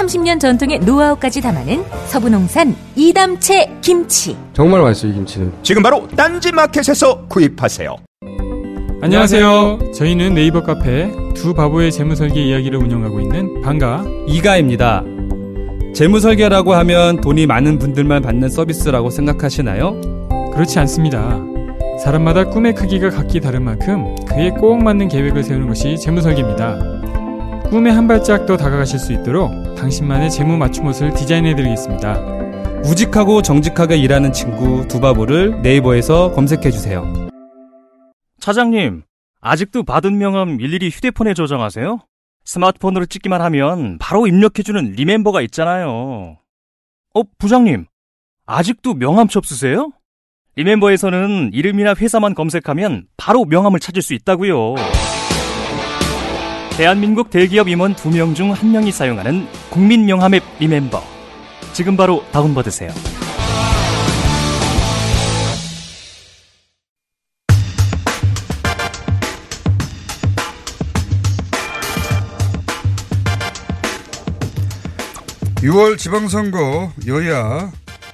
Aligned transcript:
30년 0.00 0.40
전통의 0.40 0.80
노하우까지 0.80 1.40
담아낸 1.42 1.84
서부농산 2.06 2.74
이담채 2.96 3.78
김치. 3.80 4.36
정말 4.52 4.80
맛있어요, 4.82 5.12
이 5.12 5.14
김치는. 5.14 5.52
지금 5.62 5.82
바로 5.82 6.08
딴지 6.16 6.52
마켓에서 6.52 7.26
구입하세요. 7.28 7.96
안녕하세요. 9.02 9.92
저희는 9.94 10.34
네이버 10.34 10.62
카페 10.62 11.10
두 11.34 11.54
바보의 11.54 11.90
재무설계 11.92 12.42
이야기를 12.42 12.78
운영하고 12.78 13.20
있는 13.20 13.60
방가 13.62 14.04
이가입니다. 14.26 15.04
재무설계라고 15.94 16.74
하면 16.74 17.20
돈이 17.20 17.46
많은 17.46 17.78
분들만 17.78 18.22
받는 18.22 18.48
서비스라고 18.48 19.10
생각하시나요? 19.10 20.00
그렇지 20.52 20.78
않습니다. 20.80 21.40
사람마다 22.02 22.44
꿈의 22.44 22.74
크기가 22.74 23.10
각기 23.10 23.40
다른 23.40 23.62
만큼 23.64 24.14
그에 24.26 24.50
꼭 24.50 24.82
맞는 24.82 25.08
계획을 25.08 25.42
세우는 25.42 25.68
것이 25.68 25.98
재무설계입니다. 25.98 26.78
꿈에 27.70 27.88
한 27.88 28.08
발짝 28.08 28.46
더 28.46 28.56
다가가실 28.56 28.98
수 28.98 29.12
있도록 29.12 29.76
당신만의 29.76 30.32
재무 30.32 30.56
맞춤 30.56 30.86
옷을 30.86 31.14
디자인해드리겠습니다. 31.14 32.14
우직하고 32.84 33.42
정직하게 33.42 33.96
일하는 33.96 34.32
친구 34.32 34.88
두바보를 34.88 35.62
네이버에서 35.62 36.32
검색해주세요. 36.32 37.28
차장님, 38.40 39.04
아직도 39.40 39.84
받은 39.84 40.18
명함 40.18 40.60
일일이 40.60 40.88
휴대폰에 40.88 41.32
저장하세요? 41.34 42.00
스마트폰으로 42.44 43.06
찍기만 43.06 43.40
하면 43.40 43.98
바로 44.00 44.26
입력해주는 44.26 44.92
리멤버가 44.96 45.40
있잖아요. 45.42 46.38
어, 47.14 47.22
부장님, 47.38 47.86
아직도 48.46 48.94
명함첩 48.94 49.46
쓰세요? 49.46 49.92
리멤버에서는 50.56 51.50
이름이나 51.52 51.94
회사만 51.94 52.34
검색하면 52.34 53.06
바로 53.16 53.44
명함을 53.44 53.78
찾을 53.78 54.02
수 54.02 54.14
있다고요. 54.14 54.74
대한민국 56.76 57.30
대기업 57.30 57.68
임원 57.68 57.94
2명 57.94 58.34
중 58.34 58.52
1명이 58.54 58.90
사용하는 58.90 59.46
국민 59.70 60.06
명함 60.06 60.34
앱 60.34 60.42
리멤버. 60.58 61.02
지금 61.72 61.96
바로 61.96 62.24
다운받으세요. 62.32 62.90
유 75.62 75.72
6월 75.72 75.98
지방선거 75.98 76.92
여야 77.06 77.70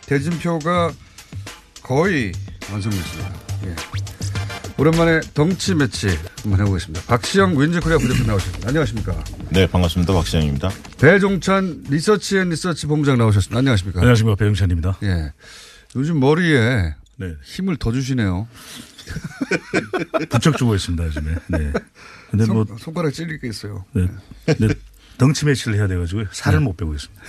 대진표가 0.06 0.91
거의 1.80 2.32
완성됐습니다. 2.72 3.32
예. 3.66 4.05
오랜만에 4.78 5.20
덩치 5.32 5.74
매치 5.74 6.08
한번 6.42 6.60
해보겠습니다. 6.60 7.06
박시영 7.06 7.58
윈지코리아 7.58 7.96
부대표 7.96 8.24
나오셨습니다. 8.24 8.69
안녕하십니까? 8.69 9.24
네, 9.48 9.66
반갑습니다. 9.66 10.12
박시영입니다. 10.12 10.70
배종찬 11.00 11.84
리서치 11.88 12.36
앤 12.38 12.50
리서치 12.50 12.86
본부장 12.86 13.16
나오셨습니다. 13.16 13.58
안녕하십니까? 13.58 14.00
안녕하십니까. 14.00 14.36
배종찬입니다. 14.36 14.98
예. 15.02 15.32
요즘 15.97 16.20
머리에 16.20 16.94
네. 17.16 17.34
힘을 17.42 17.78
더 17.78 17.91
주시네요. 17.91 18.47
부쩍 20.28 20.58
주고 20.58 20.74
있습니다, 20.74 21.06
요즘에. 21.06 21.34
네. 21.48 21.72
근데 22.30 22.44
손, 22.44 22.56
뭐. 22.56 22.66
손가락 22.78 23.14
찔리겠어요. 23.14 23.82
네. 23.94 24.08
근데 24.44 24.75
덩치 25.16 25.47
매치를 25.47 25.78
해야 25.78 25.87
돼가지고 25.87 26.25
살을 26.32 26.58
네. 26.58 26.64
못 26.66 26.76
빼고 26.76 26.94
있습니다. 26.94 27.22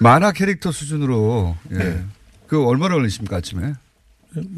만화 0.00 0.32
캐릭터 0.32 0.72
수준으로, 0.72 1.56
예. 1.70 1.76
네. 1.76 2.04
그 2.48 2.64
얼마나 2.66 2.96
걸리십니까, 2.96 3.36
아침에? 3.36 3.74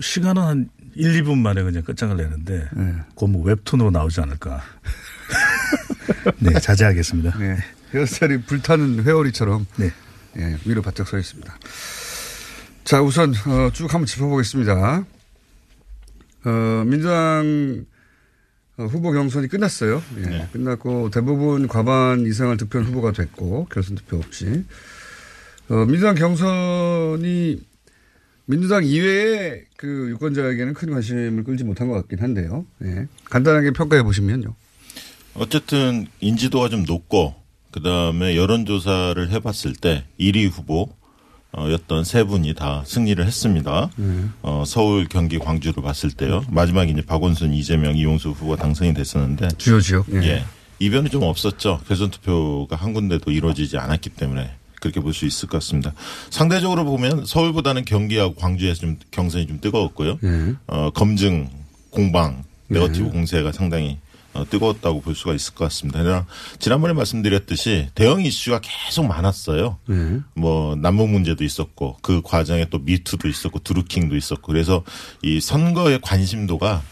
시간은 0.00 0.42
한 0.42 0.70
1, 0.98 1.22
2분 1.22 1.38
만에 1.38 1.62
그냥 1.62 1.84
끝장을 1.84 2.16
내는데, 2.16 2.68
네. 2.72 2.94
그뭐 3.16 3.44
웹툰으로 3.44 3.92
나오지 3.92 4.20
않을까. 4.20 4.60
네, 6.40 6.58
자제하겠습니다. 6.58 7.38
네. 7.38 7.56
헤어스타일이 7.94 8.42
불타는 8.42 9.04
회오리처럼. 9.04 9.66
네. 9.76 9.92
예, 10.38 10.58
위로 10.66 10.82
바짝 10.82 11.06
서 11.06 11.16
있습니다. 11.16 11.56
자, 12.82 13.00
우선, 13.00 13.32
어, 13.46 13.70
쭉 13.72 13.94
한번 13.94 14.06
짚어보겠습니다. 14.06 15.04
어, 16.44 16.84
민주당 16.84 17.84
어, 18.76 18.84
후보 18.84 19.12
경선이 19.12 19.46
끝났어요. 19.46 20.02
예, 20.18 20.20
네. 20.22 20.48
끝났고 20.52 21.10
대부분 21.10 21.68
과반 21.68 22.26
이상을 22.26 22.56
득표한 22.56 22.88
후보가 22.88 23.12
됐고 23.12 23.66
결선 23.70 23.96
투표 23.96 24.16
없이 24.16 24.64
어, 25.68 25.84
민주당 25.84 26.14
경선이 26.14 27.60
민주당 28.50 28.82
이외의 28.82 29.64
그 29.76 30.08
유권자에게는 30.10 30.72
큰 30.72 30.90
관심을 30.90 31.44
끌지 31.44 31.64
못한 31.64 31.86
것 31.86 31.94
같긴 31.94 32.20
한데요. 32.20 32.64
예. 32.82 33.06
간단하게 33.24 33.72
평가해 33.72 34.02
보시면요. 34.02 34.54
어쨌든 35.34 36.06
인지도가 36.20 36.70
좀 36.70 36.84
높고 36.84 37.34
그 37.70 37.82
다음에 37.82 38.36
여론조사를 38.36 39.30
해봤을 39.30 39.74
때 39.78 40.04
1위 40.18 40.48
후보 40.50 40.88
어, 41.52 41.70
였던 41.70 42.04
세 42.04 42.24
분이 42.24 42.54
다 42.54 42.82
승리를 42.86 43.22
했습니다. 43.24 43.90
어, 44.42 44.64
서울, 44.66 45.06
경기, 45.08 45.38
광주를 45.38 45.82
봤을 45.82 46.10
때요. 46.10 46.42
마지막에 46.48 46.90
이제 46.90 47.02
박원순, 47.02 47.52
이재명, 47.52 47.96
이용수 47.96 48.30
후보가 48.30 48.56
당선이 48.56 48.94
됐었는데 48.94 49.48
주요 49.58 49.78
지역. 49.78 50.06
예. 50.14 50.26
예. 50.26 50.44
이변이 50.78 51.10
좀 51.10 51.22
없었죠. 51.22 51.80
결선 51.86 52.10
투표가 52.10 52.76
한 52.76 52.94
군데도 52.94 53.30
이루어지지 53.30 53.76
않았기 53.76 54.10
때문에 54.10 54.50
그렇게 54.80 55.00
볼 55.00 55.12
수 55.12 55.26
있을 55.26 55.48
것 55.48 55.58
같습니다. 55.58 55.92
상대적으로 56.30 56.84
보면 56.84 57.24
서울보다는 57.26 57.84
경기하고 57.84 58.34
광주에서 58.34 58.80
좀 58.80 58.98
경선이 59.10 59.46
좀 59.46 59.60
뜨거웠고요. 59.60 60.18
예. 60.22 60.54
어, 60.66 60.90
검증, 60.90 61.48
공방, 61.90 62.44
네거티브 62.68 63.10
공세가 63.10 63.52
상당히 63.52 63.98
어, 64.34 64.44
뜨거웠다고 64.48 65.00
볼 65.00 65.14
수가 65.14 65.34
있을 65.34 65.54
것 65.54 65.64
같습니다. 65.64 66.02
그러나 66.02 66.26
지난번에 66.58 66.92
말씀드렸듯이 66.92 67.88
대형 67.94 68.20
이슈가 68.24 68.60
계속 68.62 69.06
많았어요. 69.06 69.78
예. 69.90 70.20
뭐 70.34 70.76
남북 70.76 71.08
문제도 71.08 71.42
있었고 71.42 71.96
그 72.02 72.20
과정에 72.22 72.66
또 72.70 72.78
미투도 72.78 73.26
있었고 73.26 73.60
드루킹도 73.60 74.16
있었고 74.16 74.52
그래서 74.52 74.84
이 75.22 75.40
선거의 75.40 76.00
관심도가 76.02 76.82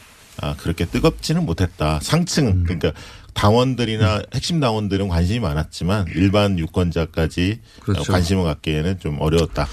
아 0.41 0.55
그렇게 0.57 0.87
뜨겁지는 0.87 1.45
못했다. 1.47 2.01
상층 2.03 2.65
그러니까 2.65 2.93
당원들이나 3.37 4.23
핵심 4.35 4.61
당원들은 4.61 5.09
관심이 5.09 5.41
많았지만 5.41 6.07
일반 6.15 6.59
유권자까지 6.59 7.61
그렇죠. 7.81 8.11
관심을 8.11 8.45
갖기에는 8.45 8.99
좀 8.99 9.21
어려웠다. 9.21 9.69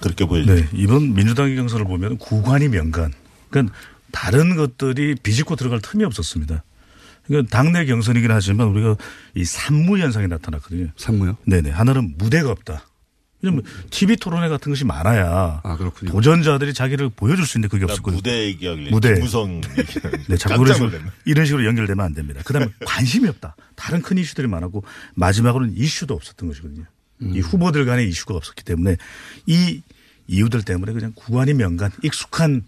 그렇게 0.00 0.24
보여집니다. 0.24 0.70
네. 0.70 0.78
이번 0.80 1.14
민주당 1.14 1.54
경선을 1.54 1.84
보면 1.84 2.18
구관이 2.18 2.68
명간. 2.68 3.12
그러니까 3.50 3.74
다른 4.12 4.56
것들이 4.56 5.16
비집고 5.16 5.56
들어갈 5.56 5.80
틈이 5.80 6.04
없었습니다. 6.04 6.62
그러니까 7.26 7.50
당내 7.56 7.84
경선이긴 7.84 8.30
하지만 8.30 8.68
우리가 8.68 8.96
이 9.34 9.44
산무 9.44 9.98
현상이 9.98 10.26
나타났거든요. 10.28 10.88
산무요? 10.96 11.36
네네. 11.44 11.70
하나는 11.70 12.14
무대가 12.16 12.50
없다. 12.50 12.86
왜냐면 13.42 13.64
TV 13.90 14.16
토론회 14.16 14.48
같은 14.48 14.70
것이 14.70 14.84
많아야 14.84 15.60
아, 15.62 15.76
그렇군요. 15.76 16.10
도전자들이 16.12 16.74
자기를 16.74 17.10
보여줄 17.10 17.46
수 17.46 17.58
있는 17.58 17.68
그게 17.68 17.86
나 17.86 17.92
없었거든요. 17.92 18.16
무대 18.18 18.44
얘기하길래 18.46 18.90
무대. 18.90 19.14
김무성 19.14 19.60
네, 20.28 20.36
자꾸 20.36 20.62
이런 20.62 20.74
식으로, 20.74 20.90
이런 21.24 21.46
식으로 21.46 21.64
연결되면 21.64 22.04
안 22.04 22.14
됩니다. 22.14 22.42
그 22.44 22.52
다음에 22.52 22.68
관심이 22.84 23.28
없다. 23.28 23.56
다른 23.76 24.02
큰 24.02 24.18
이슈들이 24.18 24.46
많았고 24.46 24.84
마지막으로는 25.14 25.74
이슈도 25.76 26.14
없었던 26.14 26.48
것이거든요. 26.48 26.84
음. 27.22 27.32
이 27.34 27.40
후보들 27.40 27.84
간의 27.86 28.08
이슈가 28.08 28.34
없었기 28.34 28.64
때문에 28.64 28.96
이 29.46 29.82
이유들 30.26 30.62
때문에 30.62 30.92
그냥 30.92 31.12
구관이 31.14 31.54
명간 31.54 31.90
익숙한 32.02 32.62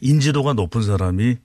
인지도가 0.00 0.52
높은 0.54 0.82
사람이 0.82 1.36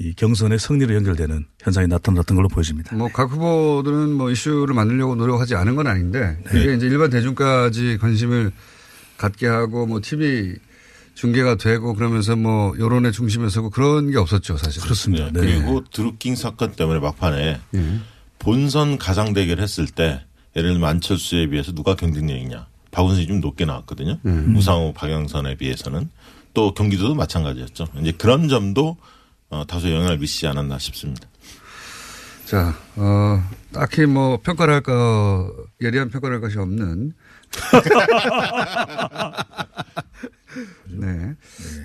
이 0.00 0.12
경선의 0.14 0.58
승리로 0.58 0.94
연결되는 0.94 1.46
현상이 1.62 1.86
나타났던 1.86 2.36
걸로 2.36 2.48
보여집니다. 2.48 2.96
뭐 2.96 3.08
각 3.12 3.30
후보들은 3.30 4.12
뭐 4.12 4.30
이슈를 4.30 4.74
만들려고 4.74 5.14
노력하지 5.14 5.54
않은 5.54 5.76
건 5.76 5.86
아닌데 5.86 6.36
네. 6.52 6.60
이게 6.60 6.74
이제 6.74 6.86
일반 6.86 7.10
대중까지 7.10 7.98
관심을 8.00 8.50
갖게 9.16 9.46
하고 9.46 9.86
뭐 9.86 10.00
TV 10.02 10.56
중계가 11.14 11.54
되고 11.56 11.94
그러면서 11.94 12.34
뭐 12.34 12.74
여론의 12.78 13.12
중심에 13.12 13.48
서고 13.48 13.70
그런 13.70 14.10
게 14.10 14.18
없었죠 14.18 14.56
사실. 14.56 14.82
그렇습니다. 14.82 15.30
네. 15.32 15.40
그리고 15.40 15.84
드루킹 15.92 16.34
사건 16.34 16.72
때문에 16.72 16.98
막판에 16.98 17.60
본선 18.40 18.98
가상 18.98 19.32
대결 19.32 19.60
했을 19.60 19.86
때 19.86 20.24
예를 20.56 20.72
들면 20.72 20.88
안철수에 20.88 21.46
비해서 21.48 21.72
누가 21.72 21.94
경쟁력이냐. 21.94 22.66
박원순이 22.90 23.26
좀 23.28 23.40
높게 23.40 23.64
나왔거든요. 23.64 24.18
우상호, 24.56 24.92
박영선에 24.92 25.56
비해서는 25.56 26.10
또 26.52 26.74
경기도도 26.74 27.14
마찬가지였죠. 27.14 27.86
이제 28.00 28.12
그런 28.12 28.48
점도 28.48 28.96
어, 29.50 29.64
다소 29.66 29.90
영향을 29.90 30.18
미치지 30.18 30.46
않았나 30.46 30.78
싶습니다. 30.78 31.28
자, 32.44 32.76
어, 32.96 33.42
딱히 33.72 34.06
뭐 34.06 34.38
평가를 34.42 34.74
할 34.74 34.80
거, 34.82 35.54
예리한 35.80 36.10
평가를 36.10 36.34
할 36.36 36.40
것이 36.40 36.58
없는 36.58 37.12
네. 40.88 41.34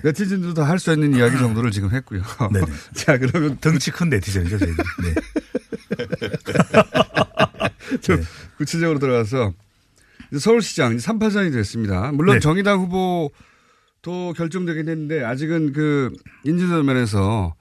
네티즌들도 0.04 0.62
할 0.62 0.78
수 0.78 0.92
있는 0.92 1.14
이야기 1.16 1.36
정도를 1.38 1.70
지금 1.70 1.90
했고요. 1.90 2.22
네네. 2.52 2.66
자, 2.94 3.18
그러면 3.18 3.58
덩치 3.60 3.90
큰 3.90 4.08
네티즌이죠, 4.10 4.58
저희들. 4.58 4.84
네. 5.02 5.14
좀 8.00 8.24
구체적으로 8.56 8.98
들어가서 8.98 9.52
이제 10.30 10.38
서울시장 10.38 10.96
3파전이 10.96 11.52
됐습니다. 11.52 12.12
물론 12.12 12.36
네. 12.36 12.40
정의당 12.40 12.78
후보 12.80 13.30
도 14.02 14.32
결정되긴 14.34 14.88
했는데 14.88 15.22
아직은 15.24 15.72
그 15.72 16.12
인지도 16.44 16.82
면에서 16.82 17.54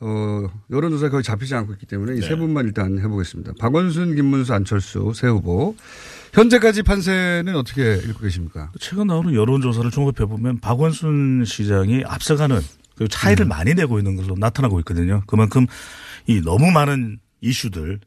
어, 0.00 0.48
여론조사에 0.70 1.10
거의 1.10 1.22
잡히지 1.22 1.54
않고 1.54 1.74
있기 1.74 1.86
때문에 1.86 2.16
이 2.16 2.20
네. 2.20 2.26
세 2.26 2.34
분만 2.34 2.66
일단 2.66 2.98
해보겠습니다. 2.98 3.52
박원순, 3.60 4.16
김문수, 4.16 4.52
안철수 4.52 5.12
세 5.14 5.28
후보. 5.28 5.76
현재까지 6.32 6.82
판세는 6.82 7.54
어떻게 7.54 7.94
읽고 7.94 8.20
계십니까? 8.20 8.72
최근 8.80 9.06
나오는 9.06 9.32
여론조사를 9.32 9.88
종합해 9.92 10.26
보면 10.28 10.58
박원순 10.58 11.44
시장이 11.46 12.02
앞서가는 12.04 12.58
그 12.96 13.04
음. 13.04 13.08
차이를 13.08 13.46
많이 13.46 13.74
내고 13.74 13.98
있는 13.98 14.16
것으로 14.16 14.34
나타나고 14.36 14.80
있거든요. 14.80 15.22
그만큼 15.26 15.66
이 16.26 16.40
너무 16.40 16.72
많은 16.72 17.20
이슈들 17.40 18.00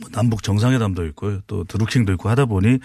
뭐 0.00 0.10
남북 0.10 0.42
정상회담도 0.42 1.06
있고 1.06 1.40
또 1.46 1.64
드루킹도 1.64 2.12
있고 2.14 2.28
하다 2.28 2.46
보니 2.46 2.80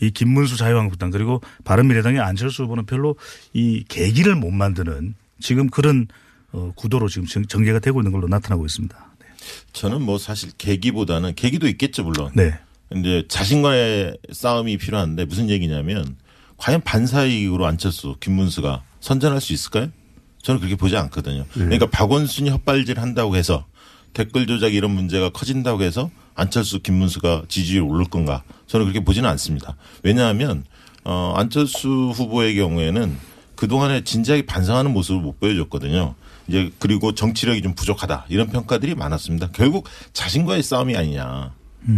이 0.00 0.10
김문수 0.10 0.56
자유한국당 0.56 1.10
그리고 1.10 1.40
바른미래당의 1.64 2.20
안철수 2.20 2.64
후보는 2.64 2.86
별로 2.86 3.16
이 3.52 3.84
계기를 3.88 4.34
못 4.36 4.50
만드는 4.50 5.14
지금 5.40 5.68
그런 5.68 6.08
어, 6.52 6.72
구도로 6.76 7.08
지금 7.08 7.26
정- 7.26 7.46
전개가 7.46 7.78
되고 7.78 8.00
있는 8.00 8.12
걸로 8.12 8.28
나타나고 8.28 8.64
있습니다. 8.66 9.12
저는 9.72 10.02
뭐 10.02 10.18
사실 10.18 10.50
계기보다는 10.58 11.34
계기도 11.34 11.66
있겠죠 11.68 12.04
물론. 12.04 12.30
네. 12.34 12.58
이제 12.94 13.24
자신과의 13.28 14.18
싸움이 14.32 14.76
필요한데 14.76 15.24
무슨 15.24 15.48
얘기냐면 15.48 16.16
과연 16.58 16.82
반사이익으로 16.82 17.66
안철수, 17.66 18.16
김문수가 18.20 18.82
선전할 19.00 19.40
수 19.40 19.52
있을까요? 19.52 19.88
저는 20.42 20.60
그렇게 20.60 20.76
보지 20.76 20.96
않거든요. 20.96 21.46
그러니까 21.54 21.86
박원순이 21.86 22.50
헛발질 22.50 23.00
한다고 23.00 23.34
해서 23.36 23.66
댓글 24.12 24.46
조작 24.46 24.74
이런 24.74 24.90
문제가 24.90 25.30
커진다고 25.30 25.82
해서 25.82 26.10
안철수, 26.34 26.80
김문수가 26.80 27.44
지지율 27.48 27.84
오를 27.84 28.04
건가? 28.06 28.42
저는 28.66 28.86
그렇게 28.86 29.04
보지는 29.04 29.28
않습니다. 29.30 29.76
왜냐하면 30.02 30.64
어 31.04 31.34
안철수 31.36 31.88
후보의 32.14 32.56
경우에는 32.56 33.16
그동안에 33.56 34.04
진지하게 34.04 34.46
반성하는 34.46 34.92
모습을 34.92 35.20
못 35.20 35.38
보여줬거든요. 35.40 36.14
이제 36.48 36.70
그리고 36.78 37.14
정치력이 37.14 37.62
좀 37.62 37.74
부족하다 37.74 38.26
이런 38.28 38.48
평가들이 38.48 38.94
많았습니다. 38.94 39.50
결국 39.52 39.88
자신과의 40.12 40.62
싸움이 40.62 40.96
아니냐. 40.96 41.52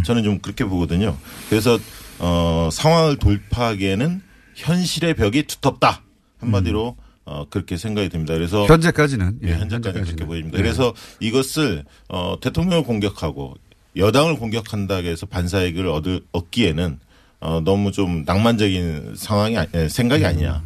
저는 0.05 0.25
좀 0.25 0.39
그렇게 0.39 0.65
보거든요. 0.65 1.17
그래서 1.49 1.79
어 2.19 2.69
상황을 2.73 3.19
돌파하기에는 3.19 4.23
현실의 4.55 5.15
벽이 5.15 5.45
두텁다. 5.45 6.03
한마디로 6.41 6.97
어 7.27 7.47
그렇게 7.49 7.77
생각이 7.77 8.09
듭니다. 8.09 8.35
그래서 8.35 8.67
현재까지는. 8.67 9.41
예, 9.45 9.53
현재까지 9.53 10.01
그렇게 10.01 10.25
보입니다. 10.25 10.57
네. 10.57 10.63
그래서 10.63 10.95
이것을 11.21 11.85
어 12.09 12.37
대통령을 12.41 12.85
공격하고 12.85 13.55
여당을 13.97 14.37
공격한다고 14.37 15.07
해서 15.07 15.27
반사익을 15.27 15.87
얻을 15.89 16.21
얻기에는 16.33 16.99
어 17.41 17.61
너무 17.61 17.93
좀 17.93 18.25
낭만적인 18.25 19.15
상황이 19.17 19.57
생각이 19.89 20.25
아니냐. 20.25 20.63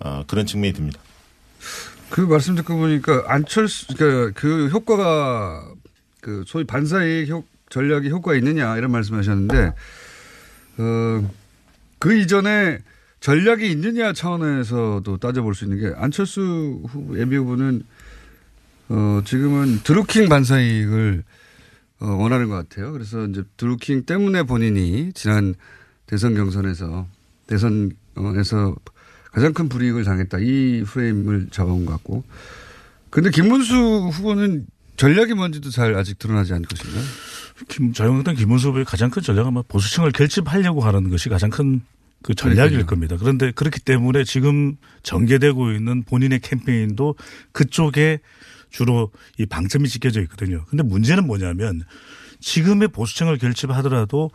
어 0.00 0.24
그런 0.26 0.46
측면이 0.46 0.72
듭니다. 0.72 1.00
그 2.12 2.20
말씀 2.20 2.54
듣고 2.54 2.76
보니까 2.76 3.24
안철수, 3.26 3.86
그러니까 3.96 4.38
그 4.38 4.68
효과가 4.68 5.64
그 6.20 6.44
소위 6.46 6.64
반사의 6.64 7.30
효, 7.30 7.42
전략이 7.70 8.10
효과가 8.10 8.36
있느냐 8.36 8.76
이런 8.76 8.92
말씀 8.92 9.16
하셨는데, 9.16 9.72
어, 10.76 11.30
그 11.98 12.14
이전에 12.14 12.80
전략이 13.20 13.70
있느냐 13.70 14.12
차원에서도 14.12 15.16
따져볼 15.16 15.54
수 15.54 15.64
있는 15.64 15.80
게 15.80 15.94
안철수 15.96 16.82
후보, 16.86 17.18
예비 17.18 17.36
후보는 17.36 17.82
어, 18.90 19.22
지금은 19.24 19.80
드루킹 19.82 20.28
반사이익을 20.28 21.24
어, 21.24 21.51
원하는 22.06 22.48
것 22.48 22.54
같아요. 22.56 22.92
그래서 22.92 23.26
이제 23.26 23.42
드루킹 23.56 24.04
때문에 24.04 24.42
본인이 24.44 25.12
지난 25.14 25.54
대선 26.06 26.34
경선에서 26.34 27.06
대선에서 27.46 28.76
가장 29.30 29.52
큰 29.52 29.68
불이익을 29.68 30.04
당했다. 30.04 30.38
이 30.40 30.84
프레임을 30.86 31.48
잡아온 31.50 31.86
것 31.86 31.92
같고. 31.92 32.24
근데 33.10 33.30
김문수 33.30 33.74
후보는 34.12 34.66
전략이 34.96 35.34
뭔지도 35.34 35.70
잘 35.70 35.94
아직 35.94 36.18
드러나지 36.18 36.52
않고 36.52 36.68
있습니다. 36.72 37.00
김, 37.68 37.92
자유한국당 37.92 38.34
김문수 38.34 38.68
후보의 38.68 38.84
가장 38.84 39.10
큰 39.10 39.22
전략은 39.22 39.48
아마 39.48 39.62
보수층을 39.62 40.12
결집하려고 40.12 40.80
하는 40.82 41.08
것이 41.08 41.28
가장 41.28 41.50
큰 41.50 41.82
그 42.22 42.34
전략일 42.34 42.70
그러니까요. 42.70 42.86
겁니다. 42.86 43.16
그런데 43.18 43.50
그렇기 43.52 43.80
때문에 43.80 44.24
지금 44.24 44.76
전개되고 45.02 45.72
있는 45.72 46.04
본인의 46.04 46.40
캠페인도 46.40 47.16
그쪽에 47.50 48.20
주로 48.72 49.12
이 49.38 49.46
방점이 49.46 49.88
찍혀져 49.88 50.20
있거든요. 50.22 50.64
근데 50.68 50.82
문제는 50.82 51.26
뭐냐면 51.26 51.82
지금의 52.40 52.88
보수층을 52.88 53.38
결집하더라도 53.38 54.30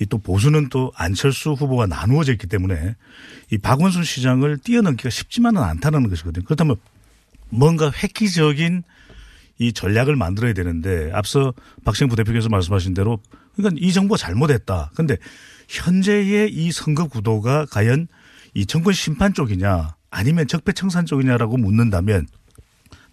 이 0.00 0.06
또 0.08 0.18
보수는 0.18 0.68
또 0.70 0.92
안철수 0.96 1.52
후보가 1.52 1.86
나누어져 1.86 2.32
있기 2.32 2.46
때문에 2.46 2.96
이 3.50 3.58
박원순 3.58 4.02
시장을 4.02 4.58
뛰어넘기가 4.58 5.10
쉽지만은 5.10 5.62
않다는 5.62 6.08
것이거든요. 6.08 6.44
그렇다면 6.44 6.76
뭔가 7.50 7.90
획기적인 7.90 8.82
이 9.58 9.72
전략을 9.74 10.16
만들어야 10.16 10.54
되는데 10.54 11.10
앞서 11.12 11.52
박시영 11.84 12.08
부대표께서 12.08 12.48
말씀하신 12.48 12.94
대로 12.94 13.20
그러니까 13.54 13.78
이 13.78 13.92
정부가 13.92 14.16
잘못했다. 14.16 14.90
근데 14.94 15.16
현재의 15.68 16.50
이 16.50 16.72
선거 16.72 17.06
구도가 17.06 17.66
과연 17.66 18.08
이 18.54 18.64
정권 18.64 18.94
심판 18.94 19.34
쪽이냐 19.34 19.96
아니면 20.10 20.48
적폐청산 20.48 21.04
쪽이냐라고 21.04 21.58
묻는다면 21.58 22.26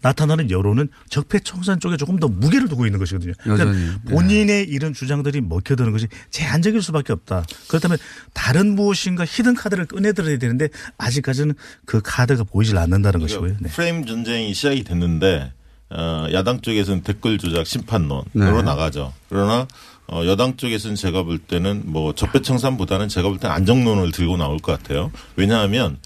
나타나는 0.01 0.51
여론은 0.51 0.89
적폐청산 1.09 1.79
쪽에 1.79 1.97
조금 1.97 2.19
더 2.19 2.27
무게를 2.27 2.67
두고 2.67 2.85
있는 2.85 2.99
것이거든요. 2.99 3.33
그러니까 3.41 3.67
여전히. 3.67 3.85
네. 4.03 4.13
본인의 4.13 4.63
이런 4.69 4.93
주장들이 4.93 5.41
먹혀드는 5.41 5.91
것이 5.91 6.07
제한적일 6.29 6.81
수밖에 6.81 7.13
없다. 7.13 7.45
그렇다면 7.67 7.97
다른 8.33 8.75
무엇인가 8.75 9.25
히든 9.25 9.55
카드를 9.55 9.85
꺼내들어야 9.85 10.37
되는데 10.37 10.69
아직까지는 10.97 11.55
그 11.85 12.01
카드가 12.03 12.43
보이질 12.43 12.77
않는다는 12.77 13.19
것이고요. 13.19 13.57
네. 13.59 13.69
프레임 13.69 14.05
전쟁이 14.05 14.53
시작이 14.53 14.83
됐는데 14.83 15.53
어, 15.89 16.27
야당 16.33 16.61
쪽에서는 16.61 17.03
댓글 17.03 17.37
조작 17.37 17.65
심판론으로 17.65 18.25
네. 18.33 18.61
나가죠. 18.61 19.13
그러나 19.29 19.67
어, 20.09 20.23
여당 20.25 20.55
쪽에서는 20.57 20.95
제가 20.95 21.23
볼 21.23 21.37
때는 21.37 21.83
뭐 21.85 22.13
적폐청산보다는 22.13 23.09
제가 23.09 23.27
볼 23.29 23.37
때는 23.39 23.53
안정론을 23.55 24.11
들고 24.11 24.37
나올 24.37 24.57
것 24.59 24.77
같아요. 24.77 25.11
왜냐하면 25.35 25.97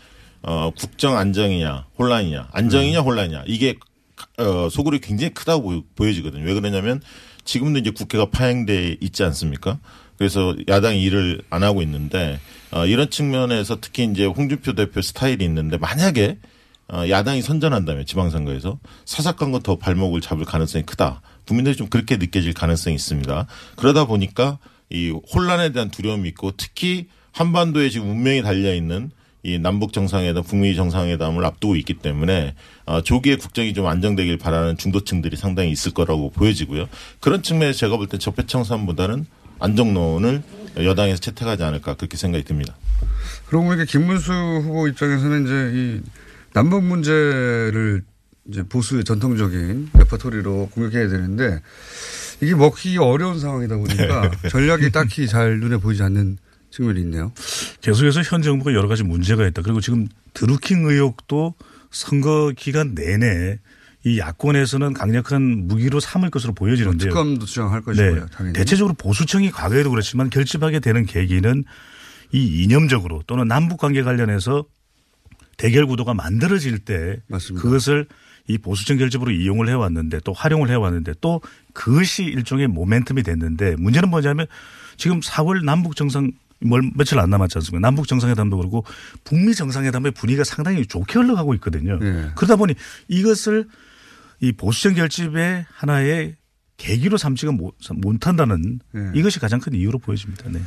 어, 0.43 0.71
국정 0.77 1.17
안정이냐 1.17 1.85
혼란이냐 1.99 2.49
안정이냐 2.51 3.01
혼란이냐 3.01 3.43
이게 3.47 3.75
어, 4.37 4.69
소굴이 4.69 4.99
굉장히 4.99 5.33
크다고 5.33 5.63
보여- 5.63 5.83
보여지거든요. 5.95 6.43
왜 6.43 6.53
그러냐면 6.53 7.01
지금도 7.43 7.79
이제 7.79 7.89
국회가 7.91 8.25
파행돼 8.29 8.97
있지 9.01 9.23
않습니까? 9.23 9.79
그래서 10.17 10.55
야당이 10.67 11.01
일을 11.01 11.41
안 11.49 11.63
하고 11.63 11.81
있는데 11.81 12.39
어, 12.71 12.85
이런 12.85 13.09
측면에서 13.09 13.79
특히 13.81 14.03
이제 14.11 14.25
홍준표 14.25 14.73
대표 14.73 15.01
스타일이 15.01 15.43
있는데 15.45 15.77
만약에 15.77 16.37
어, 16.93 17.05
야당이 17.09 17.41
선전한다면 17.41 18.05
지방선거에서 18.05 18.79
사사건과 19.05 19.59
더 19.59 19.77
발목을 19.77 20.21
잡을 20.21 20.45
가능성이 20.45 20.85
크다. 20.85 21.21
국민들이 21.47 21.75
좀 21.75 21.87
그렇게 21.87 22.17
느껴질 22.17 22.53
가능성이 22.53 22.95
있습니다. 22.95 23.47
그러다 23.77 24.05
보니까 24.05 24.59
이 24.89 25.09
혼란에 25.33 25.71
대한 25.71 25.89
두려움이 25.89 26.27
있고 26.29 26.51
특히 26.57 27.07
한반도에 27.31 27.89
지금 27.89 28.09
운명이 28.11 28.41
달려 28.43 28.75
있는 28.75 29.09
이 29.43 29.57
남북 29.57 29.91
정상회담, 29.93 30.43
북미 30.43 30.75
정상회담을 30.75 31.43
앞두고 31.45 31.75
있기 31.77 31.95
때문에 31.95 32.53
어, 32.85 33.01
조기에 33.01 33.37
국정이 33.37 33.73
좀 33.73 33.87
안정되길 33.87 34.37
바라는 34.37 34.77
중도층들이 34.77 35.35
상당히 35.35 35.71
있을 35.71 35.93
거라고 35.93 36.29
보여지고요. 36.31 36.87
그런 37.19 37.41
측면에서 37.41 37.79
제가 37.79 37.97
볼 37.97 38.07
때 38.07 38.17
적폐청산보다는 38.17 39.25
안정론을 39.59 40.43
여당에서 40.77 41.19
채택하지 41.19 41.63
않을까 41.63 41.95
그렇게 41.95 42.17
생각이 42.17 42.43
듭니다. 42.45 42.75
그러고 43.47 43.65
보니까 43.65 43.85
김문수 43.85 44.31
후보 44.31 44.87
입장에서는 44.87 45.45
이제 45.45 45.71
이 45.73 46.01
남북 46.53 46.83
문제를 46.83 48.03
이제 48.49 48.63
보수의 48.63 49.03
전통적인 49.03 49.89
레퍼토리로 49.93 50.69
공격해야 50.73 51.07
되는데 51.09 51.61
이게 52.41 52.55
먹기 52.55 52.97
어려운 52.97 53.39
상황이다 53.39 53.77
보니까 53.77 54.31
전략이 54.49 54.91
딱히 54.91 55.27
잘 55.27 55.59
눈에 55.59 55.77
보이지 55.77 56.01
않는 56.03 56.37
측면이 56.71 57.01
있네요. 57.01 57.31
계속해서 57.81 58.21
현 58.23 58.41
정부가 58.41 58.73
여러 58.73 58.87
가지 58.87 59.03
문제가 59.03 59.45
있다. 59.47 59.61
그리고 59.61 59.81
지금 59.81 60.07
드루킹 60.33 60.85
의혹도 60.85 61.53
선거 61.91 62.51
기간 62.55 62.95
내내 62.95 63.59
이 64.03 64.17
야권에서는 64.17 64.93
강력한 64.93 65.67
무기로 65.67 65.99
삼을 65.99 66.31
것으로 66.31 66.53
보여지는데요. 66.53 67.09
특검도 67.09 67.45
주장할 67.45 67.81
것이고요. 67.81 68.27
당연히. 68.27 68.53
네. 68.53 68.59
대체적으로 68.59 68.95
보수층이 68.95 69.51
과거에도 69.51 69.91
그렇지만 69.91 70.29
결집하게 70.29 70.79
되는 70.79 71.05
계기는 71.05 71.63
이 72.31 72.63
이념적으로 72.63 73.21
또는 73.27 73.47
남북 73.47 73.79
관계 73.79 74.01
관련해서 74.01 74.65
대결 75.57 75.85
구도가 75.85 76.15
만들어질 76.15 76.79
때 76.79 77.21
맞습니다. 77.27 77.61
그것을 77.61 78.07
이 78.47 78.57
보수층 78.57 78.97
결집으로 78.97 79.31
이용을 79.31 79.69
해왔는데 79.69 80.21
또 80.23 80.33
활용을 80.33 80.69
해왔는데 80.69 81.13
또 81.21 81.41
그것이 81.73 82.23
일종의 82.23 82.67
모멘텀이 82.69 83.23
됐는데 83.23 83.75
문제는 83.75 84.09
뭐냐면 84.09 84.47
지금 84.97 85.19
4월 85.19 85.63
남북 85.63 85.95
정상 85.95 86.31
뭘 86.61 86.91
며칠 86.95 87.19
안 87.19 87.29
남았지 87.29 87.57
않습니까? 87.57 87.79
남북 87.85 88.07
정상회담도 88.07 88.57
그렇고 88.57 88.85
북미 89.23 89.55
정상회담의 89.55 90.11
분위기가 90.11 90.43
상당히 90.43 90.85
좋게 90.85 91.19
흘러가고 91.19 91.53
있거든요. 91.55 91.99
예. 92.01 92.31
그러다 92.35 92.55
보니 92.55 92.75
이것을 93.07 93.67
이 94.39 94.51
보수적 94.51 94.95
결집의 94.95 95.65
하나의 95.69 96.35
계기로 96.77 97.17
삼지가 97.17 97.51
못, 97.51 97.75
못한다는 97.91 98.79
예. 98.95 99.11
이것이 99.13 99.39
가장 99.39 99.59
큰 99.59 99.73
이유로 99.73 99.99
보여집니다. 99.99 100.49
네. 100.49 100.61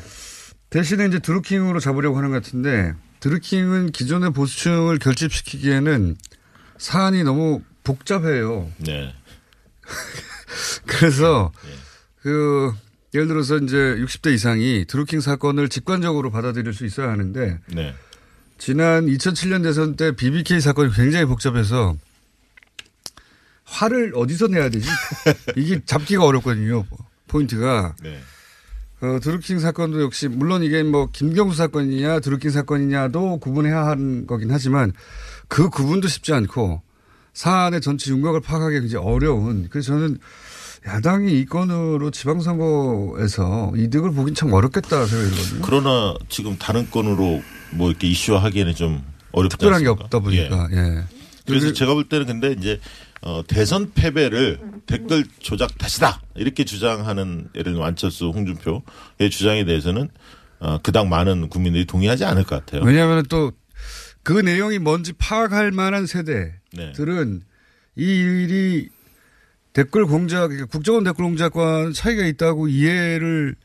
대신에 0.70 1.06
이제 1.06 1.18
드루킹으로 1.18 1.80
잡으려고 1.80 2.18
하는 2.18 2.30
것 2.30 2.42
같은데 2.42 2.94
드루킹은 3.20 3.92
기존의 3.92 4.32
보수층을 4.32 4.98
결집시키기에는 4.98 6.16
사안이 6.78 7.22
너무 7.24 7.62
복잡해요. 7.84 8.70
네. 8.78 9.14
그래서 10.86 11.52
그 12.20 12.72
예를 13.14 13.28
들어서 13.28 13.56
이제 13.59 13.76
60대 13.76 14.35
이상이 14.35 14.85
드루킹 14.87 15.21
사건을 15.21 15.68
직관적으로 15.68 16.30
받아들일 16.30 16.75
수 16.75 16.85
있어야 16.85 17.11
하는데 17.11 17.61
네. 17.68 17.94
지난 18.59 19.06
2007년 19.06 19.62
대선 19.62 19.94
때 19.94 20.16
BBK 20.16 20.61
사건이 20.61 20.92
굉장히 20.92 21.25
복잡해서 21.25 21.97
화를 23.64 24.12
어디서 24.16 24.49
내야 24.49 24.68
되지? 24.68 24.88
이게 25.56 25.80
잡기가 25.85 26.25
어렵거든요. 26.25 26.85
포인트가. 27.28 27.94
네. 28.02 28.21
어, 29.00 29.18
드루킹 29.21 29.59
사건도 29.59 30.02
역시 30.02 30.28
물론 30.28 30.62
이게 30.62 30.83
뭐 30.83 31.09
김경수 31.12 31.56
사건이냐 31.56 32.21
드루킹 32.21 32.50
사건이냐도 32.50 33.38
구분해야 33.38 33.87
하는 33.87 34.26
거긴 34.26 34.50
하지만 34.50 34.92
그 35.47 35.68
구분도 35.68 36.09
쉽지 36.09 36.33
않고 36.33 36.83
사안의 37.33 37.80
전체 37.80 38.11
윤곽을 38.12 38.40
파악하기 38.40 38.80
굉장히 38.80 39.04
어려운 39.04 39.68
그래서 39.68 39.92
저는 39.92 40.18
야당이 40.86 41.40
이 41.40 41.46
건으로 41.46 42.10
지방선거에서 42.10 43.72
이득을 43.76 44.12
보긴 44.12 44.34
참 44.34 44.52
어렵겠다 44.52 45.06
생각이 45.06 45.30
들거든요. 45.30 45.62
그러나 45.64 46.14
지금 46.28 46.58
다른 46.58 46.90
건으로 46.90 47.42
뭐 47.72 47.90
이렇게 47.90 48.06
이슈화하기에는 48.08 48.74
좀 48.74 49.02
어렵지 49.32 49.56
특별한 49.56 49.82
게 49.82 49.88
않습니까? 49.88 50.04
없다 50.04 50.18
보니까 50.18 50.68
예. 50.72 51.04
그래서 51.46 51.72
제가 51.72 51.94
볼 51.94 52.08
때는 52.08 52.26
근데 52.26 52.52
이제 52.52 52.80
어, 53.22 53.42
대선 53.46 53.92
패배를 53.94 54.60
댓글 54.86 55.24
조작 55.38 55.76
탓이다 55.78 56.20
이렇게 56.34 56.64
주장하는 56.64 57.48
예를 57.54 57.72
들면 57.72 57.86
안철수, 57.86 58.28
홍준표의 58.28 59.30
주장에 59.30 59.64
대해서는 59.64 60.08
어, 60.60 60.78
그닥 60.82 61.08
많은 61.08 61.48
국민들이 61.48 61.86
동의하지 61.86 62.24
않을 62.24 62.44
것 62.44 62.64
같아요. 62.64 62.82
왜냐하면 62.84 63.24
또 63.28 63.52
그 64.24 64.32
내용이 64.32 64.78
뭔지 64.78 65.12
파악할 65.12 65.70
만한 65.70 66.06
네. 66.06 66.52
세대들은 66.72 67.42
이 67.96 68.02
일이 68.02 68.88
댓글 69.75 70.07
공작, 70.07 70.50
국정원 70.71 71.04
댓글 71.04 71.25
공작과 71.25 71.90
차이가 71.93 72.25
있다고 72.25 72.69
이해를 72.69 73.57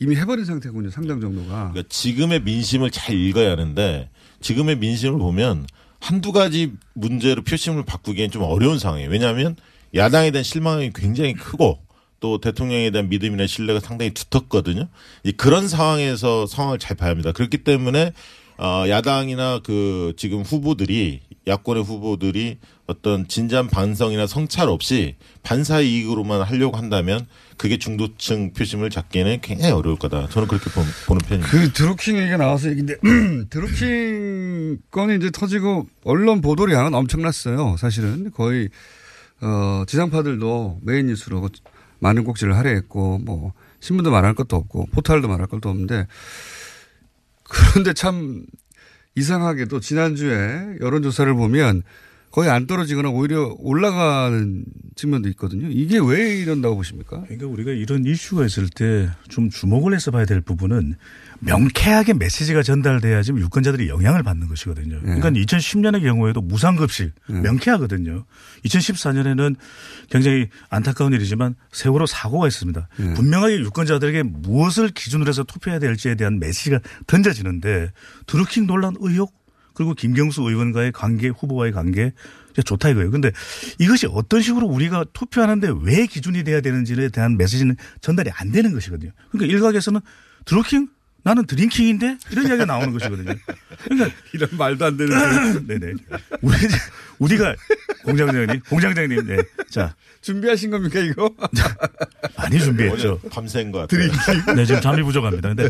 이미 0.00 0.16
해버린 0.16 0.44
상태군요. 0.44 0.90
상당 0.90 1.20
정도가. 1.20 1.72
그러니까 1.72 1.82
지금의 1.88 2.42
민심을 2.42 2.90
잘 2.90 3.14
읽어야 3.14 3.50
하는데 3.52 4.08
지금의 4.40 4.76
민심을 4.78 5.18
보면 5.18 5.66
한두 6.00 6.32
가지 6.32 6.72
문제로 6.94 7.42
표심을 7.42 7.84
바꾸기엔 7.84 8.30
좀 8.30 8.42
어려운 8.42 8.78
상황이에요. 8.78 9.10
왜냐하면 9.10 9.56
야당에 9.94 10.30
대한 10.30 10.42
실망이 10.42 10.90
굉장히 10.94 11.34
크고 11.34 11.78
또 12.20 12.40
대통령에 12.40 12.90
대한 12.90 13.10
믿음이나 13.10 13.46
신뢰가 13.46 13.80
상당히 13.80 14.12
두텁거든요. 14.12 14.88
이 15.22 15.32
그런 15.32 15.68
상황에서 15.68 16.46
상황을 16.46 16.78
잘 16.78 16.96
봐야 16.96 17.10
합니다. 17.10 17.32
그렇기 17.32 17.58
때문에 17.58 18.12
어 18.58 18.84
야당이나 18.88 19.60
그 19.64 20.12
지금 20.16 20.42
후보들이 20.42 21.20
야권의 21.46 21.84
후보들이 21.84 22.58
어떤 22.86 23.26
진지한 23.28 23.68
반성이나 23.68 24.26
성찰 24.26 24.68
없이 24.68 25.16
반사 25.42 25.80
이익으로만 25.80 26.42
하려고 26.42 26.76
한다면 26.76 27.26
그게 27.56 27.78
중도층 27.78 28.52
표심을 28.52 28.90
잡기에는 28.90 29.40
굉장히 29.40 29.72
어려울 29.72 29.96
거다. 29.98 30.28
저는 30.28 30.48
그렇게 30.48 30.70
보- 30.70 30.82
보는 31.06 31.20
편입니다. 31.26 31.50
그 31.50 31.72
드루킹 31.72 32.18
얘기가 32.18 32.36
나와서 32.36 32.68
얘기인데 32.70 32.96
드루킹 33.50 34.78
건이 34.90 35.16
이제 35.16 35.30
터지고 35.30 35.86
언론 36.04 36.40
보도량은 36.40 36.94
엄청났어요. 36.94 37.76
사실은 37.78 38.30
거의 38.32 38.68
어 39.40 39.84
지상파들도 39.86 40.80
메인 40.82 41.06
뉴스로 41.06 41.48
많은 42.00 42.24
꼭지를 42.24 42.56
할애했고 42.56 43.18
뭐 43.18 43.52
신문도 43.80 44.10
말할 44.10 44.34
것도 44.34 44.56
없고 44.56 44.86
포털도 44.92 45.28
말할 45.28 45.46
것도 45.46 45.68
없는데 45.68 46.06
그런데 47.48 47.92
참 47.92 48.44
이상하게도 49.14 49.80
지난주에 49.80 50.76
여론조사를 50.80 51.32
보면 51.34 51.82
거의 52.30 52.50
안 52.50 52.66
떨어지거나 52.66 53.08
오히려 53.08 53.56
올라가는 53.58 54.64
측면도 54.96 55.28
있거든요. 55.30 55.68
이게 55.70 55.98
왜 55.98 56.36
이런다고 56.38 56.76
보십니까? 56.76 57.22
그러니까 57.22 57.46
우리가 57.46 57.72
이런 57.72 58.04
이슈가 58.04 58.44
있을 58.44 58.68
때 58.68 59.08
좀 59.28 59.48
주목을 59.50 59.94
해서 59.94 60.10
봐야 60.10 60.24
될 60.26 60.40
부분은 60.40 60.96
명쾌하게 61.40 62.14
메시지가 62.14 62.62
전달돼야지 62.62 63.32
유권자들이 63.32 63.88
영향을 63.88 64.22
받는 64.22 64.48
것이거든요. 64.48 65.00
그러니까 65.00 65.30
2010년의 65.30 66.02
경우에도 66.02 66.40
무상급식 66.40 67.12
명쾌하거든요. 67.28 68.24
2014년에는 68.64 69.56
굉장히 70.10 70.48
안타까운 70.68 71.12
일이지만 71.12 71.54
세월호 71.72 72.06
사고가 72.06 72.48
있습니다. 72.48 72.88
분명하게 73.14 73.60
유권자들에게 73.60 74.24
무엇을 74.24 74.88
기준으로 74.88 75.28
해서 75.28 75.44
투표해야 75.44 75.78
될지에 75.78 76.14
대한 76.16 76.38
메시지가 76.38 76.80
던져지는데 77.06 77.92
드루킹 78.26 78.66
논란 78.66 78.94
의혹 78.98 79.36
그리고 79.74 79.94
김경수 79.94 80.42
의원과의 80.42 80.90
관계 80.90 81.28
후보와의 81.28 81.70
관계 81.72 82.12
좋다 82.64 82.88
이거예요. 82.88 83.12
근데 83.12 83.30
이것이 83.78 84.08
어떤 84.10 84.42
식으로 84.42 84.66
우리가 84.66 85.04
투표하는데 85.12 85.72
왜 85.82 86.06
기준이 86.06 86.42
돼야 86.42 86.60
되는지에 86.60 87.10
대한 87.10 87.36
메시지는 87.36 87.76
전달이 88.00 88.30
안 88.34 88.50
되는 88.50 88.72
것이거든요. 88.72 89.12
그러니까 89.30 89.54
일각에서는 89.54 90.00
드루킹 90.44 90.88
나는 91.28 91.44
드링킹인데 91.46 92.16
이런 92.30 92.46
이야기가 92.46 92.64
나오는 92.64 92.90
것이거든요. 92.90 93.34
그러니까 93.84 94.16
이런 94.32 94.48
말도 94.52 94.84
안 94.86 94.96
되는 94.96 95.12
네네. 95.68 95.92
우리 96.40 96.56
우리가 97.18 97.54
공장장님 98.04 98.60
공장장님 98.70 99.26
네. 99.26 99.36
자 99.70 99.94
준비하신 100.22 100.70
겁니까 100.70 101.00
이거? 101.00 101.30
많이 102.38 102.58
준비했죠. 102.58 103.20
밤샌 103.30 103.70
것 103.72 103.80
같아요. 103.88 104.54
네, 104.56 104.64
지금 104.64 104.80
잠이 104.80 105.02
부족합니다. 105.02 105.48
근데 105.54 105.68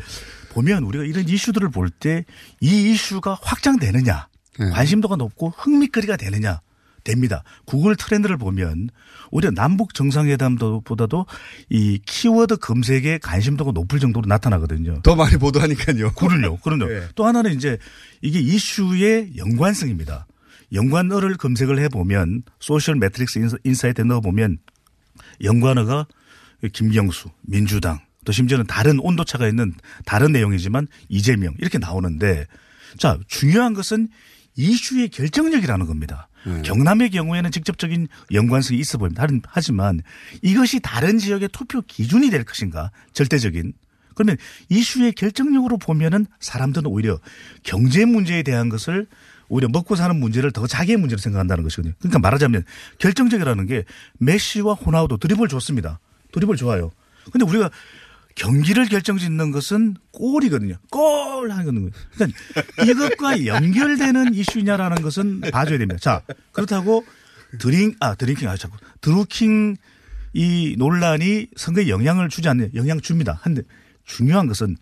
보면 0.50 0.84
우리가 0.84 1.02
이런 1.04 1.28
이슈들을 1.28 1.70
볼 1.70 1.90
때 1.98 2.24
이 2.60 2.90
이슈가 2.92 3.36
확장되느냐, 3.42 4.28
관심도가 4.72 5.16
높고 5.16 5.50
흥미거리가 5.56 6.16
되느냐, 6.16 6.60
됩니다. 7.08 7.42
구글 7.64 7.96
트렌드를 7.96 8.36
보면 8.36 8.90
오히려 9.30 9.50
남북 9.50 9.94
정상회담보다도 9.94 11.26
이 11.70 11.98
키워드 12.06 12.58
검색에 12.58 13.18
관심도가 13.18 13.72
높을 13.72 13.98
정도로 13.98 14.26
나타나거든요. 14.26 15.00
더 15.02 15.16
많이 15.16 15.36
보도하니까요. 15.36 16.12
그럼요. 16.12 16.58
그럼요. 16.58 16.86
네. 16.86 17.08
또 17.16 17.26
하나는 17.26 17.54
이제 17.54 17.78
이게 18.22 18.38
이슈의 18.40 19.32
연관성입니다. 19.36 20.26
연관어를 20.72 21.36
검색을 21.36 21.78
해보면 21.80 22.42
소셜 22.60 22.96
매트릭스 22.96 23.38
인사- 23.38 23.56
인사이트에 23.64 24.04
넣어보면 24.04 24.58
연관어가 25.42 26.06
김경수, 26.72 27.30
민주당, 27.42 28.00
또 28.24 28.32
심지어는 28.32 28.66
다른 28.66 28.98
온도차가 29.00 29.48
있는 29.48 29.72
다른 30.04 30.32
내용이지만 30.32 30.86
이재명 31.08 31.54
이렇게 31.58 31.78
나오는데 31.78 32.46
자, 32.98 33.18
중요한 33.28 33.74
것은 33.74 34.08
이슈의 34.56 35.08
결정력이라는 35.10 35.86
겁니다. 35.86 36.27
경남의 36.64 37.10
경우에는 37.10 37.50
직접적인 37.50 38.08
연관성이 38.32 38.80
있어 38.80 38.98
보입니다. 38.98 39.26
하지만 39.46 40.00
이것이 40.42 40.80
다른 40.80 41.18
지역의 41.18 41.50
투표 41.52 41.82
기준이 41.82 42.30
될 42.30 42.44
것인가 42.44 42.90
절대적인 43.12 43.72
그러면 44.14 44.36
이슈의 44.68 45.12
결정력으로 45.12 45.78
보면은 45.78 46.26
사람들은 46.40 46.86
오히려 46.90 47.20
경제 47.62 48.04
문제에 48.04 48.42
대한 48.42 48.68
것을 48.68 49.06
오히려 49.48 49.68
먹고 49.68 49.94
사는 49.96 50.18
문제를 50.18 50.50
더 50.50 50.66
자기의 50.66 50.98
문제로 50.98 51.18
생각한다는 51.18 51.62
것이거든요. 51.62 51.94
그러니까 51.98 52.18
말하자면 52.18 52.64
결정적이라는 52.98 53.66
게 53.66 53.84
메시와 54.18 54.74
호나우도 54.74 55.18
드리블 55.18 55.48
좋습니다. 55.48 56.00
드리블 56.32 56.56
좋아요. 56.56 56.90
근데 57.30 57.46
우리가 57.46 57.70
경기를 58.38 58.86
결정짓는 58.86 59.50
것은 59.50 59.96
골이거든요. 60.12 60.76
골 60.90 61.50
하는 61.50 61.74
거예요. 61.74 61.90
그러니까 62.14 62.84
이것과 62.84 63.44
연결되는 63.46 64.32
이슈냐라는 64.32 65.02
것은 65.02 65.40
봐줘야 65.40 65.78
됩니다. 65.78 65.98
자, 66.00 66.22
그렇다고 66.52 67.04
드링, 67.58 67.94
아, 68.00 68.14
drinking, 68.14 68.48
아, 68.48 68.56
자꾸. 68.56 68.76
드루킹 69.00 69.76
이 70.34 70.76
논란이 70.78 71.48
선거에 71.56 71.88
영향을 71.88 72.28
주지 72.28 72.48
않는, 72.48 72.70
영향 72.74 73.00
줍니다. 73.00 73.38
한데 73.42 73.62
중요한 74.04 74.46
것은 74.46 74.76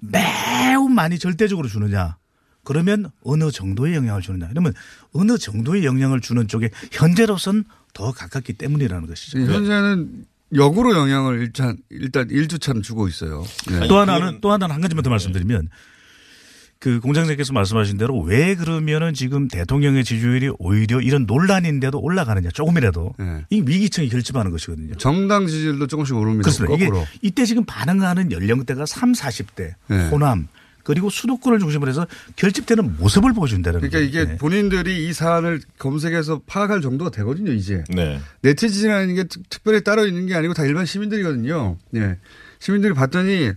매우 0.00 0.88
많이 0.88 1.18
절대적으로 1.18 1.68
주느냐. 1.68 2.16
그러면 2.64 3.10
어느 3.22 3.50
정도의 3.50 3.94
영향을 3.94 4.22
주느냐. 4.22 4.48
그러면 4.48 4.72
어느 5.12 5.36
정도의 5.36 5.84
영향을 5.84 6.20
주는 6.20 6.48
쪽에 6.48 6.70
현재로선 6.92 7.64
더 7.92 8.12
가깝기 8.12 8.54
때문이라는 8.54 9.06
것이죠. 9.06 9.38
네, 9.38 9.52
현재는 9.52 10.24
역으로 10.54 10.94
영향을 10.94 11.40
일단 11.40 11.78
일단 11.90 12.28
일주차는 12.30 12.82
주고 12.82 13.08
있어요. 13.08 13.44
네. 13.68 13.86
또 13.88 13.98
하나는 13.98 14.40
또 14.40 14.50
하나는 14.52 14.74
한 14.74 14.80
가지만 14.80 15.02
더 15.02 15.10
말씀드리면 15.10 15.68
그 16.80 16.98
공장장께서 17.00 17.52
말씀하신 17.52 17.98
대로 17.98 18.18
왜 18.20 18.54
그러면은 18.54 19.12
지금 19.12 19.48
대통령의 19.48 20.02
지지율이 20.02 20.50
오히려 20.58 21.00
이런 21.00 21.26
논란인데도 21.26 22.00
올라가느냐 22.00 22.48
조금이라도 22.50 23.14
네. 23.18 23.44
이 23.50 23.62
위기층이 23.64 24.08
결집하는 24.08 24.50
것이거든요. 24.50 24.94
정당 24.94 25.46
지지율도 25.46 25.86
조금씩 25.86 26.16
오릅니다. 26.16 26.44
그렇습니다. 26.44 26.74
이게 26.74 26.86
거꾸로. 26.86 27.06
이때 27.20 27.44
지금 27.44 27.64
반응하는 27.66 28.32
연령대가 28.32 28.86
3, 28.86 29.12
40대 29.12 29.74
네. 29.88 30.08
호남 30.08 30.48
그리고 30.90 31.08
수도권을 31.08 31.60
중심으로 31.60 31.88
해서 31.88 32.04
결집되는 32.34 32.96
모습을 32.96 33.32
보여준다는 33.32 33.78
그러니까 33.80 33.98
거죠. 34.00 34.08
이게 34.08 34.24
네. 34.32 34.36
본인들이 34.38 35.06
이 35.08 35.12
사안을 35.12 35.60
검색해서 35.78 36.42
파악할 36.46 36.80
정도가 36.80 37.12
되거든요, 37.12 37.52
이제. 37.52 37.84
네. 37.90 38.20
네티즌이라는 38.42 39.14
게 39.14 39.24
특- 39.24 39.48
특별히 39.48 39.84
따로 39.84 40.04
있는 40.06 40.26
게 40.26 40.34
아니고 40.34 40.52
다 40.54 40.64
일반 40.64 40.84
시민들이거든요. 40.86 41.76
예. 41.94 42.16
시민들이 42.58 42.92
봤더니 42.92 43.52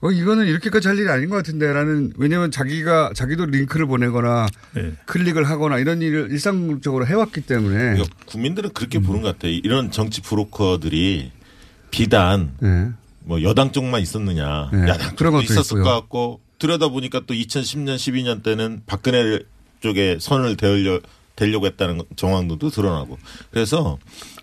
어 0.00 0.10
이거는 0.10 0.46
이렇게까지 0.46 0.88
할 0.88 0.98
일이 0.98 1.08
아닌 1.08 1.30
것 1.30 1.36
같은데라는 1.36 2.12
왜냐하면 2.18 2.50
자기가 2.50 3.12
자기도 3.14 3.46
링크를 3.46 3.86
보내거나 3.86 4.48
네. 4.74 4.92
클릭을 5.06 5.44
하거나 5.44 5.78
이런 5.78 6.02
일을 6.02 6.28
일상적으로 6.30 7.06
해왔기 7.06 7.40
때문에 7.42 7.76
그러니까 7.94 8.04
국민들은 8.26 8.70
그렇게 8.74 8.98
보는 8.98 9.22
것 9.22 9.28
같아요. 9.28 9.52
이런 9.52 9.90
정치 9.90 10.20
브로커들이 10.20 11.30
비단 11.90 12.50
네. 12.60 12.90
뭐 13.20 13.40
여당 13.42 13.72
쪽만 13.72 14.02
있었느냐, 14.02 14.68
네. 14.74 14.88
야당 14.88 15.16
그런 15.16 15.32
쪽도 15.32 15.36
것도 15.38 15.42
있었을 15.44 15.78
있고요. 15.78 15.84
것 15.84 15.90
같고 16.00 16.40
들여다 16.58 16.88
보니까 16.88 17.20
또 17.26 17.34
2010년, 17.34 17.96
12년 17.96 18.42
때는 18.42 18.82
박근혜 18.86 19.40
쪽에 19.80 20.18
선을 20.20 20.56
대려 20.56 21.00
대려고 21.36 21.66
했다는 21.66 22.02
정황도 22.16 22.70
드러나고 22.70 23.18
그래서 23.50 23.98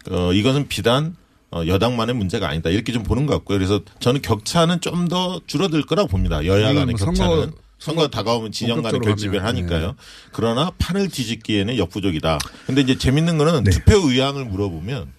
어 0.09 0.33
이것은 0.33 0.67
비단 0.67 1.15
어, 1.51 1.63
여당만의 1.65 2.15
문제가 2.15 2.47
아니다 2.49 2.69
이렇게 2.69 2.91
좀 2.93 3.03
보는 3.03 3.25
것 3.25 3.33
같고요. 3.35 3.57
그래서 3.57 3.81
저는 3.99 4.21
격차는 4.21 4.81
좀 4.81 5.07
더 5.09 5.41
줄어들 5.47 5.81
거라고 5.83 6.07
봅니다. 6.09 6.45
여야 6.45 6.67
간의 6.73 6.85
뭐 6.85 7.05
격차는 7.05 7.35
선거- 7.41 7.57
선거, 7.79 8.07
다가오면 8.09 8.51
진영 8.51 8.81
간의 8.83 8.99
결집을 9.09 9.43
하니까요. 9.43 9.95
그러나 10.31 10.71
판을 10.77 11.09
뒤집기에는 11.09 11.77
역부족이다. 11.77 12.37
근데 12.67 12.81
이제 12.81 12.95
재밌는 12.97 13.37
거는 13.39 13.63
투표 13.63 13.97
의향을 14.07 14.45
물어보면 14.45 15.11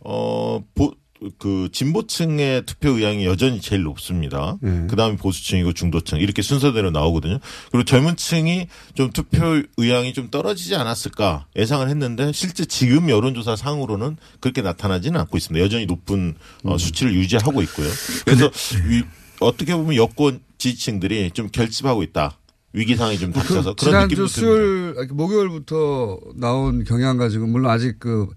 어, 0.00 0.62
보, 0.74 0.92
그 1.38 1.68
진보층의 1.72 2.64
투표 2.66 2.90
의향이 2.90 3.24
여전히 3.26 3.60
제일 3.60 3.82
높습니다. 3.82 4.56
네. 4.60 4.86
그 4.88 4.96
다음에 4.96 5.16
보수층이고 5.16 5.72
중도층 5.72 6.18
이렇게 6.18 6.42
순서대로 6.42 6.90
나오거든요. 6.90 7.38
그리고 7.70 7.84
젊은층이 7.84 8.66
좀 8.94 9.10
투표 9.12 9.62
의향이 9.76 10.12
좀 10.12 10.30
떨어지지 10.30 10.74
않았을까 10.74 11.46
예상을 11.56 11.88
했는데 11.88 12.32
실제 12.32 12.64
지금 12.64 13.08
여론조사 13.08 13.56
상으로는 13.56 14.16
그렇게 14.40 14.62
나타나지는 14.62 15.18
않고 15.20 15.36
있습니다. 15.36 15.64
여전히 15.64 15.86
높은 15.86 16.34
어, 16.64 16.78
수치를 16.78 17.14
유지하고 17.14 17.62
있고요. 17.62 17.88
그래서 18.24 18.50
위- 18.88 19.02
어떻게 19.40 19.74
보면 19.74 19.96
여권 19.96 20.40
지지층들이 20.58 21.32
좀 21.32 21.48
결집하고 21.50 22.02
있다. 22.02 22.38
위기 22.74 22.96
상황이 22.96 23.18
좀 23.18 23.32
닥쳐서 23.32 23.74
그 23.74 23.84
그런 23.84 24.08
지난주 24.08 24.14
느낌도 24.14 24.28
듭니다. 24.28 24.40
수요일 24.40 24.94
아니, 24.98 25.08
목요일부터 25.12 26.18
나온 26.36 26.84
경향 26.84 27.16
가지고 27.18 27.46
물론 27.46 27.70
아직 27.70 27.96
그 27.98 28.28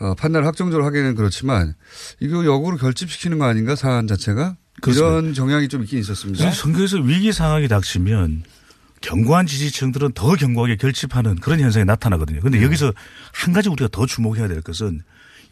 어, 0.00 0.14
판단을 0.14 0.46
확정적으로 0.46 0.84
하기는 0.86 1.14
그렇지만 1.14 1.74
이거 2.20 2.44
역으로 2.44 2.76
결집시키는 2.76 3.38
거 3.38 3.44
아닌가 3.44 3.76
사안 3.76 4.06
자체가 4.06 4.56
이런 4.86 5.34
정향이 5.34 5.68
좀 5.68 5.82
있긴 5.82 5.98
있었습니다. 5.98 6.42
선거에서 6.52 6.98
위기 6.98 7.32
상황이 7.32 7.68
닥치면 7.68 8.44
견고한 9.02 9.46
지지층들은 9.46 10.12
더 10.12 10.34
견고하게 10.34 10.76
결집하는 10.76 11.36
그런 11.36 11.60
현상이 11.60 11.84
나타나거든요. 11.84 12.40
그런데 12.40 12.62
여기서 12.62 12.92
한 13.32 13.52
가지 13.52 13.68
우리가 13.68 13.88
더 13.92 14.06
주목해야 14.06 14.48
될 14.48 14.62
것은 14.62 15.02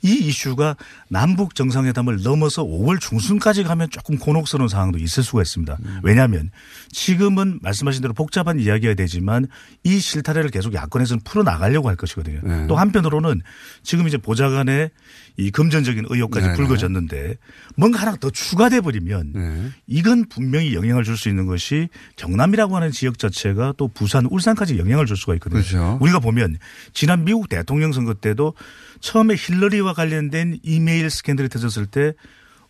이 0.03 0.15
이슈가 0.15 0.77
남북 1.11 1.55
정상회담을 1.55 2.23
넘어서 2.23 2.65
5월 2.65 3.01
중순까지 3.01 3.65
가면 3.65 3.91
조금 3.91 4.19
곤혹스러운 4.19 4.69
상황도 4.69 4.99
있을 4.99 5.23
수가 5.23 5.43
있습니다. 5.43 5.79
왜냐하면 6.03 6.51
지금은 6.91 7.61
말씀하신 7.63 8.03
대로 8.03 8.15
복잡한 8.15 8.59
이야기가 8.59 8.95
되지만 8.95 9.47
이 9.85 9.99
실타래를 9.99 10.51
계속 10.51 10.75
야권에서는 10.75 11.23
풀어나가려고 11.25 11.89
할 11.89 11.97
것이거든요. 11.97 12.41
네. 12.43 12.67
또 12.67 12.77
한편으로는 12.77 13.43
지금 13.83 14.09
이제 14.09 14.17
보좌관의 14.17 14.91
이 15.37 15.51
금전적인 15.51 16.07
의혹까지 16.09 16.47
네, 16.47 16.53
네. 16.53 16.57
불거졌는데 16.57 17.37
뭔가 17.77 18.01
하나 18.01 18.17
더 18.17 18.29
추가돼 18.31 18.81
버리면 18.81 19.33
네. 19.35 19.71
이건 19.87 20.25
분명히 20.29 20.75
영향을 20.75 21.05
줄 21.05 21.19
수 21.19 21.29
있는 21.29 21.47
것이 21.47 21.89
경남이라고 22.17 22.77
하는 22.77 22.91
지역 22.93 23.19
자체가 23.19 23.75
또 23.77 23.89
부산, 23.89 24.27
울산까지 24.27 24.79
영향을 24.79 25.05
줄 25.07 25.17
수가 25.17 25.35
있거든요. 25.35 25.61
그렇죠. 25.61 25.99
우리가 26.01 26.21
보면 26.21 26.57
지난 26.95 27.25
미국 27.25 27.49
대통령 27.49 27.93
선거 27.93 28.15
때도 28.15 28.55
처음에 29.01 29.35
힐러리와 29.37 29.95
관련된 29.95 30.61
이메일 30.63 30.98
스캔들이 31.11 31.49
터졌을 31.49 31.87
때 31.87 32.13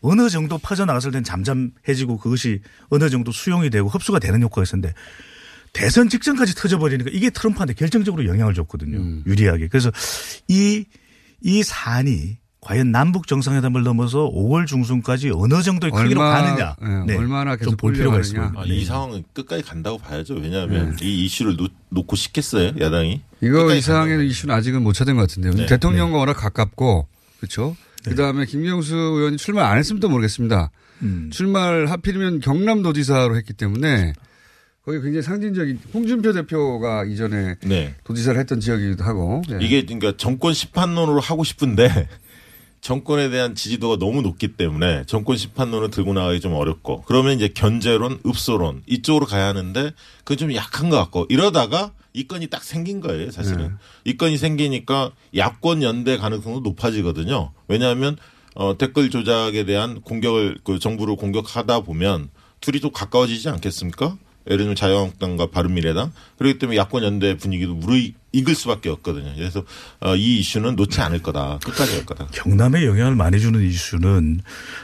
어느 0.01 0.29
정도 0.29 0.59
퍼져나갔을 0.59 1.11
땐 1.11 1.25
잠잠해지고 1.25 2.19
그것이 2.19 2.61
어느 2.89 3.09
정도 3.11 3.33
수용이 3.33 3.71
되고 3.71 3.89
흡수가 3.89 4.19
되는 4.21 4.43
효과가 4.43 4.63
있었는데 4.63 4.95
대선 5.73 6.09
직전까지 6.09 6.55
터져버리니까 6.55 7.11
이게 7.13 7.31
트럼프한테 7.31 7.75
결정적으로 7.75 8.27
영향을 8.27 8.55
줬거든요. 8.55 8.99
음. 8.99 9.23
유리하게. 9.27 9.69
그래서 9.69 9.91
이, 10.49 10.85
이 11.43 11.63
사안이 11.63 12.39
과연 12.61 12.91
남북 12.91 13.27
정상회담을 13.29 13.83
넘어서 13.83 14.31
5월 14.31 14.67
중순까지 14.67 15.31
어느 15.35 15.63
정도의 15.63 15.93
크기로 15.93 16.21
얼마- 16.21 16.43
가느냐. 16.43 16.77
네, 17.07 17.17
얼마나 17.17 17.57
계속 17.57 17.71
좀볼 17.71 17.93
필요가. 17.93 18.19
있습니다. 18.19 18.53
아, 18.57 18.65
네. 18.65 18.75
이 18.77 18.85
상황은 18.85 19.25
끝까지 19.33 19.63
간다고 19.63 19.97
봐야죠. 19.99 20.35
왜냐하면 20.35 20.97
이 21.01 21.25
이슈를 21.25 21.57
놓, 21.57 21.71
놓고 21.91 22.17
싶겠어요, 22.17 22.73
야당이. 22.81 23.23
이거 23.43 23.73
이상하게는 23.75 24.25
이슈는 24.27 24.55
아직은 24.55 24.83
못 24.83 24.93
찾은 24.95 25.15
것 25.17 25.23
같은데요. 25.23 25.53
네. 25.55 25.67
대통령과 25.67 26.19
워낙 26.19 26.33
가깝고 26.35 27.07
그렇죠. 27.39 27.77
그다음에 28.05 28.45
김경수 28.47 28.97
의원이 28.97 29.37
출마 29.37 29.69
안 29.69 29.79
했으면 29.79 30.01
또 30.01 30.09
모르겠습니다. 30.09 30.71
음. 31.03 31.31
출마를 31.33 31.91
하필이면 31.91 32.41
경남도지사로 32.41 33.37
했기 33.37 33.53
때문에 33.53 34.13
거기 34.85 35.01
굉장히 35.03 35.23
상징적인 35.23 35.81
홍준표 35.93 36.33
대표가 36.33 37.05
이전에 37.05 37.57
네. 37.65 37.95
도지사를 38.05 38.39
했던 38.41 38.59
지역이기도 38.59 39.05
하고 39.05 39.43
예. 39.51 39.59
이게 39.61 39.85
그러니까 39.85 40.15
정권 40.17 40.55
심판론으로 40.55 41.21
하고 41.21 41.45
싶은데 41.45 42.09
정권에 42.81 43.31
대한 43.31 43.55
지지도가 43.55 43.97
너무 43.99 44.23
높기 44.23 44.49
때문에 44.49 45.05
정권 45.07 45.37
심판론을 45.37 45.91
들고 45.91 46.13
나가기 46.13 46.41
좀 46.41 46.55
어렵고 46.55 47.03
그러면 47.07 47.37
이제 47.37 47.49
견제론, 47.49 48.21
읍소론 48.27 48.83
이쪽으로 48.87 49.27
가야 49.27 49.47
하는데 49.47 49.93
그건 50.19 50.37
좀 50.37 50.55
약한 50.55 50.89
것 50.89 50.97
같고 50.97 51.27
이러다가 51.29 51.93
이 52.15 52.27
건이 52.27 52.49
딱 52.49 52.65
생긴 52.65 53.01
거예요, 53.01 53.31
사실은. 53.31 53.69
네. 53.69 53.71
이 54.05 54.17
건이 54.17 54.39
생기니까 54.39 55.13
야권 55.37 55.83
연대 55.83 56.17
가능성도 56.17 56.61
높아지거든요. 56.61 57.53
왜냐하면 57.69 58.17
어, 58.55 58.77
댓글 58.77 59.11
조작에 59.11 59.65
대한 59.65 60.01
공격을 60.01 60.59
그 60.65 60.79
정부를 60.79 61.17
공격하다 61.17 61.81
보면 61.81 62.31
둘이 62.61 62.81
좀 62.81 62.91
가까워지지 62.91 63.49
않겠습니까? 63.51 64.17
예를 64.49 64.59
들면 64.59 64.77
자유한국당과 64.77 65.51
바른미래당 65.51 66.13
그렇기 66.39 66.59
때문에 66.59 66.79
야권 66.79 67.05
연대 67.05 67.37
분위기도 67.37 67.75
무르익을 67.75 68.55
수밖에 68.55 68.89
없거든요. 68.89 69.33
그래서 69.37 69.65
어, 70.01 70.17
이 70.17 70.39
이슈는 70.39 70.77
놓지 70.77 71.01
않을 71.01 71.23
거다. 71.23 71.59
끝까지 71.65 71.97
갈 71.97 72.07
거다. 72.07 72.27
경남에 72.33 72.87
영향을 72.87 73.15
많이 73.15 73.39
주는 73.41 73.61
이슈는 73.61 74.41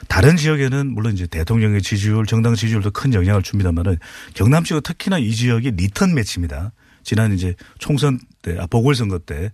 다른 0.09 0.37
지역에는 0.37 0.93
물론 0.93 1.15
이제 1.15 1.27
대통령의 1.27 1.83
지지율, 1.83 2.27
정당 2.27 2.55
지지율도 2.55 2.91
큰 2.91 3.15
영향을 3.15 3.43
줍니다만은 3.43 3.99
경남 4.35 4.65
지역 4.65 4.83
특히나 4.83 5.19
이 5.19 5.33
지역이 5.33 5.73
리턴 5.73 6.15
매치입니다. 6.15 6.73
지난 7.03 7.33
이제 7.35 7.55
총선 7.79 8.19
때, 8.43 8.57
아, 8.59 8.67
보궐선거 8.67 9.19
때 9.19 9.51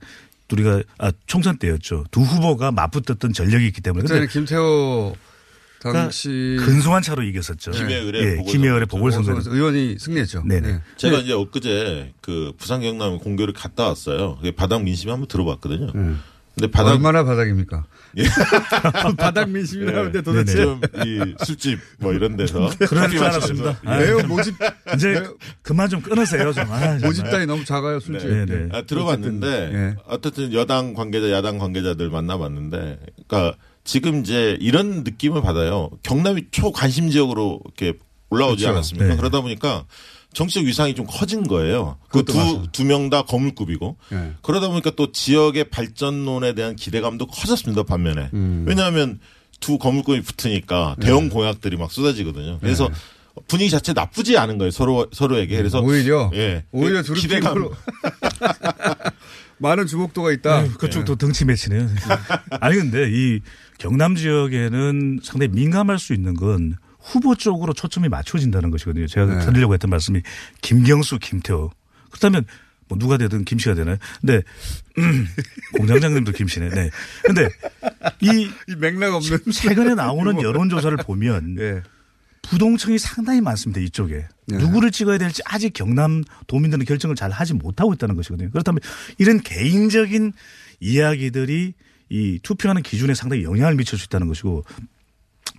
우리가 0.53 0.83
아, 0.99 1.13
총선 1.27 1.59
때였죠. 1.59 2.05
두 2.11 2.23
후보가 2.23 2.73
맞붙었던 2.73 3.33
전력이 3.33 3.67
있기 3.69 3.81
때문에. 3.81 4.03
그때는 4.03 4.23
근데 4.23 4.33
김태호 4.33 5.15
당시 5.83 6.57
근소한 6.61 7.03
차로 7.03 7.23
이겼었죠. 7.23 7.71
김해을의 7.71 8.23
예, 8.23 8.37
보궐선거. 8.37 8.53
김해을의 8.53 8.87
보궐선거. 8.87 9.41
의원이 9.47 9.97
승리했죠. 9.99 10.45
네네. 10.47 10.73
네. 10.73 10.81
제가 10.97 11.19
이제 11.19 11.33
엊그제 11.33 12.13
그 12.21 12.53
부산 12.59 12.81
경남 12.83 13.19
근교를 13.19 13.55
갔다 13.55 13.85
왔어요. 13.89 14.37
그게 14.37 14.51
바닥 14.51 14.83
민심이 14.83 15.11
한번 15.11 15.27
들어봤거든요. 15.29 15.93
근데 16.55 16.71
바닥 16.71 16.93
얼마나 16.93 17.25
바닥입니까? 17.25 17.85
예. 18.19 18.25
바닥 19.17 19.49
민심이라는데 19.51 20.23
도대체 20.23 20.53
지금 20.53 20.81
이 21.07 21.35
술집 21.45 21.79
뭐 22.01 22.13
이런 22.13 22.37
데서 22.37 22.69
커피 22.87 23.17
줄 23.17 23.25
알았습니다. 23.25 23.79
아, 23.85 23.99
매우 23.99 24.21
모집 24.27 24.57
이제 24.95 25.25
그만 25.63 25.89
좀 25.89 26.03
끊으세요 26.03 26.53
좀. 26.53 26.65
아, 26.65 26.81
정말. 26.81 26.99
모집 26.99 27.31
단이 27.31 27.47
너무 27.47 27.65
작아요 27.65 28.01
술집. 28.01 28.29
네, 28.29 28.45
네. 28.47 28.69
아, 28.73 28.83
들어봤는데 28.83 29.47
어쨌든, 29.47 29.75
예. 29.79 29.95
어쨌든 30.07 30.53
여당 30.53 30.93
관계자, 30.93 31.31
야당 31.31 31.59
관계자들 31.59 32.11
만나봤는데, 32.11 32.99
그러니까 33.29 33.57
지금 33.85 34.21
이제 34.21 34.57
이런 34.61 35.05
느낌을 35.05 35.43
받아요. 35.43 35.91
경남이 36.03 36.47
초관심 36.51 37.11
지역으로 37.11 37.61
이렇게 37.65 37.99
올라오지 38.31 38.63
그렇죠. 38.65 38.77
않았습니까? 38.77 39.09
네. 39.09 39.17
그러다 39.17 39.41
보니까 39.41 39.85
정치적 40.33 40.65
위상이 40.65 40.95
좀 40.95 41.07
커진 41.09 41.49
거예요. 41.49 41.99
그 42.09 42.25
두. 42.25 42.67
두 42.71 42.85
명 42.85 43.11
다 43.11 43.23
거물급이고 43.23 43.97
예. 44.13 44.33
그러다 44.43 44.69
보니까 44.69 44.93
또 44.95 45.11
지역의 45.11 45.71
발전론에 45.71 46.55
대한 46.55 46.77
기대감도 46.77 47.27
커졌습니다. 47.27 47.83
반면에 47.83 48.31
음. 48.35 48.65
왜냐하면 48.69 49.19
두 49.59 49.79
거물급이 49.79 50.21
붙으니까 50.23 50.95
네. 51.01 51.07
대형 51.07 51.29
공약들이 51.29 51.77
막 51.77 51.91
쏟아지거든요. 51.91 52.59
그래서 52.61 52.89
분위기 53.49 53.71
자체 53.71 53.93
나쁘지 53.93 54.39
않은 54.39 54.59
거예요. 54.59 54.71
서로 54.71 55.09
서로에게. 55.13 55.57
그래서 55.57 55.81
오히려 55.81 56.31
예 56.35 56.65
오히려 56.71 57.01
그 57.03 57.09
두릅 57.09 57.23
기대감 57.23 57.57
많은 59.59 59.87
주목도가 59.87 60.33
있다. 60.33 60.59
아유, 60.61 60.73
그쪽도 60.75 61.17
덩치 61.17 61.45
매치네요. 61.45 61.89
아니 62.61 62.77
근데 62.77 63.09
이 63.11 63.41
경남 63.81 64.15
지역에는 64.15 65.21
상당히 65.23 65.51
민감할 65.53 65.99
수 65.99 66.13
있는 66.13 66.35
건 66.35 66.77
후보 67.01 67.35
쪽으로 67.35 67.73
초점이 67.73 68.11
맞춰진다는 68.11 68.71
것이거든요. 68.71 69.07
제가 69.07 69.39
네. 69.39 69.47
드리려고 69.47 69.73
했던 69.73 69.91
말씀이 69.91 70.21
김경수, 70.61 71.19
김태호. 71.19 71.71
그렇다면 72.11 72.45
뭐 72.89 72.99
누가 72.99 73.17
되든 73.17 73.45
김 73.47 73.59
씨가 73.59 73.75
되나요? 73.75 73.97
근데 74.21 74.43
음, 74.99 75.27
공장장님도 75.79 76.33
김 76.33 76.47
씨네. 76.47 76.69
네. 76.69 76.91
근데 77.25 77.49
이, 78.21 78.51
이 78.69 78.77
맥락 78.77 79.15
없는 79.15 79.39
최근에 79.51 79.95
나오는 79.95 80.43
여론조사를 80.43 80.99
보면 81.07 81.57
예. 81.59 81.83
부동층이 82.43 82.99
상당히 82.99 83.41
많습니다. 83.41 83.81
이쪽에. 83.81 84.27
네. 84.47 84.59
누구를 84.59 84.91
찍어야 84.91 85.17
될지 85.17 85.41
아직 85.47 85.73
경남 85.73 86.23
도민들은 86.49 86.85
결정을 86.85 87.17
잘 87.17 87.31
하지 87.31 87.55
못하고 87.55 87.95
있다는 87.95 88.15
것이거든요. 88.15 88.51
그렇다면 88.51 88.81
이런 89.17 89.41
개인적인 89.41 90.35
이야기들이 90.81 91.75
이 92.11 92.41
투표하는 92.43 92.83
기준에 92.83 93.15
상당히 93.15 93.45
영향을 93.45 93.77
미칠 93.77 93.99
수 93.99 94.05
있다는 94.07 94.27
것이고 94.27 94.65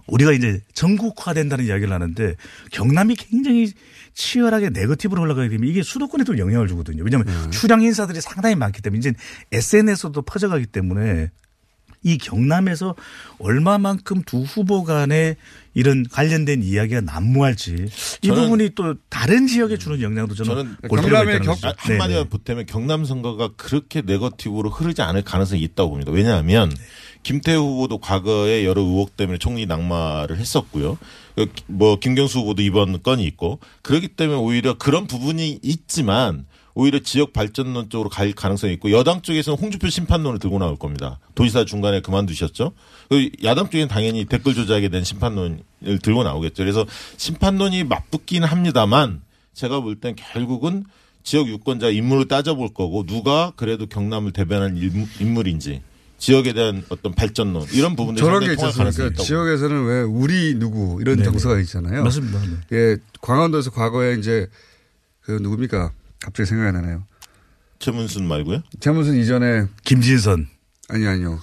우리가 0.08 0.34
이제 0.34 0.62
전국화된다는 0.74 1.66
이야기를 1.66 1.92
하는데 1.92 2.36
경남이 2.72 3.16
굉장히 3.16 3.72
치열하게 4.14 4.70
네거티브로 4.70 5.22
올라가게 5.22 5.50
되면 5.50 5.68
이게 5.70 5.82
수도권에도 5.82 6.38
영향을 6.38 6.68
주거든요. 6.68 7.04
왜냐하면 7.04 7.28
네. 7.28 7.50
출향 7.52 7.82
인사들이 7.82 8.20
상당히 8.20 8.56
많기 8.56 8.82
때문에 8.82 9.00
이제 9.00 9.14
SNS도 9.52 10.22
퍼져가기 10.24 10.66
때문에 10.68 11.32
이 12.04 12.18
경남에서 12.18 12.96
얼마만큼 13.40 14.24
두 14.26 14.42
후보 14.42 14.84
간에 14.84 15.36
이런 15.74 16.06
관련된 16.12 16.64
이야기가 16.64 17.02
난무할지 17.02 17.88
이 18.22 18.28
부분이 18.28 18.72
또 18.76 18.96
다른 19.10 19.48
지역에 19.48 19.78
주는 19.78 20.02
영향도 20.02 20.34
저는, 20.36 20.76
저는 20.90 21.02
경남의 21.02 21.40
것이죠. 21.40 21.68
아, 21.68 21.74
한마디만. 21.78 22.30
보태면 22.30 22.66
경남 22.66 23.06
선거가 23.06 23.52
그렇게 23.56 24.02
네거티브로 24.02 24.70
흐르지 24.70 25.02
않을 25.02 25.22
가능성이 25.24 25.62
있다고 25.62 25.92
봅니다. 25.92 26.12
왜냐하면 26.12 26.72
김태우 27.24 27.62
후보도 27.62 28.00
과거에 28.00 28.66
여러 28.66 28.82
의혹 28.82 29.16
때문에 29.16 29.38
총리 29.38 29.68
낙마를 29.68 30.38
했었고요. 30.40 30.98
그뭐 31.68 32.00
김경수 32.00 32.40
후보도 32.40 32.64
이번 32.64 33.04
건이 33.04 33.24
있고 33.26 33.60
그렇기 33.84 34.10
때문에 34.10 34.40
오히려 34.40 34.78
그런 34.78 35.06
부분이 35.06 35.60
있지만 35.62 36.46
오히려 36.73 36.99
지역 36.99 37.34
발전론 37.34 37.89
쪽으로 37.89 38.10
갈 38.10 38.31
가능성이 38.31 38.73
있고 38.73 38.91
여당 38.91 39.21
쪽에서는 39.21 39.57
홍준표 39.60 39.89
심판론을 39.89 40.39
들고 40.39 40.57
나올 40.60 40.77
겁니다. 40.77 41.19
도지사 41.36 41.65
중간에 41.65 42.01
그만두셨죠. 42.01 42.71
그 43.10 43.29
야당 43.43 43.65
쪽에는 43.65 43.88
당연히 43.88 44.25
댓글 44.25 44.53
조작에 44.53 44.88
대한 44.89 45.03
심판론을 45.03 45.60
들고 46.01 46.23
나오겠죠. 46.23 46.63
그래서 46.63 46.86
심판론이 47.17 47.84
맞붙긴 47.84 48.43
합니다만 48.43 49.21
제가 49.53 49.81
볼 49.81 49.95
땐 49.99 50.15
결국은 50.15 50.86
지역 51.23 51.47
유권자 51.49 51.89
인물을 51.89 52.27
따져볼 52.27 52.73
거고 52.73 53.05
누가 53.05 53.51
그래도 53.55 53.86
경남을 53.86 54.31
일- 54.77 55.07
인물인지 55.19 55.81
지역에 56.17 56.53
대한 56.53 56.84
어떤 56.89 57.13
발전론 57.13 57.65
이런 57.73 57.95
부분들이 57.95 58.23
저런 58.23 58.39
게? 58.45 58.53
있다고. 58.53 59.23
지역에서는 59.23 59.86
왜 59.86 60.01
우리 60.03 60.53
누구 60.55 60.99
이런 61.01 61.15
네네. 61.17 61.25
정서가 61.25 61.60
있잖아요. 61.62 62.03
맞습니다. 62.03 62.39
네. 62.69 62.77
예, 62.77 62.97
강원도에서 63.21 63.71
과거에 63.71 64.15
이제 64.15 64.47
그 65.21 65.31
누굽니까? 65.41 65.91
갑자기 66.23 66.47
생각이 66.47 66.67
안 66.75 66.81
나네요. 66.81 67.03
최문순 67.79 68.27
말고요. 68.27 68.62
최문순 68.79 69.15
이전에 69.17 69.65
김진선 69.84 70.47
아니 70.89 71.07
아니요. 71.07 71.39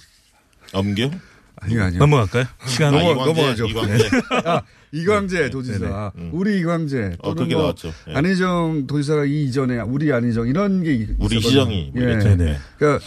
엄교? 0.73 1.11
아니요 1.57 1.83
아니요. 1.83 1.99
넘어갈까요? 1.99 2.45
시간 2.65 2.93
넘어- 2.93 3.11
이광재, 3.11 3.25
넘어가죠. 3.25 3.65
이광재. 3.67 4.09
아, 4.45 4.61
이광재 4.93 5.49
도지사, 5.49 6.11
음. 6.15 6.29
우리 6.31 6.59
이광재, 6.61 7.17
어, 7.19 7.33
그렇게 7.33 7.53
뭐 7.55 7.63
나왔죠. 7.63 7.91
예. 8.07 8.13
안희정 8.13 8.87
도지사가 8.87 9.25
이 9.25 9.43
이전에 9.45 9.79
우리 9.81 10.13
안희정 10.13 10.47
이런 10.47 10.81
게 10.83 10.93
있- 10.93 11.09
우리. 11.19 11.35
희정이 11.37 11.91
뭐 11.93 12.01
예. 12.03 12.15
네네. 12.17 12.35
네. 12.37 12.57
그러니까 12.77 13.03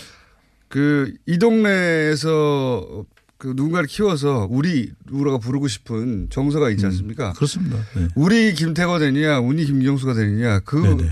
그 0.68 1.14
이 1.26 1.38
동네에서 1.38 3.04
그 3.38 3.54
누군가를 3.56 3.88
키워서 3.88 4.46
우리 4.50 4.92
누구라고 5.06 5.38
부르고 5.40 5.66
싶은 5.68 6.28
정서가 6.30 6.70
있지 6.70 6.84
않습니까? 6.86 7.32
그렇습니다. 7.32 7.76
네. 7.96 8.06
우리 8.14 8.54
김태가 8.54 8.98
되느냐, 9.00 9.40
우리 9.40 9.64
김경수가 9.64 10.14
되느냐, 10.14 10.60
그 10.60 10.76
네네. 10.76 11.10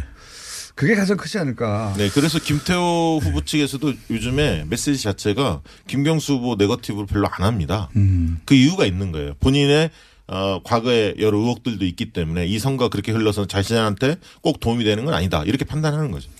그게 0.80 0.94
가장 0.94 1.18
크지 1.18 1.36
않을까. 1.36 1.92
네, 1.98 2.08
그래서 2.08 2.38
김태호 2.38 3.20
후보 3.22 3.44
측에서도 3.44 3.92
요즘에 4.08 4.64
메시지 4.70 5.02
자체가 5.02 5.60
김경수 5.86 6.36
후보 6.36 6.54
네거티브를 6.54 7.06
별로 7.06 7.28
안 7.30 7.42
합니다. 7.42 7.90
음. 7.96 8.40
그 8.46 8.54
이유가 8.54 8.86
있는 8.86 9.12
거예요. 9.12 9.34
본인의 9.40 9.90
어, 10.28 10.62
과거에 10.64 11.16
여러 11.18 11.36
의혹들도 11.36 11.84
있기 11.84 12.14
때문에 12.14 12.46
이 12.46 12.58
선거가 12.58 12.88
그렇게 12.88 13.12
흘러서 13.12 13.46
자신한테 13.46 14.16
꼭 14.40 14.58
도움이 14.58 14.84
되는 14.84 15.04
건 15.04 15.12
아니다. 15.12 15.42
이렇게 15.44 15.66
판단하는 15.66 16.12
거죠. 16.12 16.30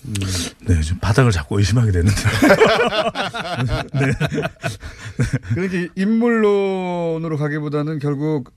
네, 0.65 0.81
지금 0.81 0.97
바닥을 0.97 1.31
자꾸 1.31 1.59
의심하게 1.59 1.91
되는데. 1.91 2.15
그렇게 5.53 5.87
인물론으로 5.95 7.37
가기보다는 7.37 7.99
결국 7.99 8.51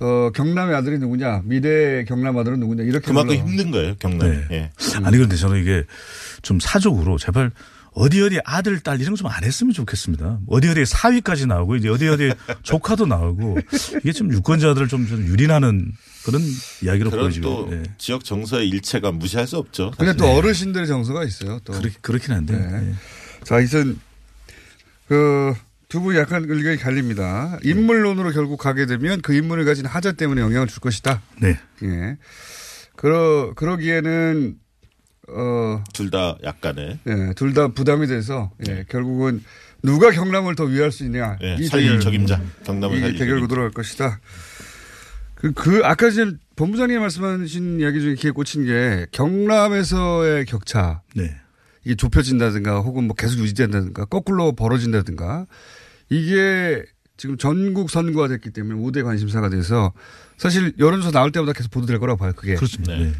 어, 0.00 0.30
경남의 0.34 0.74
아들이 0.74 0.98
누구냐, 0.98 1.42
미래 1.44 2.04
경남 2.04 2.36
아들은 2.36 2.58
누구냐 2.60 2.82
이렇게 2.84 3.06
그만큼 3.06 3.34
올라가. 3.36 3.48
힘든 3.48 3.70
거예요, 3.70 3.94
경남이. 3.98 4.30
네. 4.30 4.46
예. 4.50 4.70
아니 5.04 5.16
그런데 5.16 5.36
저는 5.36 5.60
이게 5.60 5.84
좀 6.42 6.58
사적으로 6.60 7.16
제발 7.18 7.52
어디 7.96 8.20
어디 8.22 8.40
아들 8.44 8.80
딸 8.80 9.00
이런 9.00 9.14
거 9.14 9.16
좀 9.16 9.28
안 9.30 9.44
했으면 9.44 9.72
좋겠습니다. 9.72 10.40
어디 10.48 10.68
어디 10.68 10.84
사위까지 10.84 11.46
나오고 11.46 11.76
이제 11.76 11.88
어디 11.88 12.08
어디 12.08 12.32
조카도 12.64 13.06
나오고 13.06 13.56
이게 14.02 14.12
좀 14.12 14.32
유권자들을 14.32 14.88
좀, 14.88 15.06
좀 15.06 15.24
유린하는 15.28 15.92
그런 16.24 16.42
이야기로 16.82 17.10
보여지고 17.10 17.46
또 17.48 17.70
네. 17.70 17.82
지역 17.96 18.24
정서의 18.24 18.68
일체가 18.70 19.12
무시할 19.12 19.46
수 19.46 19.58
없죠. 19.58 19.92
근데 19.96 20.12
또. 20.16 20.26
어르신들의 20.26 20.88
정서가 20.88 21.22
있어요. 21.24 21.60
또. 21.64 21.72
그렇, 21.72 21.90
그렇긴 22.00 22.32
한데 22.34 22.56
네. 22.58 22.80
네. 22.80 22.94
자, 23.44 23.60
이선 23.60 24.00
그 25.06 25.54
두 25.94 26.00
분이 26.00 26.18
약간 26.18 26.44
의견이 26.48 26.76
갈립니다. 26.76 27.56
인물론으로 27.62 28.32
결국 28.32 28.56
가게 28.56 28.84
되면 28.84 29.20
그 29.22 29.32
인물을 29.32 29.64
가진 29.64 29.86
하자 29.86 30.10
때문에 30.10 30.40
영향을 30.40 30.66
줄 30.66 30.80
것이다. 30.80 31.22
네. 31.40 31.56
예. 31.84 32.16
그러 32.96 33.52
그러기에는 33.54 34.56
어, 35.28 35.84
둘 35.92 36.10
다 36.10 36.36
약간의 36.42 36.98
예, 37.06 37.32
둘 37.36 37.54
다 37.54 37.68
부담이 37.68 38.08
돼서 38.08 38.50
예, 38.68 38.84
결국은 38.88 39.44
누가 39.84 40.10
경남을 40.10 40.56
더 40.56 40.64
위할 40.64 40.90
수 40.90 41.04
있냐 41.04 41.36
예, 41.44 41.54
이 41.60 41.66
살릴 41.68 41.86
대결, 41.86 42.00
적임자. 42.00 42.42
경남을 42.64 42.96
이 42.96 43.00
살릴 43.00 43.16
대결로. 43.20 43.46
돌아갈 43.46 43.70
것이다. 43.70 44.18
그, 45.36 45.52
그 45.52 45.80
아까 45.84 46.10
전 46.10 46.40
본부장님 46.56 46.98
말씀하신 46.98 47.78
이야기 47.78 48.00
중에 48.00 48.14
귀에 48.16 48.32
꽂힌 48.32 48.64
게 48.66 49.06
경남에서의 49.12 50.46
격차 50.46 51.02
네. 51.14 51.36
이게 51.84 51.94
좁혀진다든가 51.94 52.80
혹은 52.80 53.04
뭐 53.04 53.14
계속 53.14 53.38
유지된다든가 53.38 54.06
거꾸로 54.06 54.56
벌어진다든가 54.56 55.46
이게 56.14 56.82
지금 57.16 57.36
전국 57.38 57.90
선거가 57.90 58.28
됐기 58.28 58.50
때문에 58.50 58.80
5대 58.80 59.02
관심사가 59.04 59.48
돼서 59.48 59.92
사실 60.36 60.72
여론조사 60.78 61.10
나올 61.12 61.32
때마다 61.32 61.52
계속 61.52 61.70
보도될 61.70 61.98
거라고 61.98 62.18
봐요. 62.18 62.32
그게 62.34 62.54
그렇습니다. 62.54 62.94
네. 62.94 63.04
네. 63.06 63.12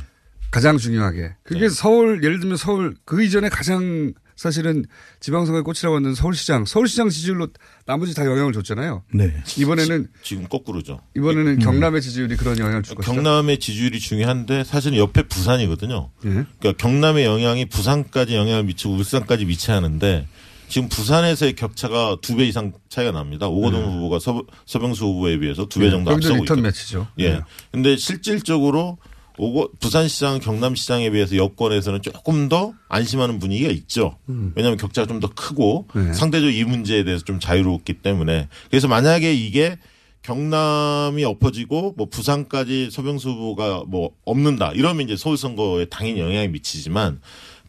가장 0.50 0.78
중요하게. 0.78 1.34
그게 1.42 1.60
네. 1.62 1.68
서울 1.68 2.22
예를 2.22 2.38
들면 2.38 2.56
서울 2.56 2.94
그 3.04 3.22
이전에 3.24 3.48
가장 3.48 4.12
사실은 4.36 4.84
지방선거의 5.20 5.62
꽃이라고 5.62 5.96
하는 5.96 6.14
서울시장 6.14 6.64
서울시장 6.64 7.08
지지율로 7.08 7.48
나머지 7.86 8.14
다 8.14 8.24
영향을 8.26 8.52
줬잖아요. 8.52 9.04
네. 9.14 9.32
이번에는 9.58 10.08
지 10.22 10.36
금 10.36 10.48
거꾸로죠. 10.48 11.00
이번에는 11.16 11.58
경남의 11.60 12.02
지지율이 12.02 12.36
그런 12.36 12.58
영향을 12.58 12.82
줄 12.82 12.96
것이다. 12.96 13.12
경남의 13.12 13.58
지지율이 13.60 13.98
중요한데 14.00 14.64
사실은 14.64 14.98
옆에 14.98 15.22
부산이거든요. 15.22 16.10
예. 16.24 16.28
그러니까 16.28 16.72
경남의 16.78 17.24
영향이 17.24 17.68
부산까지 17.68 18.34
영향을 18.34 18.64
미치고 18.64 18.94
울산까지 18.94 19.44
미쳐야 19.44 19.76
하는데 19.76 20.26
지금 20.74 20.88
부산에서의 20.88 21.54
격차가 21.54 22.16
두 22.20 22.34
배 22.36 22.44
이상 22.46 22.72
차이가 22.88 23.12
납니다. 23.12 23.46
오거돈 23.46 23.84
후보가 23.84 24.18
서, 24.18 24.42
서병수 24.66 25.04
후보에 25.04 25.38
비해서 25.38 25.66
두 25.66 25.78
배 25.78 25.88
정도 25.90 26.10
네. 26.10 26.14
여기도 26.14 26.28
앞서고 26.30 26.44
있거든요. 26.44 26.62
매치죠. 26.64 27.06
예. 27.18 27.30
네. 27.34 27.40
근데 27.70 27.96
실질적으로 27.96 28.98
오고 29.38 29.70
부산시장, 29.80 30.40
경남시장에 30.40 31.10
비해서 31.10 31.36
여권에서는 31.36 32.02
조금 32.02 32.48
더 32.48 32.72
안심하는 32.88 33.38
분위기가 33.38 33.70
있죠. 33.70 34.16
왜냐하면 34.56 34.76
격차가 34.76 35.06
좀 35.06 35.20
더 35.20 35.28
크고 35.32 35.86
음. 35.94 36.06
네. 36.08 36.12
상대적으로 36.12 36.50
이 36.52 36.64
문제에 36.64 37.04
대해서 37.04 37.24
좀 37.24 37.38
자유롭기 37.38 37.94
때문에 37.94 38.48
그래서 38.68 38.88
만약에 38.88 39.32
이게 39.32 39.78
경남이 40.22 41.22
엎어지고 41.24 41.94
뭐 41.96 42.08
부산까지 42.08 42.90
서병수 42.90 43.28
후보가 43.28 43.84
뭐 43.86 44.10
없는다 44.24 44.72
이러면 44.72 45.04
이제 45.04 45.16
서울 45.16 45.36
선거에 45.36 45.84
당연히 45.84 46.18
영향이 46.20 46.48
미치지만 46.48 47.20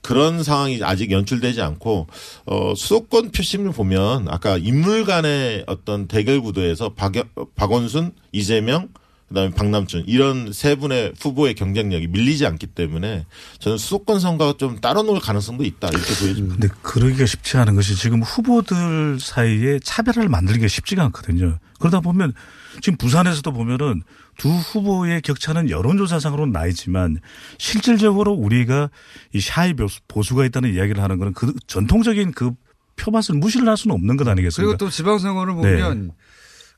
그런 0.06 0.44
상황이 0.44 0.80
아직 0.84 1.10
연출되지 1.10 1.62
않고 1.64 2.06
어 2.46 2.74
수도권 2.76 3.32
표심을 3.32 3.72
보면 3.72 4.28
아까 4.30 4.56
인물 4.56 5.04
간의 5.04 5.64
어떤 5.66 6.08
대결 6.08 6.42
구도에서 6.42 6.94
박, 6.94 7.14
박원순, 7.56 8.12
이재명 8.32 8.90
그다음에 9.28 9.50
박남춘 9.56 10.04
이런 10.06 10.54
세 10.54 10.76
분의 10.76 11.14
후보의 11.20 11.56
경쟁력이 11.56 12.08
밀리지 12.08 12.46
않기 12.46 12.68
때문에 12.68 13.26
저는 13.60 13.78
수도권 13.80 14.20
선거가 14.20 14.58
좀 14.58 14.80
따로 14.80 15.02
놀 15.02 15.20
가능성도 15.20 15.64
있다 15.64 15.90
이렇게 15.90 16.14
보여집니다. 16.20 16.56
근데 16.60 16.68
그러기가 16.84 17.26
쉽지 17.26 17.58
않은 17.58 17.74
것이 17.76 17.96
지금 17.96 18.22
후보들 18.22 19.20
사이에 19.20 19.80
차별화를 19.80 20.30
만들기가 20.30 20.68
쉽지가 20.68 21.04
않거든요. 21.06 21.58
그러다 21.80 22.02
보면 22.02 22.34
지금 22.82 22.98
부산에서도 22.98 23.52
보면은 23.52 24.04
두 24.38 24.50
후보의 24.50 25.22
격차는 25.22 25.70
여론조사상으로는 25.72 26.52
나 26.52 26.68
있지만 26.68 27.18
실질적으로 27.58 28.34
우리가 28.34 28.90
이 29.34 29.40
샤이 29.40 29.74
보수- 29.74 30.02
보수가 30.08 30.46
있다는 30.46 30.74
이야기를 30.76 31.02
하는 31.02 31.18
거는 31.18 31.34
그 31.34 31.54
전통적인 31.68 32.34
그 32.34 32.52
표맛을 32.98 33.36
무시를 33.36 33.68
할 33.68 33.76
수는 33.76 33.94
없는 33.96 34.18
것 34.18 34.28
아니겠습니까? 34.28 34.78
그리고 34.78 34.78
또 34.78 34.90
지방선거를 34.92 35.54
보면 35.56 36.12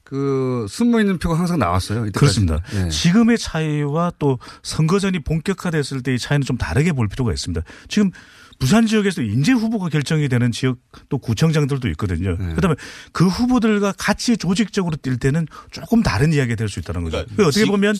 그 0.09 0.65
숨어 0.69 1.01
있는 1.01 1.17
표가 1.19 1.37
항상 1.37 1.59
나왔어요. 1.59 2.05
이때까지. 2.05 2.19
그렇습니다. 2.19 2.61
예. 2.75 2.89
지금의 2.89 3.37
차이와 3.37 4.13
또 4.19 4.39
선거전이 4.63 5.19
본격화됐을 5.19 6.01
때의 6.01 6.17
차이는 6.17 6.45
좀 6.45 6.57
다르게 6.57 6.93
볼 6.93 7.09
필요가 7.09 7.33
있습니다. 7.33 7.61
지금 7.89 8.11
부산 8.57 8.87
지역에서 8.87 9.21
인재 9.21 9.51
후보가 9.51 9.89
결정이 9.89 10.29
되는 10.29 10.51
지역 10.53 10.77
또 11.09 11.17
구청장들도 11.17 11.89
있거든요. 11.89 12.37
네. 12.39 12.53
그다음에 12.55 12.75
그 13.11 13.27
후보들과 13.27 13.93
같이 13.97 14.37
조직적으로 14.37 14.95
뛸 14.95 15.17
때는 15.19 15.45
조금 15.71 16.01
다른 16.03 16.31
이야기가 16.31 16.55
될 16.55 16.69
수 16.69 16.79
있다는 16.79 17.03
거죠. 17.03 17.17
그러니까 17.25 17.43
어떻게 17.47 17.65
지- 17.65 17.69
보면 17.69 17.95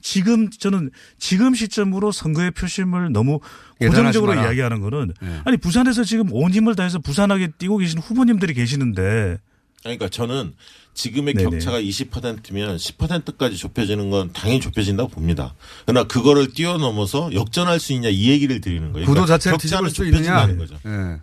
지금 0.00 0.48
저는 0.48 0.90
지금 1.18 1.54
시점으로 1.56 2.12
선거의 2.12 2.52
표심을 2.52 3.10
너무 3.12 3.40
고정적으로. 3.80 4.32
이야기하는 4.34 4.80
거는 4.80 5.12
네. 5.20 5.40
아니 5.44 5.56
부산에서 5.56 6.04
지금 6.04 6.32
온 6.32 6.52
힘을 6.52 6.76
다해서 6.76 7.00
부산하게 7.00 7.48
뛰고 7.58 7.78
계신 7.78 7.98
후보님들이 7.98 8.54
계시는데 8.54 9.38
그러니까 9.82 10.08
저는 10.08 10.54
지금의 10.94 11.34
네네. 11.34 11.50
격차가 11.50 11.80
20%면 11.80 12.76
10%까지 12.76 13.56
좁혀지는 13.56 14.10
건 14.10 14.32
당연히 14.32 14.60
좁혀진다고 14.60 15.08
봅니다. 15.10 15.54
그러나 15.86 16.06
그거를 16.08 16.52
뛰어넘어서 16.52 17.32
역전할 17.32 17.78
수 17.78 17.92
있냐 17.92 18.08
이 18.08 18.28
얘기를 18.30 18.60
드리는 18.60 18.92
거예요. 18.92 19.06
구도 19.06 19.14
그러니까 19.22 19.34
자체를 19.38 19.58
뒤집을 19.58 19.90
수 19.90 20.04
있느냐. 20.06 20.46
거죠. 20.56 20.76
예. 20.86 21.20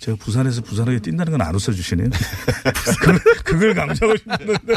제가 0.00 0.16
부산에서 0.18 0.60
부산하게 0.62 0.98
뛴다는 0.98 1.30
건 1.30 1.40
안 1.40 1.54
웃어주시네요. 1.54 2.10
그걸, 3.00 3.18
그걸 3.44 3.74
강조하고 3.74 4.16
싶는데. 4.18 4.74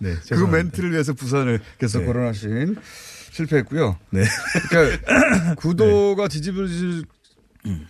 네, 0.00 0.14
그. 0.46 0.50
멘트를 0.50 0.92
위해서 0.92 1.12
부산을 1.12 1.60
계속 1.78 2.00
네. 2.00 2.06
거론하신 2.06 2.76
실패했고요. 3.32 3.98
네. 4.10 4.24
그러니까 4.70 5.54
구도가 5.56 6.28
뒤집어질 6.28 7.04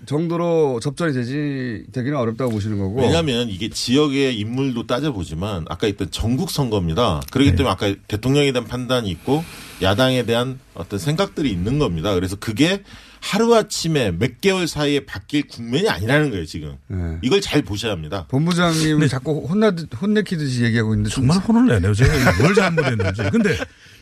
정도로 0.04 0.80
접전이 0.80 1.12
되지 1.12 1.84
되기는 1.92 2.16
어렵다고 2.18 2.50
보시는 2.50 2.78
거고. 2.78 3.00
왜냐하면 3.00 3.48
이게 3.48 3.68
지역의 3.68 4.38
인물도 4.38 4.86
따져보지만 4.86 5.66
아까 5.68 5.86
했던 5.86 6.10
전국 6.10 6.50
선거입니다. 6.50 7.20
그렇기 7.30 7.50
네. 7.50 7.56
때문에 7.56 7.72
아까 7.72 7.94
대통령에 8.08 8.52
대한 8.52 8.66
판단이 8.66 9.08
있고 9.10 9.44
야당에 9.80 10.24
대한 10.24 10.58
어떤 10.74 10.98
생각들이 10.98 11.50
있는 11.50 11.78
겁니다. 11.78 12.14
그래서 12.14 12.36
그게 12.36 12.82
하루아침에 13.20 14.12
몇 14.12 14.40
개월 14.40 14.66
사이에 14.66 15.00
바뀔 15.00 15.46
국면이 15.46 15.88
아니라는 15.88 16.30
거예요, 16.30 16.46
지금. 16.46 16.76
네. 16.88 17.18
이걸 17.22 17.40
잘 17.40 17.62
보셔야 17.62 17.92
합니다. 17.92 18.26
본부장님 18.28 19.02
은 19.02 19.08
자꾸 19.08 19.46
혼나 19.48 19.74
혼내키듯이 20.00 20.64
얘기하고 20.64 20.94
있는데 20.94 21.10
정말 21.10 21.38
혼을 21.38 21.66
내네요. 21.66 21.94
제가 21.94 22.12
뭘 22.40 22.54
잘못했는지. 22.54 23.22
근데 23.30 23.56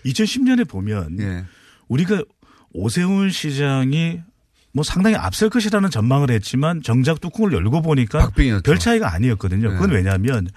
2010년에 0.06 0.68
보면 0.68 1.18
예. 1.20 1.44
우리가 1.88 2.22
오세훈 2.72 3.30
시장이 3.30 4.20
뭐 4.72 4.84
상당히 4.84 5.16
앞설 5.16 5.50
것이라는 5.50 5.90
전망을 5.90 6.30
했지만 6.30 6.82
정작 6.82 7.20
뚜껑을 7.20 7.52
열고 7.52 7.82
보니까 7.82 8.18
박빙이었죠. 8.18 8.62
별 8.62 8.78
차이가 8.78 9.12
아니었거든요. 9.12 9.70
그건 9.70 9.90
네. 9.90 9.96
왜냐하면 9.96 10.48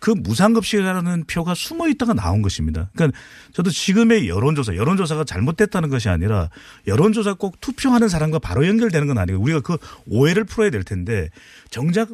그 0.00 0.10
무상급식이라는 0.10 1.24
표가 1.24 1.54
숨어 1.54 1.88
있다가 1.88 2.14
나온 2.14 2.40
것입니다. 2.42 2.88
그러니까 2.94 3.18
저도 3.52 3.70
지금의 3.70 4.28
여론조사, 4.28 4.76
여론조사가 4.76 5.24
잘못됐다는 5.24 5.88
것이 5.88 6.08
아니라 6.08 6.50
여론조사 6.86 7.34
꼭 7.34 7.60
투표하는 7.60 8.08
사람과 8.08 8.38
바로 8.38 8.66
연결되는 8.66 9.06
건 9.08 9.18
아니고 9.18 9.40
우리가 9.42 9.60
그 9.60 9.76
오해를 10.08 10.44
풀어야 10.44 10.70
될 10.70 10.84
텐데 10.84 11.30
정작 11.70 12.08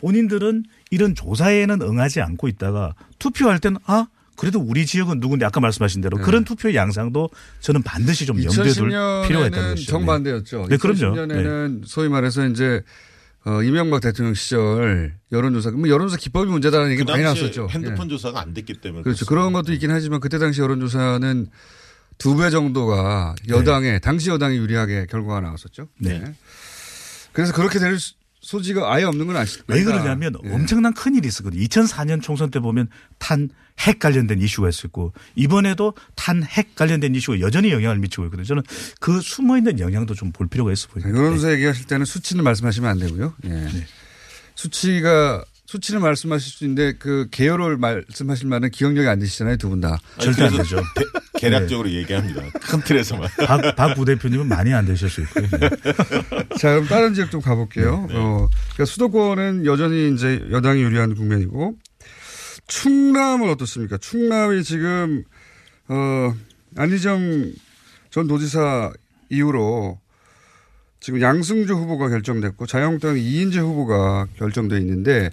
본인들은 0.00 0.64
이런 0.90 1.14
조사에는 1.14 1.82
응하지 1.82 2.20
않고 2.20 2.48
있다가 2.48 2.94
투표할 3.18 3.58
때는 3.58 3.78
아 3.86 4.06
그래도 4.40 4.58
우리 4.58 4.86
지역은 4.86 5.20
누군데 5.20 5.44
아까 5.44 5.60
말씀하신 5.60 6.00
대로 6.00 6.16
네. 6.16 6.24
그런 6.24 6.44
투표 6.44 6.72
양상도 6.74 7.28
저는 7.60 7.82
반드시 7.82 8.24
좀 8.24 8.42
염두에 8.42 8.70
둘 8.72 8.88
필요가 8.88 9.46
있다는 9.48 9.50
2010년에는 9.50 9.70
것이죠. 9.74 9.90
정반대였죠. 9.90 10.66
네, 10.70 10.76
그럼요. 10.78 10.98
2010년에는 11.14 11.82
소위 11.86 12.08
말해서 12.08 12.46
이제 12.48 12.82
어, 13.44 13.62
이명박 13.62 14.00
대통령 14.00 14.32
시절 14.34 15.14
여론조사, 15.32 15.70
뭐 15.72 15.88
여론조사 15.88 16.16
기법이 16.18 16.50
문제다라는 16.50 16.92
얘기 16.92 17.04
그 17.04 17.10
많이 17.10 17.22
나왔었죠. 17.22 17.68
핸드폰 17.70 18.06
예. 18.06 18.10
조사가 18.10 18.40
안 18.40 18.52
됐기 18.54 18.74
때문에. 18.80 19.02
그렇죠. 19.02 19.24
그렇습니다. 19.26 19.28
그런 19.28 19.52
것도 19.52 19.72
있긴 19.74 19.90
하지만 19.90 20.20
그때 20.20 20.38
당시 20.38 20.60
여론조사는 20.60 21.46
두 22.18 22.36
배 22.36 22.50
정도가 22.50 23.34
여당에 23.48 23.98
당시 23.98 24.28
여당이 24.30 24.56
유리하게 24.58 25.06
결과가 25.10 25.40
나왔었죠. 25.40 25.88
네. 25.98 26.22
그래서 27.32 27.52
그렇게 27.54 27.78
될 27.78 27.98
수- 27.98 28.14
소지가 28.50 28.92
아예 28.92 29.04
없는 29.04 29.26
건 29.28 29.36
아시죠? 29.36 29.62
왜 29.68 29.84
그러냐면 29.84 30.34
예. 30.44 30.50
엄청난 30.52 30.92
큰 30.92 31.14
일이 31.14 31.28
있었거든요. 31.28 31.62
2004년 31.62 32.20
총선 32.20 32.50
때 32.50 32.58
보면 32.60 32.88
탄 33.18 33.48
핵 33.86 33.98
관련된 33.98 34.42
이슈가 34.42 34.68
있었고 34.68 35.14
이번에도 35.36 35.94
탄 36.14 36.42
핵 36.42 36.74
관련된 36.74 37.14
이슈가 37.14 37.40
여전히 37.40 37.70
영향을 37.70 37.98
미치고 37.98 38.24
있거든요. 38.24 38.44
저는 38.44 38.62
그 39.00 39.20
숨어 39.22 39.56
있는 39.56 39.78
영향도 39.80 40.14
좀 40.14 40.32
볼 40.32 40.48
필요가 40.48 40.70
있어 40.72 40.88
보입니다. 40.88 41.16
여론조사 41.18 41.52
얘기하실 41.52 41.86
때는 41.86 42.04
수치는 42.04 42.44
말씀하시면 42.44 42.90
안 42.90 42.98
되고요. 42.98 43.34
예. 43.44 43.48
네. 43.48 43.86
수치가 44.54 45.44
수치를 45.70 46.00
말씀하실 46.00 46.52
수 46.52 46.64
있는데 46.64 46.94
그 46.98 47.28
개요를 47.30 47.76
말씀하실 47.76 48.48
만한 48.48 48.70
기억력이 48.72 49.06
안 49.06 49.20
되시잖아요, 49.20 49.56
두 49.56 49.68
분 49.68 49.80
다. 49.80 49.98
아니, 50.16 50.24
절대 50.24 50.44
안 50.46 50.56
되죠. 50.56 50.82
대- 50.96 51.04
계략적으로 51.38 51.88
얘기합니다. 51.90 52.42
큰 52.60 52.80
틀에서만. 52.80 53.28
박, 53.46 53.76
박 53.76 53.94
부대표님은 53.94 54.48
많이 54.48 54.74
안 54.74 54.84
되실 54.84 55.08
수 55.08 55.20
있고요. 55.22 55.46
네. 55.48 55.68
자, 56.58 56.70
그럼 56.74 56.86
다른 56.86 57.14
지역 57.14 57.30
좀 57.30 57.40
가볼게요. 57.40 58.08
어, 58.10 58.48
그러니까 58.72 58.84
수도권은 58.84 59.64
여전히 59.64 60.12
이제 60.12 60.44
여당이 60.50 60.82
유리한 60.82 61.14
국면이고 61.14 61.76
충남은 62.66 63.48
어떻습니까? 63.50 63.96
충남이 63.98 64.64
지금 64.64 65.22
어, 65.86 66.34
안희정 66.76 67.52
전 68.10 68.26
도지사 68.26 68.92
이후로 69.28 70.00
지금 71.00 71.20
양승주 71.22 71.72
후보가 71.74 72.08
결정됐고 72.10 72.66
자유한국당 72.66 73.18
이인재 73.18 73.58
후보가 73.60 74.26
결정돼 74.38 74.78
있는데 74.78 75.30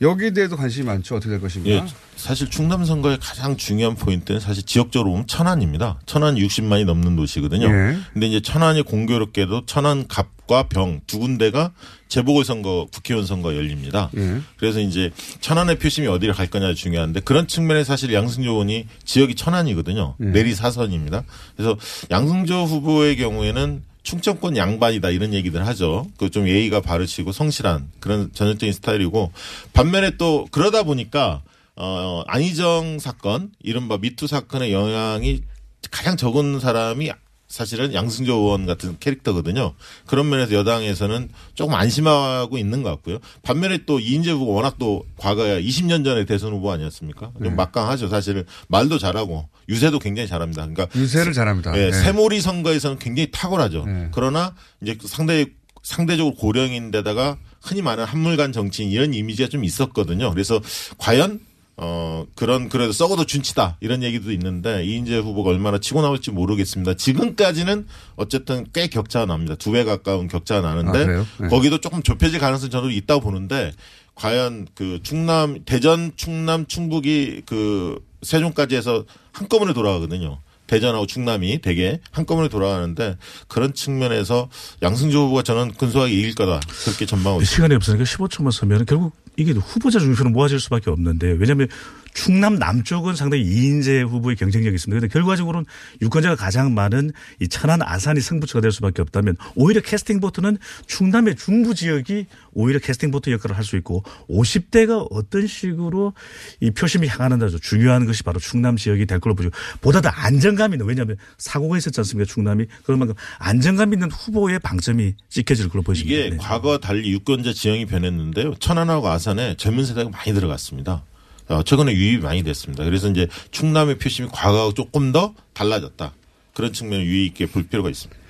여기에 0.00 0.30
대해도 0.30 0.56
관심이 0.56 0.86
많죠. 0.86 1.16
어떻게 1.16 1.30
될 1.30 1.40
것인가? 1.42 1.68
예, 1.68 1.84
사실 2.16 2.48
충남 2.48 2.86
선거의 2.86 3.18
가장 3.20 3.58
중요한 3.58 3.96
포인트는 3.96 4.40
사실 4.40 4.62
지역적으로 4.64 5.10
보면 5.10 5.26
천안입니다. 5.26 6.00
천안 6.06 6.36
60만이 6.36 6.86
넘는 6.86 7.16
도시거든요. 7.16 7.66
예. 7.66 7.96
근데 8.14 8.26
이제 8.26 8.40
천안이 8.40 8.82
공교롭게도 8.82 9.66
천안 9.66 10.08
갑과 10.08 10.68
병 10.68 11.02
두 11.06 11.18
군데가 11.18 11.72
재보궐 12.08 12.46
선거, 12.46 12.86
국회의원 12.94 13.26
선거 13.26 13.54
열립니다. 13.54 14.10
예. 14.16 14.40
그래서 14.56 14.80
이제 14.80 15.10
천안의 15.40 15.78
표심이 15.78 16.06
어디를 16.06 16.32
갈 16.32 16.46
거냐 16.46 16.72
중요한데 16.72 17.20
그런 17.20 17.46
측면에 17.46 17.84
사실 17.84 18.14
양승조 18.14 18.52
의원이 18.52 18.86
지역이 19.04 19.34
천안이거든요. 19.34 20.14
예. 20.18 20.24
내리 20.24 20.54
사선입니다. 20.54 21.24
그래서 21.56 21.76
양승조 22.10 22.64
후보의 22.64 23.16
경우에는 23.18 23.89
충청권 24.02 24.56
양반이다 24.56 25.10
이런 25.10 25.34
얘기들 25.34 25.66
하죠. 25.66 26.06
그 26.16 26.30
좀 26.30 26.48
예의가 26.48 26.80
바르시고 26.80 27.32
성실한 27.32 27.90
그런 28.00 28.32
전형적인 28.32 28.72
스타일이고 28.72 29.32
반면에 29.72 30.16
또 30.16 30.46
그러다 30.50 30.82
보니까 30.84 31.42
어 31.76 32.22
안희정 32.26 32.98
사건 32.98 33.50
이른바 33.62 33.98
미투 33.98 34.26
사건의 34.26 34.72
영향이 34.72 35.42
가장 35.90 36.16
적은 36.16 36.60
사람이 36.60 37.10
사실은 37.50 37.92
양승조 37.92 38.32
의원 38.32 38.64
같은 38.64 38.96
캐릭터거든요. 39.00 39.74
그런 40.06 40.28
면에서 40.30 40.54
여당에서는 40.54 41.30
조금 41.54 41.74
안심하고 41.74 42.56
있는 42.56 42.84
것 42.84 42.90
같고요. 42.90 43.18
반면에 43.42 43.80
또 43.86 43.98
이인재 43.98 44.30
후보가 44.30 44.52
워낙 44.52 44.76
또 44.78 45.04
과거에 45.16 45.60
20년 45.60 46.04
전에 46.04 46.24
대선 46.26 46.52
후보 46.52 46.70
아니었습니까? 46.70 47.32
좀 47.34 47.42
네. 47.42 47.50
막강하죠. 47.50 48.08
사실은 48.08 48.44
말도 48.68 48.98
잘하고 48.98 49.48
유세도 49.68 49.98
굉장히 49.98 50.28
잘합니다. 50.28 50.64
그러니까 50.68 50.86
유세를 50.96 51.32
잘합니다. 51.32 51.76
예, 51.76 51.90
네. 51.90 51.92
새몰이 51.92 52.40
선거에서는 52.40 53.00
굉장히 53.00 53.32
탁월하죠. 53.32 53.84
네. 53.84 54.08
그러나 54.12 54.54
이제 54.80 54.96
상대 55.04 55.46
상대적으로 55.82 56.36
고령인데다가 56.36 57.36
흔히 57.60 57.82
말하는 57.82 58.04
한물간 58.04 58.52
정치인 58.52 58.90
이런 58.90 59.12
이미지가 59.12 59.48
좀 59.48 59.64
있었거든요. 59.64 60.30
그래서 60.30 60.60
과연 60.98 61.40
어 61.82 62.26
그런 62.34 62.68
그래도 62.68 62.92
썩어도 62.92 63.24
준치다 63.24 63.78
이런 63.80 64.02
얘기도 64.02 64.30
있는데 64.32 64.84
이인재 64.84 65.16
후보가 65.16 65.48
얼마나 65.48 65.78
치고 65.78 66.02
나올지 66.02 66.30
모르겠습니다. 66.30 66.92
지금까지는 66.94 67.86
어쨌든 68.16 68.66
꽤 68.74 68.86
격차가 68.86 69.24
납니다. 69.24 69.54
두 69.54 69.72
배 69.72 69.84
가까운 69.84 70.28
격차가 70.28 70.60
나는데 70.60 71.04
아? 71.14 71.24
네. 71.38 71.48
거기도 71.48 71.78
조금 71.78 72.02
좁혀질 72.02 72.38
가능성이 72.38 72.70
저도 72.70 72.90
있다고 72.90 73.22
보는데 73.22 73.72
과연 74.14 74.66
그 74.74 75.00
충남 75.02 75.64
대전 75.64 76.12
충남 76.16 76.66
충북이 76.66 77.42
그 77.46 77.98
세종까지 78.22 78.76
해서 78.76 79.06
한꺼번에 79.32 79.72
돌아가거든요. 79.72 80.38
대전하고 80.66 81.06
충남이 81.06 81.62
되게 81.62 81.98
한꺼번에 82.12 82.48
돌아가는데 82.48 83.16
그런 83.48 83.72
측면에서 83.74 84.48
양승조 84.82 85.18
후보가 85.24 85.42
저는 85.42 85.72
근소하게 85.72 86.12
이길 86.12 86.34
거다 86.34 86.60
그렇게 86.84 87.06
전망하고 87.06 87.40
있습니다. 87.42 87.54
시간이 87.56 87.74
없으니까 87.74 88.04
15초만 88.04 88.52
서면 88.52 88.84
결국 88.84 89.12
이게 89.40 89.52
후보자 89.52 89.98
중심으로 89.98 90.30
모아질 90.30 90.60
수밖에 90.60 90.90
없는데 90.90 91.32
왜냐하면 91.38 91.68
충남 92.12 92.56
남쪽은 92.56 93.16
상당히 93.16 93.44
이인재 93.44 94.02
후보의 94.02 94.36
경쟁력이 94.36 94.74
있습니다. 94.74 94.98
그런데 94.98 95.12
결과적으로는 95.12 95.64
유권자가 96.02 96.36
가장 96.36 96.74
많은 96.74 97.12
이 97.40 97.48
천안 97.48 97.80
아산이 97.82 98.20
승부처가 98.20 98.60
될 98.60 98.72
수밖에 98.72 99.00
없다면 99.02 99.36
오히려 99.54 99.80
캐스팅 99.80 100.20
보트는 100.20 100.58
충남의 100.86 101.36
중부 101.36 101.74
지역이 101.74 102.26
오히려 102.52 102.78
캐스팅 102.78 103.10
보트 103.10 103.30
역할을 103.30 103.56
할 103.56 103.64
수 103.70 103.76
있고 103.76 104.02
50대가 104.28 105.06
어떤 105.10 105.46
식으로 105.46 106.12
이 106.60 106.70
표심이 106.70 107.06
향하는다죠. 107.06 107.58
중요한 107.58 108.06
것이 108.06 108.22
바로 108.22 108.40
충남 108.40 108.76
지역이 108.76 109.06
될 109.06 109.20
걸로 109.20 109.34
보죠. 109.34 109.50
보다 109.80 110.00
더 110.00 110.08
안정감 110.08 110.72
있는 110.72 110.86
왜냐하면 110.86 111.16
사고가 111.38 111.78
있었지 111.78 112.00
않습니까 112.00 112.30
충남이 112.32 112.66
그런 112.84 112.98
만큼 112.98 113.14
안정감 113.38 113.92
있는 113.92 114.10
후보의 114.10 114.58
방점이 114.58 115.14
찍혀질 115.28 115.68
걸로 115.68 115.82
보입니다. 115.82 116.04
이게 116.04 116.36
과거와 116.36 116.78
달리 116.78 117.12
유권자 117.12 117.52
지형이 117.52 117.86
변했는데요. 117.86 118.54
천안하고 118.56 119.08
아산에 119.08 119.54
젊은 119.56 119.84
세대가 119.84 120.10
많이 120.10 120.32
들어갔습니다. 120.32 121.04
어, 121.50 121.62
최근에 121.62 121.92
유입이 121.92 122.22
많이 122.22 122.42
됐습니다. 122.42 122.84
그래서 122.84 123.08
이제 123.10 123.26
충남의 123.50 123.98
표심이 123.98 124.28
과거하고 124.32 124.72
조금 124.74 125.12
더 125.12 125.34
달라졌다. 125.52 126.12
그런 126.54 126.72
측면을 126.72 127.04
유의 127.04 127.26
있게 127.26 127.46
볼 127.46 127.64
필요가 127.64 127.90
있습니다. 127.90 128.20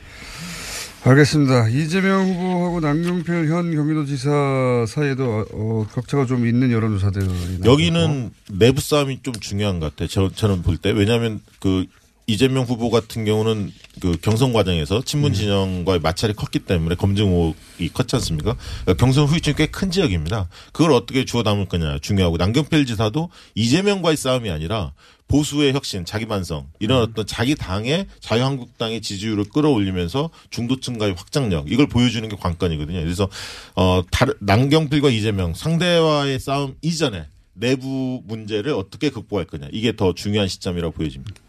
알겠습니다. 1.03 1.69
이재명 1.69 2.29
후보하고 2.29 2.81
남경필 2.81 3.49
현 3.49 3.75
경기도지사 3.75 4.85
사이에도 4.87 5.47
어, 5.53 5.87
격차가 5.95 6.27
좀 6.27 6.47
있는 6.47 6.71
여론조사들이 6.71 7.61
여기는 7.65 8.31
내부 8.51 8.81
싸움이 8.83 9.21
좀 9.23 9.35
중요한 9.35 9.81
것 9.81 9.91
같아요. 9.91 10.09
저, 10.09 10.31
저는 10.31 10.63
볼 10.63 10.77
때. 10.77 10.91
왜냐하면 10.91 11.41
그 11.59 11.87
이재명 12.33 12.65
후보 12.65 12.91
같은 12.91 13.25
경우는 13.25 13.73
그 14.01 14.17
경선 14.23 14.53
과정에서 14.53 15.03
친문 15.03 15.33
진영과의 15.35 16.01
마찰이 16.01 16.33
컸기 16.35 16.61
때문에 16.61 16.95
검증 16.95 17.27
의혹이 17.29 17.89
컸지 17.93 18.17
않습니까? 18.17 18.57
그러니까 18.85 19.05
경선 19.05 19.27
후유증이 19.27 19.57
꽤 19.57 19.67
큰 19.67 19.91
지역입니다. 19.91 20.49
그걸 20.73 20.93
어떻게 20.93 21.25
주워 21.25 21.43
담을 21.43 21.67
거냐 21.67 21.99
중요하고 22.01 22.37
남경필 22.37 22.87
지사도 22.87 23.31
이재명과의 23.55 24.17
싸움이 24.17 24.51
아니라 24.51 24.93
보수의 25.29 25.73
혁신, 25.75 26.05
자기 26.05 26.27
반성 26.27 26.67
이런 26.81 27.03
어떤 27.03 27.25
자기 27.25 27.55
당의 27.55 28.07
자유한국당의 28.21 29.01
지지율을 29.01 29.45
끌어올리면서 29.45 30.31
중도층과의 30.51 31.15
확장력 31.17 31.71
이걸 31.71 31.87
보여주는 31.87 32.29
게 32.29 32.37
관건이거든요. 32.37 33.01
그래서 33.01 33.29
어 33.77 34.03
다른 34.11 34.35
남경필과 34.41 35.11
이재명 35.11 35.55
상대와의 35.55 36.41
싸움 36.41 36.75
이전에 36.83 37.27
내부 37.55 38.23
문제를 38.27 38.73
어떻게 38.73 39.11
극복할 39.11 39.47
거냐 39.47 39.69
이게 39.73 39.95
더 39.95 40.15
중요한 40.15 40.49
시점이라고 40.49 40.93
보여집니다. 40.95 41.41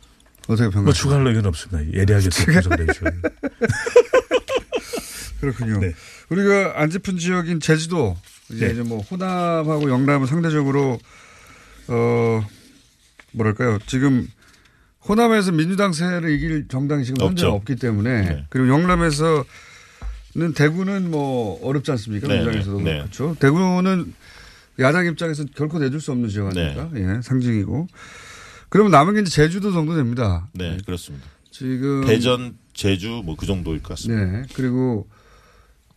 어떻게 0.54 0.70
평가하세요? 0.70 0.84
뭐 0.84 0.94
추가할 0.94 1.28
의견 1.28 1.46
없습니다. 1.46 1.98
예리하게 1.98 2.30
분석해 2.30 2.86
주시고. 2.88 3.10
그렇군요. 5.42 5.80
우리가 6.30 6.74
안 6.76 6.90
짚은 6.90 7.18
지역인 7.18 7.60
제주도 7.60 8.16
이제, 8.50 8.68
네. 8.68 8.74
이제 8.74 8.82
뭐 8.84 9.00
호남하고 9.02 9.90
영남은 9.90 10.28
상대적으로 10.28 11.00
어 11.88 12.46
뭐랄까요 13.32 13.80
지금 13.88 14.28
호남에서 15.08 15.52
민주당 15.52 15.94
세를 15.94 16.30
이길 16.32 16.68
정당이 16.68 17.06
지금 17.06 17.26
현재. 17.26 17.48
없기 17.48 17.76
때문에 17.78 18.22
네. 18.22 18.46
그리고 18.50 18.70
영남에서는 18.70 19.44
대구는 20.56 21.10
뭐 21.10 21.60
어렵지 21.68 21.90
않습니까? 21.92 22.28
네, 22.28 22.36
민주당에서도 22.36 22.78
네. 22.82 22.98
그렇죠. 23.00 23.36
대구는 23.40 24.14
야당 24.80 25.08
입장에서 25.08 25.44
결코 25.56 25.80
내줄 25.80 26.00
수 26.00 26.12
없는 26.12 26.30
지역 26.30 26.48
아닙니까? 26.48 26.90
네. 26.92 27.02
예, 27.02 27.22
상징이고. 27.22 27.88
그러면 28.71 28.91
남은 28.91 29.13
게 29.15 29.19
이제 29.21 29.29
제주도 29.29 29.71
정도 29.73 29.95
됩니다. 29.95 30.47
네, 30.53 30.77
그렇습니다. 30.86 31.27
지금 31.51 32.05
대전, 32.07 32.55
제주 32.73 33.21
뭐 33.25 33.36
그 33.36 33.45
정도일 33.45 33.84
것 33.84 33.89
같습니다. 33.89 34.25
네. 34.25 34.43
그리고 34.55 35.07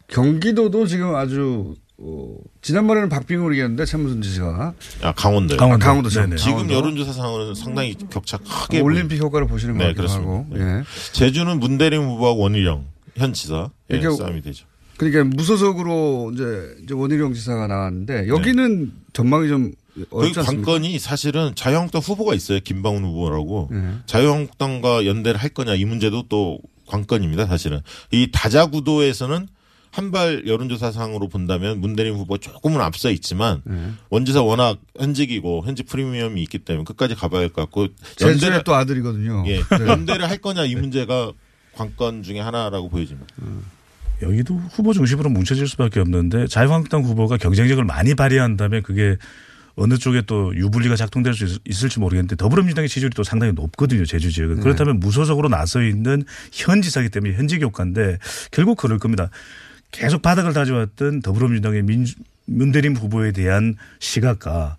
경기도도 0.08 0.86
지금 0.86 1.14
아주 1.14 1.76
어, 1.98 2.36
지난번에는 2.60 3.08
박빙으로 3.08 3.54
이겼는데 3.54 3.84
최무선 3.84 4.20
지사가 4.20 4.74
아, 5.02 5.12
강원도요. 5.12 5.56
강원도. 5.56 5.84
강원도 5.86 6.10
죠. 6.10 6.26
지금 6.36 6.52
강원도. 6.52 6.74
여론조사상으로는 6.74 7.54
상당히 7.54 7.94
격차 8.10 8.36
크게 8.38 8.80
올림픽 8.80 9.18
효과를 9.20 9.46
보시는 9.46 9.78
것 9.78 9.84
네, 9.84 9.94
같기도 9.94 10.02
그렇습니다. 10.02 10.32
하고. 10.32 10.46
네. 10.50 10.78
예. 10.80 10.84
제주는 11.12 11.58
문대림 11.60 12.02
후보하고 12.02 12.40
원희룡 12.40 12.86
현 13.16 13.32
지사 13.32 13.70
예, 13.92 13.96
이게 13.98 14.10
싸움이 14.10 14.42
되죠. 14.42 14.66
그러니까 14.96 15.22
무소속으로 15.24 16.32
이제, 16.34 16.76
이제 16.82 16.94
원희룡 16.94 17.32
지사가 17.34 17.68
나왔는데 17.68 18.26
여기는 18.28 18.92
전망이 19.12 19.48
좀 19.48 19.72
그 19.94 20.06
어렵지 20.10 20.40
않습니까? 20.40 20.72
관건이 20.72 20.98
사실은 20.98 21.54
자유한국당 21.54 22.00
후보가 22.02 22.34
있어요. 22.34 22.60
김방훈 22.60 23.04
후보라고. 23.04 23.68
네. 23.70 23.94
자유한국당과 24.06 25.06
연대를 25.06 25.40
할 25.40 25.50
거냐 25.50 25.74
이 25.74 25.84
문제도 25.84 26.22
또 26.28 26.58
관건입니다. 26.86 27.46
사실은 27.46 27.80
이 28.10 28.28
다자 28.32 28.66
구도에서는 28.66 29.48
한발 29.90 30.42
여론조사상으로 30.48 31.28
본다면 31.28 31.80
문대림 31.80 32.14
후보가 32.16 32.38
조금은 32.40 32.80
앞서 32.80 33.10
있지만 33.12 33.62
네. 33.64 33.92
원지사 34.10 34.42
워낙 34.42 34.78
현직이고 34.98 35.62
현직 35.64 35.86
프리미엄이 35.86 36.42
있기 36.42 36.58
때문에 36.58 36.84
끝까지 36.84 37.14
가봐야 37.14 37.42
할 37.42 37.48
것 37.50 37.62
같고 37.62 37.86
제주의 38.16 38.62
또 38.64 38.74
아들이거든요. 38.74 39.44
예, 39.46 39.58
네. 39.58 39.86
연대를 39.86 40.28
할 40.28 40.38
거냐 40.38 40.64
이 40.64 40.74
문제가 40.74 41.30
관건 41.76 42.24
중에 42.24 42.40
하나라고 42.40 42.88
보여집니다. 42.88 43.28
여기도 44.22 44.56
후보 44.72 44.92
중심으로 44.92 45.30
뭉쳐질 45.30 45.68
수밖에 45.68 46.00
없는데 46.00 46.46
자유한국당 46.48 47.02
후보가 47.04 47.36
경쟁력을 47.36 47.82
많이 47.84 48.14
발휘한다면 48.14 48.82
그게 48.82 49.16
어느 49.76 49.96
쪽에 49.98 50.22
또 50.22 50.54
유불리가 50.54 50.96
작동될 50.96 51.34
수 51.34 51.44
있- 51.44 51.60
있을지 51.68 51.98
모르겠는데 52.00 52.36
더불어민주당의 52.36 52.88
지지율이 52.88 53.14
또 53.14 53.24
상당히 53.24 53.52
높거든요 53.54 54.04
제주 54.04 54.30
지역은 54.30 54.56
네. 54.56 54.62
그렇다면 54.62 55.00
무소속으로 55.00 55.48
나서 55.48 55.82
있는 55.82 56.22
현 56.52 56.80
지사기 56.82 57.08
때문에 57.08 57.34
현직 57.34 57.60
효과인데 57.62 58.18
결국 58.52 58.76
그럴 58.78 58.98
겁니다. 58.98 59.30
계속 59.90 60.22
바닥을 60.22 60.52
다져왔던 60.52 61.22
더불어민주당의 61.22 61.82
민주, 61.82 62.14
문대림 62.46 62.94
후보에 62.96 63.32
대한 63.32 63.74
시각과 64.00 64.76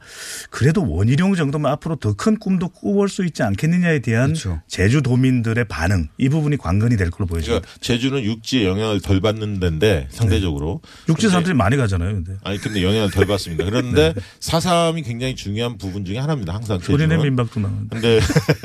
그래도 0.51 0.87
원희룡 0.87 1.35
정도면 1.35 1.71
앞으로 1.71 1.95
더 1.95 2.13
큰 2.13 2.37
꿈도 2.39 2.69
꾸볼 2.69 3.09
수 3.09 3.25
있지 3.25 3.43
않겠느냐에 3.43 3.99
대한 3.99 4.27
그렇죠. 4.33 4.61
제주도민들의 4.67 5.65
반응 5.67 6.07
이 6.17 6.29
부분이 6.29 6.57
관건이 6.57 6.95
될 6.95 7.09
걸로 7.09 7.27
보여집니다. 7.27 7.59
그러니까 7.61 7.79
제주는 7.81 8.23
육지에 8.23 8.65
영향을 8.65 9.01
덜 9.01 9.19
받는 9.19 9.59
데인데 9.59 10.07
상대적으로 10.11 10.81
육지 11.09 11.23
근데- 11.23 11.29
사람들이 11.29 11.55
많이 11.55 11.75
가잖아요. 11.75 12.13
근데 12.13 12.33
아니 12.43 12.57
근데 12.59 12.83
영향을 12.83 13.09
덜 13.11 13.25
받습니다. 13.25 13.65
그런데 13.65 14.13
사삼이 14.39 15.01
굉장히 15.01 15.35
중요한 15.35 15.77
부분 15.77 16.05
중에 16.05 16.17
하나입니다. 16.19 16.53
항상 16.53 16.79
소리내. 16.79 17.17
민박도 17.17 17.59
나오는데. 17.59 17.99
근데 17.99 18.19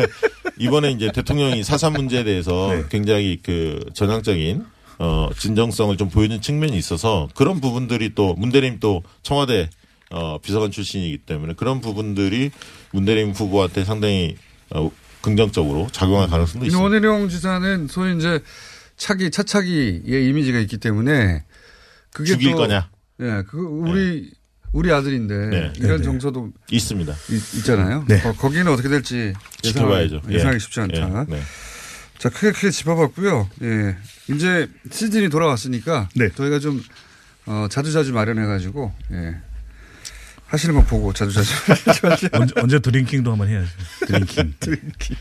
이번에 0.58 0.90
이제 0.92 1.10
대통령이 1.12 1.64
사삼 1.64 1.94
문제에 1.94 2.22
대해서 2.24 2.68
네. 2.72 2.84
굉장히 2.90 3.38
그 3.42 3.84
전향적인 3.94 4.64
어 5.00 5.30
진정성을 5.34 5.96
좀 5.96 6.10
보여준 6.10 6.42
측면이 6.42 6.76
있어서 6.76 7.26
그런 7.34 7.58
부분들이 7.58 8.14
또 8.14 8.34
문대림 8.34 8.80
또 8.80 9.02
청와대 9.22 9.70
어 10.10 10.38
비서관 10.38 10.70
출신이기 10.70 11.18
때문에 11.18 11.54
그런 11.54 11.80
부분들이 11.80 12.50
문대림 12.92 13.30
후보한테 13.30 13.84
상당히 13.84 14.36
어 14.68 14.90
긍정적으로 15.22 15.88
작용할 15.90 16.28
가능성도 16.28 16.66
있습니다. 16.66 16.84
원희룡 16.84 17.30
지사는 17.30 17.88
소위 17.88 18.14
이제 18.14 18.40
차기 18.98 19.30
차차기의 19.30 20.28
이미지가 20.28 20.58
있기 20.60 20.76
때문에 20.76 21.44
그게 22.12 22.32
죽일 22.32 22.50
또 22.50 22.58
거냐? 22.58 22.90
예, 23.20 23.42
그 23.48 23.56
우리 23.58 24.30
우리 24.74 24.92
아들인데 24.92 25.34
네. 25.46 25.72
이런 25.76 25.92
네, 25.92 25.96
네. 25.96 26.02
정서도 26.02 26.50
있습니다. 26.70 27.14
있, 27.56 27.64
잖아요 27.64 28.04
네. 28.06 28.20
거, 28.20 28.50
기는 28.50 28.68
어떻게 28.68 28.90
될지 28.90 29.32
지켜봐야죠. 29.62 30.20
예상하기, 30.28 30.56
예. 30.56 30.58
쉽지 30.58 30.80
않다. 30.80 31.26
예, 31.30 31.34
네. 31.36 31.40
자, 32.20 32.28
크게 32.28 32.52
크게 32.52 32.70
짚어봤고요. 32.70 33.48
예. 33.62 33.96
이제 34.28 34.68
시즌이 34.90 35.30
돌아왔으니까 35.30 36.11
네. 36.14 36.28
저희가 36.28 36.59
좀 36.59 36.83
어, 37.46 37.66
자주자주 37.70 38.12
마련해가지고 38.12 38.92
예. 39.12 39.37
하시는 40.46 40.74
거 40.74 40.83
보고 40.85 41.14
자주자주 41.14 41.50
언제, 42.33 42.54
언제 42.56 42.78
drinking도 42.78 43.33
한번 43.33 43.48
해야죠. 43.48 43.68
drinking. 44.61 45.16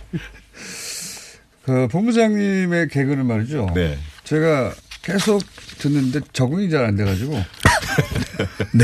그 1.63 1.87
본부장님의 1.87 2.89
개그는 2.89 3.25
말이죠. 3.25 3.71
네. 3.75 3.97
제가 4.25 4.73
계속 5.01 5.41
듣는데 5.77 6.19
적응이 6.33 6.69
잘 6.69 6.83
안 6.83 6.95
돼가지고. 6.97 7.33
네. 8.73 8.83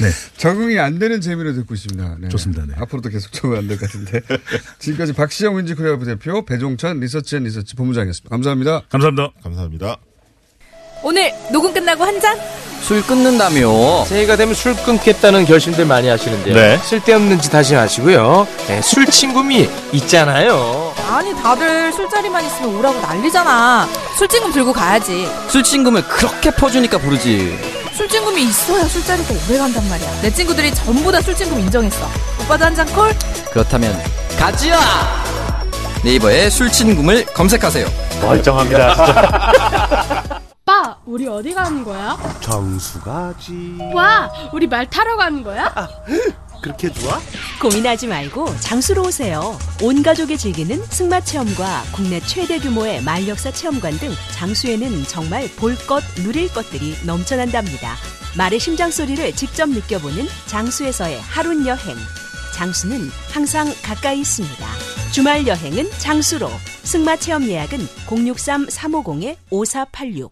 네. 0.00 0.10
적응이 0.36 0.78
안 0.78 0.98
되는 0.98 1.20
재미로 1.20 1.52
듣고 1.52 1.74
있습니다. 1.74 2.16
네. 2.20 2.28
좋습니다. 2.28 2.64
네. 2.66 2.74
앞으로도 2.78 3.08
계속 3.08 3.32
적응 3.32 3.58
안될 3.58 3.78
것 3.78 3.86
같은데. 3.86 4.20
지금까지 4.78 5.12
박시영 5.12 5.56
윈지코리아 5.56 5.98
대표 5.98 6.44
배종찬 6.44 7.00
리서치 7.00 7.36
앤 7.36 7.44
리서치 7.44 7.76
본부장이었습니다. 7.76 8.30
감사합니다. 8.30 8.82
감사합니다. 8.88 9.30
감사합니다. 9.42 9.96
오늘 11.02 11.32
녹음 11.52 11.72
끝나고 11.72 12.04
한 12.04 12.20
잔? 12.20 12.38
술 12.82 13.02
끊는다며 13.02 14.04
새해가 14.06 14.36
되면 14.36 14.54
술 14.54 14.74
끊겠다는 14.74 15.44
결심들 15.44 15.84
많이 15.84 16.08
하시는데요 16.08 16.54
네. 16.54 16.78
쓸데없는 16.78 17.40
짓 17.40 17.54
하지 17.54 17.74
마시고요 17.74 18.48
네, 18.68 18.80
술 18.80 19.04
친구미 19.06 19.68
있잖아요 19.92 20.90
아니 21.10 21.34
다들 21.34 21.92
술자리만 21.92 22.44
있으면 22.44 22.76
오라고 22.76 23.00
난리잖아. 23.00 23.88
술친금 24.16 24.52
들고 24.52 24.72
가야지. 24.72 25.26
술친금을 25.48 26.04
그렇게 26.04 26.50
퍼주니까 26.52 26.98
부르지 26.98 27.79
술친금이 28.04 28.44
있어야 28.44 28.84
술자리가 28.84 29.34
오래 29.46 29.58
간단 29.58 29.86
말이야. 29.86 30.22
내 30.22 30.30
친구들이 30.32 30.72
전부 30.74 31.12
다 31.12 31.20
술친금 31.20 31.60
인정했어. 31.60 32.06
오빠도 32.40 32.64
한 32.64 32.74
잔 32.74 32.86
콜? 32.94 33.12
그렇다면 33.52 33.94
가지야 34.38 34.78
네이버에 36.02 36.48
술친금을 36.48 37.26
검색하세요 37.26 37.86
멀쩡합니다 38.22 38.94
진짜 38.94 40.40
오빠, 40.62 40.96
우리 41.04 41.28
어디 41.28 41.52
가는 41.52 41.84
거야? 41.84 42.16
정수 42.40 43.00
가지. 43.00 43.76
와, 43.92 44.30
우리 44.52 44.66
말 44.66 44.88
타러 44.88 45.16
가는 45.16 45.42
거야? 45.42 45.70
그렇게 46.60 46.92
좋아? 46.92 47.20
고민하지 47.60 48.06
말고 48.06 48.60
장수로 48.60 49.06
오세요. 49.06 49.58
온 49.82 50.02
가족이 50.02 50.38
즐기는 50.38 50.82
승마 50.86 51.20
체험과 51.20 51.84
국내 51.92 52.20
최대 52.20 52.58
규모의 52.58 53.02
말역사 53.02 53.52
체험관 53.52 53.98
등 53.98 54.10
장수에는 54.34 55.04
정말 55.04 55.48
볼 55.56 55.76
것, 55.86 56.02
누릴 56.16 56.52
것들이 56.52 56.96
넘쳐난답니다. 57.04 57.96
말의 58.36 58.60
심장 58.60 58.90
소리를 58.90 59.32
직접 59.34 59.68
느껴보는 59.68 60.26
장수에서의 60.46 61.20
하룬 61.20 61.66
여행. 61.66 61.96
장수는 62.54 63.10
항상 63.32 63.72
가까이 63.82 64.20
있습니다. 64.20 64.66
주말 65.12 65.46
여행은 65.46 65.90
장수로. 65.98 66.50
승마 66.82 67.16
체험 67.16 67.44
예약은 67.44 67.78
063-350-5486. 68.06 70.30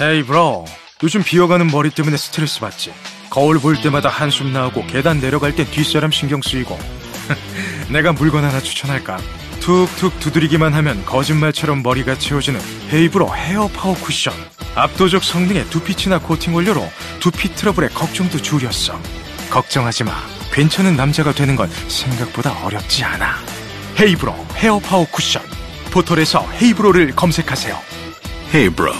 Hey 0.00 0.22
bro 0.22 0.64
요즘 1.02 1.22
비어가는 1.22 1.66
머리 1.66 1.90
때문에 1.90 2.16
스트레스 2.16 2.60
받지 2.60 2.94
거울 3.32 3.58
볼 3.58 3.80
때마다 3.80 4.10
한숨 4.10 4.52
나오고 4.52 4.86
계단 4.86 5.18
내려갈 5.18 5.56
땐 5.56 5.64
뒷사람 5.64 6.10
신경 6.10 6.42
쓰이고. 6.42 6.78
내가 7.88 8.12
물건 8.12 8.44
하나 8.44 8.60
추천할까? 8.60 9.16
툭툭 9.58 10.20
두드리기만 10.20 10.74
하면 10.74 11.02
거짓말처럼 11.06 11.82
머리가 11.82 12.18
채워지는 12.18 12.60
헤이브로 12.92 13.34
헤어 13.34 13.68
파워 13.68 13.94
쿠션. 13.94 14.34
압도적 14.74 15.24
성능의 15.24 15.64
두피 15.70 15.89
친화 15.89 16.18
코팅 16.18 16.54
원료로 16.54 16.86
두피 17.20 17.54
트러블의 17.54 17.88
걱정도 17.94 18.36
줄였어. 18.36 19.00
걱정하지 19.48 20.04
마. 20.04 20.12
괜찮은 20.52 20.94
남자가 20.94 21.32
되는 21.32 21.56
건 21.56 21.70
생각보다 21.88 22.52
어렵지 22.66 23.02
않아. 23.02 23.36
헤이브로 23.98 24.34
헤어 24.56 24.78
파워 24.78 25.06
쿠션. 25.06 25.42
포털에서 25.90 26.46
헤이브로를 26.60 27.12
검색하세요. 27.16 27.78
헤이브로 28.52 28.92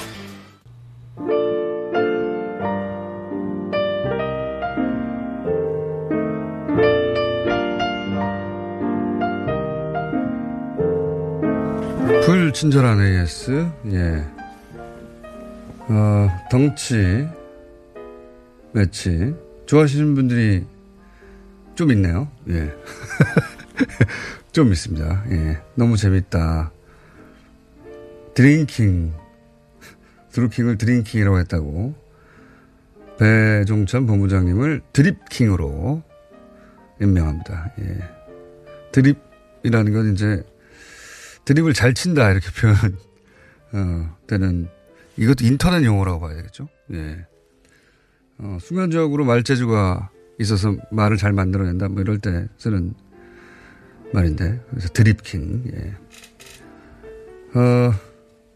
불친절한 12.43 13.01
AS, 13.01 13.71
예. 13.93 14.27
어, 15.89 16.29
덩치, 16.51 17.29
매치. 18.73 19.33
좋아하시는 19.67 20.17
분들이 20.17 20.67
좀 21.77 21.93
있네요. 21.93 22.27
예. 22.49 22.75
좀 24.51 24.73
있습니다. 24.73 25.25
예. 25.31 25.63
너무 25.77 25.97
재밌다. 25.97 26.73
drinking. 28.35 29.13
드루킹을 30.33 30.79
drinking이라고 30.79 31.39
했다고. 31.39 31.95
배종찬 33.21 34.07
본부장님을 34.07 34.81
드립킹으로 34.93 36.03
임명합니다. 37.01 37.73
예. 37.83 37.99
드립이라는 38.91 39.93
건 39.93 40.13
이제 40.13 40.43
드립을 41.45 41.73
잘 41.73 41.95
친다 41.95 42.31
이렇게 42.31 42.49
표현 42.51 42.99
어, 43.73 44.17
되는 44.27 44.69
이것도 45.17 45.45
인터넷 45.45 45.85
용어라고 45.85 46.21
봐야 46.21 46.37
되겠죠. 46.37 46.69
예. 46.93 47.27
어, 48.39 48.59
수면적으로 48.61 49.25
말재주가 49.25 50.11
있어서 50.41 50.75
말을 50.91 51.17
잘 51.17 51.33
만들어낸다 51.33 51.89
뭐 51.89 52.03
이럴 52.03 52.19
때 52.19 52.49
쓰는 52.59 52.95
말인데 54.13 54.61
그래서 54.71 54.89
드립킹. 54.89 55.65
예. 55.75 55.95
어, 57.59 57.95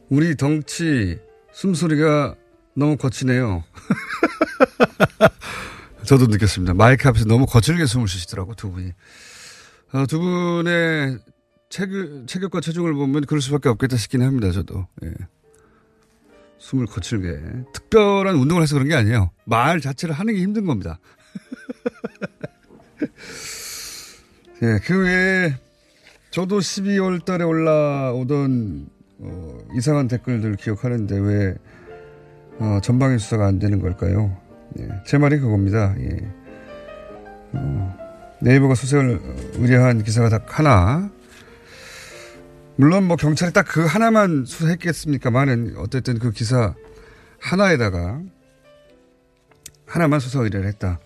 우리 0.09 0.37
덩치 0.37 1.19
숨소리가 1.53 2.35
너무 2.75 2.97
거치네요. 2.97 3.65
저도 6.05 6.27
느꼈습니다. 6.27 6.75
마이크 6.75 7.09
앞에서 7.09 7.25
너무 7.25 7.47
거칠게 7.47 7.87
숨을 7.87 8.07
쉬시더라고 8.07 8.55
두 8.55 8.71
분이. 8.71 8.93
어, 9.93 10.07
두 10.07 10.21
분의 10.21 11.19
체격, 11.77 12.27
체격과 12.27 12.63
체중을 12.63 12.95
보면 12.95 13.27
그럴 13.27 13.43
수밖에 13.43 13.69
없겠다 13.69 13.99
싶긴 13.99 14.23
합니다, 14.23 14.51
저도. 14.51 14.87
예. 15.05 15.11
숨을 16.57 16.87
거칠게. 16.87 17.39
특별한 17.75 18.35
운동을 18.35 18.63
해서 18.63 18.77
그런 18.77 18.89
게 18.89 18.95
아니에요. 18.95 19.31
말 19.45 19.83
자체를 19.83 20.15
하는 20.15 20.33
게 20.33 20.41
힘든 20.41 20.65
겁니다. 20.65 20.99
예, 24.63 24.79
그 24.87 25.03
외에 25.03 25.55
저도 26.31 26.61
12월 26.61 27.23
달에 27.23 27.45
올라오던 27.45 28.89
어, 29.19 29.59
이상한 29.77 30.09
댓글들 30.09 30.57
기억하는데 30.57 31.19
왜 31.19 31.55
어, 32.59 32.79
전방위 32.83 33.19
수사가 33.19 33.45
안 33.45 33.59
되는 33.59 33.83
걸까요? 33.83 34.35
예, 34.79 34.89
제 35.07 35.19
말이 35.19 35.39
그겁니다. 35.39 35.95
예. 35.99 36.27
어, 37.53 38.39
네이버가 38.41 38.75
수색을 38.75 39.21
의뢰한 39.57 40.03
기사가 40.05 40.31
딱 40.31 40.59
하나 40.59 41.11
물론 42.77 43.05
뭐 43.05 43.17
경찰이 43.17 43.53
딱 43.53 43.67
그 43.67 43.85
하나만 43.85 44.45
수사했겠습니까만은 44.47 45.75
어쨌든 45.79 46.19
그 46.19 46.31
기사 46.31 46.75
하나에다가 47.41 48.21
하나만 49.87 50.21
수사 50.21 50.41
의뢰를 50.41 50.67
했다. 50.69 50.99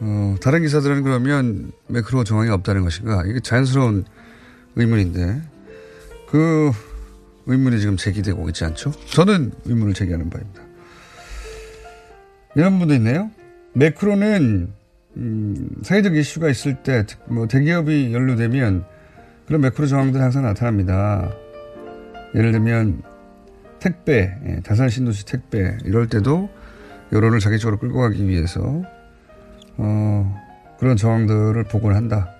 어, 0.00 0.36
다른 0.40 0.62
기사들은 0.62 1.02
그러면 1.02 1.72
매크로 1.88 2.24
정황이 2.24 2.50
없다는 2.50 2.82
것인가? 2.82 3.22
이게 3.26 3.40
자연스러운 3.40 4.04
의문인데 4.76 5.42
그 6.28 6.70
의문이 7.46 7.80
지금 7.80 7.96
제기되고 7.96 8.48
있지 8.48 8.64
않죠? 8.64 8.92
저는 9.06 9.52
의문을 9.64 9.94
제기하는 9.94 10.30
바입니다. 10.30 10.62
이런 12.54 12.78
분도 12.78 12.94
있네요. 12.94 13.30
매크로는 13.74 14.72
음, 15.16 15.68
사회적 15.82 16.14
이슈가 16.14 16.48
있을 16.48 16.82
때, 16.82 17.04
뭐 17.26 17.46
대기업이 17.48 18.12
연루되면 18.12 18.84
그런 19.50 19.62
매크로 19.62 19.88
정황들이 19.88 20.22
항상 20.22 20.44
나타납니다. 20.44 21.28
예를 22.36 22.52
들면 22.52 23.02
택배, 23.80 24.32
예, 24.46 24.60
다산 24.60 24.88
신도시 24.88 25.26
택배 25.26 25.76
이럴 25.84 26.06
때도 26.06 26.48
여론을 27.10 27.40
자기 27.40 27.58
쪽으로 27.58 27.80
끌고 27.80 27.98
가기 27.98 28.28
위해서 28.28 28.84
어, 29.76 30.40
그런 30.78 30.96
정황들을 30.96 31.64
복원 31.64 31.96
한다. 31.96 32.30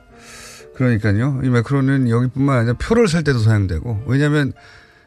그러니까요. 0.77 1.41
이 1.43 1.49
매크로는 1.49 2.09
여기뿐만 2.09 2.59
아니라 2.59 2.75
표를 2.75 3.09
살 3.09 3.25
때도 3.25 3.41
사용되고 3.41 4.05
왜냐하면 4.07 4.53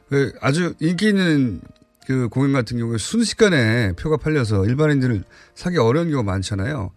그 0.10 0.34
아주 0.42 0.74
인기 0.82 1.08
있는 1.08 1.62
그 2.06 2.28
공연 2.28 2.52
같은 2.52 2.80
경우에 2.80 2.98
순식간에 2.98 3.94
표가 3.94 4.18
팔려서 4.18 4.66
일반인들을 4.66 5.24
사기 5.56 5.78
어려운 5.78 6.10
경우가 6.10 6.30
많잖아요. 6.30 6.92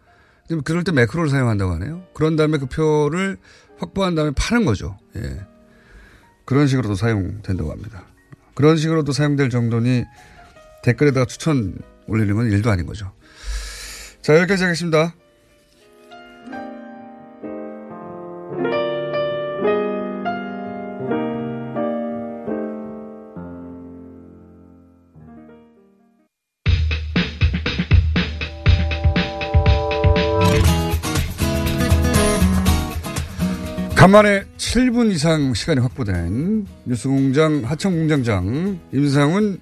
그럴 0.65 0.83
때 0.83 0.91
매크로를 0.91 1.31
사용한다고 1.31 1.75
하네요. 1.75 2.03
그런 2.13 2.35
다음에 2.35 2.59
그 2.59 2.67
표를 2.67 3.37
확보한 3.79 4.15
다음에 4.15 4.31
파는 4.37 4.65
거죠. 4.65 4.99
예. 5.17 5.41
그런 6.45 6.67
식으로도 6.67 6.95
사용된다고 6.95 7.71
합니다. 7.71 8.05
그런 8.55 8.77
식으로도 8.77 9.13
사용될 9.13 9.51
정도니 9.51 10.05
댓글에다가 10.83 11.27
추천 11.27 11.77
올리는 12.07 12.35
건 12.35 12.51
일도 12.51 12.71
아닌 12.71 12.87
거죠. 12.87 13.13
자, 14.23 14.37
여기까지 14.39 14.63
하겠습니다. 14.65 15.15
간만에 34.07 34.45
7분 34.57 35.11
이상 35.11 35.53
시간이 35.53 35.81
확보된 35.81 36.65
뉴스공장 36.85 37.65
하청공장장 37.65 38.79
임상훈 38.93 39.61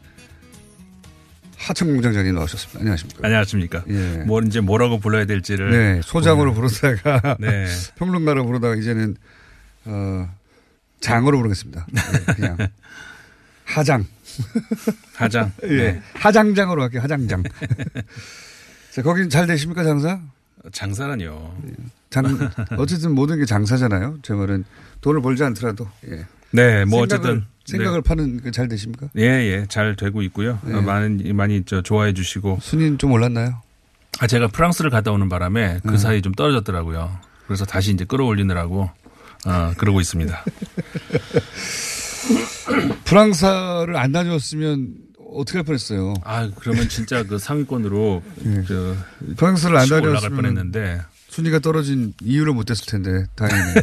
하청공장장이 1.57 2.31
나오셨습니다. 2.33 2.81
안녕하십니까? 2.81 3.21
안녕하십니까? 3.27 3.85
예. 3.89 4.25
뭐 4.27 4.43
이제 4.43 4.61
뭐라고 4.61 5.01
불러야 5.01 5.25
될지를 5.25 5.71
네, 5.71 6.01
소장으로 6.05 6.53
부르다가 6.53 7.39
네. 7.41 7.67
평론가로 7.97 8.45
부르다가 8.45 8.75
이제는 8.75 9.17
어, 9.87 10.29
장으로 11.01 11.39
부르겠습니다. 11.39 11.87
네, 11.91 12.01
그냥 12.35 12.59
하장. 13.65 14.05
하장. 15.15 15.53
예. 15.65 15.69
네. 15.69 16.03
하장장으로 16.13 16.83
할게요. 16.83 17.01
하장장. 17.01 17.45
자, 18.91 19.03
거긴 19.03 19.31
잘 19.31 19.47
되십니까, 19.47 19.85
장사? 19.85 20.21
장사라뇨. 20.73 21.53
장, 22.11 22.25
어쨌든 22.79 23.15
모든 23.15 23.39
게 23.39 23.45
장사잖아요. 23.45 24.19
제 24.23 24.35
말은 24.35 24.65
돈을 25.01 25.21
벌지 25.21 25.45
않더라도. 25.45 25.89
예. 26.09 26.27
네, 26.51 26.85
뭐 26.85 27.01
생각을, 27.01 27.05
어쨌든 27.05 27.45
생각을 27.65 28.03
네. 28.03 28.09
파는 28.09 28.43
게잘 28.43 28.69
되십니까? 28.69 29.09
예, 29.17 29.23
예, 29.23 29.67
잘 29.69 29.97
되고 29.97 30.23
있고요. 30.23 30.59
네. 30.63 30.75
어, 30.75 30.81
많은 30.81 31.35
많이 31.35 31.65
저 31.65 31.83
좋아해 31.83 32.15
주시고. 32.15 32.59
순위는 32.63 32.99
좀 32.99 33.13
올랐나요? 33.13 33.61
아, 34.21 34.27
제가 34.27 34.49
프랑스를 34.49 34.91
갔다 34.91 35.11
오는 35.11 35.29
바람에 35.29 35.81
그 35.83 35.93
네. 35.93 35.99
사이 35.99 36.23
좀 36.23 36.33
떨어졌더라고요. 36.33 37.19
그래서 37.47 37.65
다시 37.65 37.93
이제 37.93 38.05
끌어올리느라고 38.05 38.91
어, 39.47 39.73
그러고 39.77 40.01
있습니다. 40.01 40.45
프랑스를 43.05 43.97
안 43.97 44.13
다녔으면 44.13 44.95
어떻게 45.35 45.59
할 45.59 45.65
뻔했어요. 45.65 46.15
아, 46.25 46.51
그러면 46.61 46.89
진짜 46.89 47.23
그 47.25 47.39
상위권으로 47.39 48.23
저 48.67 48.75
예. 49.29 49.35
프랑스를 49.37 49.77
안 49.77 49.89
다녔으면 49.89 50.37
뻔했는데 50.37 51.01
순위가 51.29 51.59
떨어진 51.61 52.15
이유를 52.23 52.53
못 52.53 52.65
됐을 52.65 52.87
텐데 52.87 53.27
다행이네. 53.35 53.75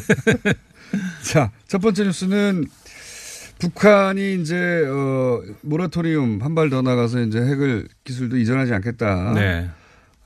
자, 1.23 1.51
첫 1.67 1.79
번째 1.79 2.03
뉴스는 2.05 2.65
북한이 3.59 4.41
이제 4.41 4.55
어 4.87 5.41
모라토리움 5.61 6.41
한 6.41 6.55
발 6.55 6.69
더 6.69 6.81
나가서 6.81 7.21
이제 7.21 7.39
핵을 7.39 7.87
기술도 8.03 8.37
이전하지 8.37 8.73
않겠다. 8.73 9.33
네. 9.35 9.69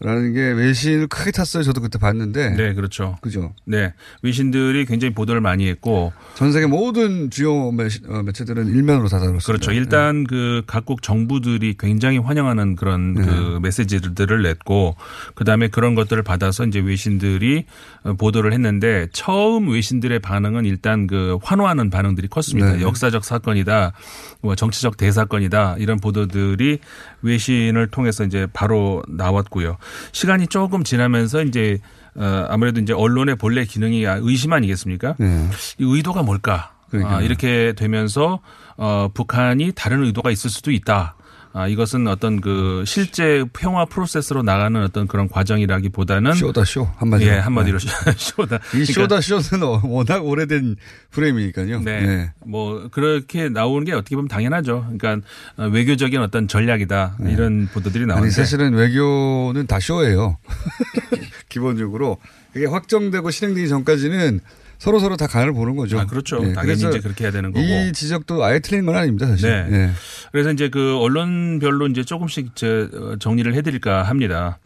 라는 0.02 0.34
게 0.34 0.42
외신을 0.42 1.08
크게 1.08 1.32
탔어요. 1.32 1.64
저도 1.64 1.80
그때 1.80 1.98
봤는데. 1.98 2.50
네, 2.58 2.74
그렇죠. 2.74 3.18
그죠. 3.22 3.54
네. 3.64 3.94
외신들이 4.24 4.86
굉장히 4.86 5.14
보도를 5.14 5.40
많이 5.40 5.70
했고. 5.70 6.12
전 6.34 6.52
세계 6.52 6.66
모든 6.66 7.30
주요 7.30 7.72
매체, 7.72 8.02
어, 8.10 8.22
매체들은 8.22 8.68
일면으로 8.68 9.08
다 9.08 9.20
다뤘습니다. 9.20 9.46
그렇죠. 9.46 9.72
일단 9.72 10.26
그 10.26 10.64
각국 10.68 11.02
정부들이 11.02 11.76
굉장히 11.80 12.18
환영하는 12.18 12.76
그런 12.76 13.14
네. 13.14 13.24
그 13.26 13.60
메시지들을 13.62 14.44
냈고 14.44 14.98
그다음에 15.34 15.70
그런 15.70 15.96
것들을 15.96 16.22
받아서 16.24 16.66
이제 16.66 16.80
외신들이 16.80 17.64
어, 18.04 18.14
보도를 18.16 18.52
했는데 18.52 19.08
처음 19.14 19.70
외신들의 19.70 20.20
반응은 20.20 20.66
일단 20.66 21.08
그 21.08 21.38
환호하는 21.42 21.90
반응들이 21.90 22.28
컸습니다. 22.28 22.74
네. 22.74 22.82
역사적 22.82 23.24
사건이다. 23.24 23.94
뭐 24.42 24.56
정치적 24.56 24.98
대사건이다. 24.98 25.78
이런 25.80 26.00
보도들이 26.02 26.80
외신을 27.22 27.88
통해서 27.88 28.26
이제 28.26 28.46
바로 28.52 29.02
나왔고요. 29.08 29.78
시간이 30.12 30.48
조금 30.48 30.84
지나면서 30.84 31.44
이제 31.44 31.80
어 32.16 32.46
아무래도 32.50 32.80
이제 32.80 32.94
언론의 32.94 33.36
본래 33.36 33.66
기능이 33.66 34.06
의심 34.06 34.54
아니겠습니까? 34.54 35.16
네. 35.18 35.50
이 35.80 35.84
의도가 35.84 36.24
뭘까? 36.24 36.72
아, 37.04 37.22
이렇게 37.22 37.74
되면서 37.74 38.40
어 38.78 39.10
북한이 39.14 39.74
다른 39.76 40.04
의도가 40.04 40.32
있을 40.32 40.50
수도 40.50 40.72
있다. 40.72 41.15
아, 41.58 41.70
이것은 41.70 42.06
어떤 42.08 42.42
그 42.42 42.84
실제 42.86 43.46
평화 43.54 43.86
프로세스로 43.86 44.44
나가는 44.44 44.84
어떤 44.84 45.08
그런 45.08 45.30
과정이라기보다는 45.30 46.34
쇼다 46.34 46.66
쇼 46.66 46.86
한마디로. 46.98 47.32
예, 47.32 47.38
한마디로 47.38 47.80
네. 47.80 48.12
쇼다. 48.18 48.58
이 48.58 48.84
그러니까 48.86 49.22
쇼다 49.22 49.22
쇼는 49.22 49.66
어, 49.66 49.82
워낙 49.86 50.26
오래된 50.26 50.76
프레임이니까요. 51.12 51.80
네. 51.80 52.34
뭐 52.46 52.90
그렇게 52.92 53.48
나오는 53.48 53.86
게 53.86 53.94
어떻게 53.94 54.18
보면 54.18 54.28
당연하죠. 54.28 54.86
그러니까 54.98 55.26
어, 55.56 55.68
외교적인 55.68 56.20
어떤 56.20 56.50
전략이다. 56.50 57.20
이런 57.30 57.70
보도들이 57.72 58.02
네. 58.02 58.08
나오는데 58.08 58.32
사실은 58.32 58.74
외교는 58.74 59.66
다 59.66 59.80
쇼예요. 59.80 60.38
기본적으로 61.48 62.18
이게 62.54 62.66
확정되고 62.66 63.32
실행되기 63.32 63.70
전까지는 63.70 64.42
서로 64.78 65.00
서로 65.00 65.16
다 65.18 65.28
간을 65.28 65.54
보는 65.54 65.76
거죠. 65.76 66.00
아, 66.00 66.06
그렇죠. 66.06 66.40
예, 66.44 66.54
당연히 66.54 66.74
이제 66.80 67.00
그렇게 67.00 67.24
해야 67.26 67.32
되는 67.32 67.52
거고. 67.52 67.66
이 67.66 67.92
지적도 67.94 68.44
아예 68.44 68.60
틀린 68.60 68.86
건 68.86 68.96
아닙니다, 68.96 69.28
사실. 69.28 69.50
네. 69.50 69.78
예. 69.78 69.90
그래서 70.32 70.52
이제 70.52 70.70
그 70.70 70.98
언론별로 71.00 71.88
이제 71.88 72.04
조금씩 72.04 72.56
저 72.56 72.68
어, 72.94 73.16
정리를 73.20 73.54
해드릴까 73.54 74.04
합니다. 74.04 74.60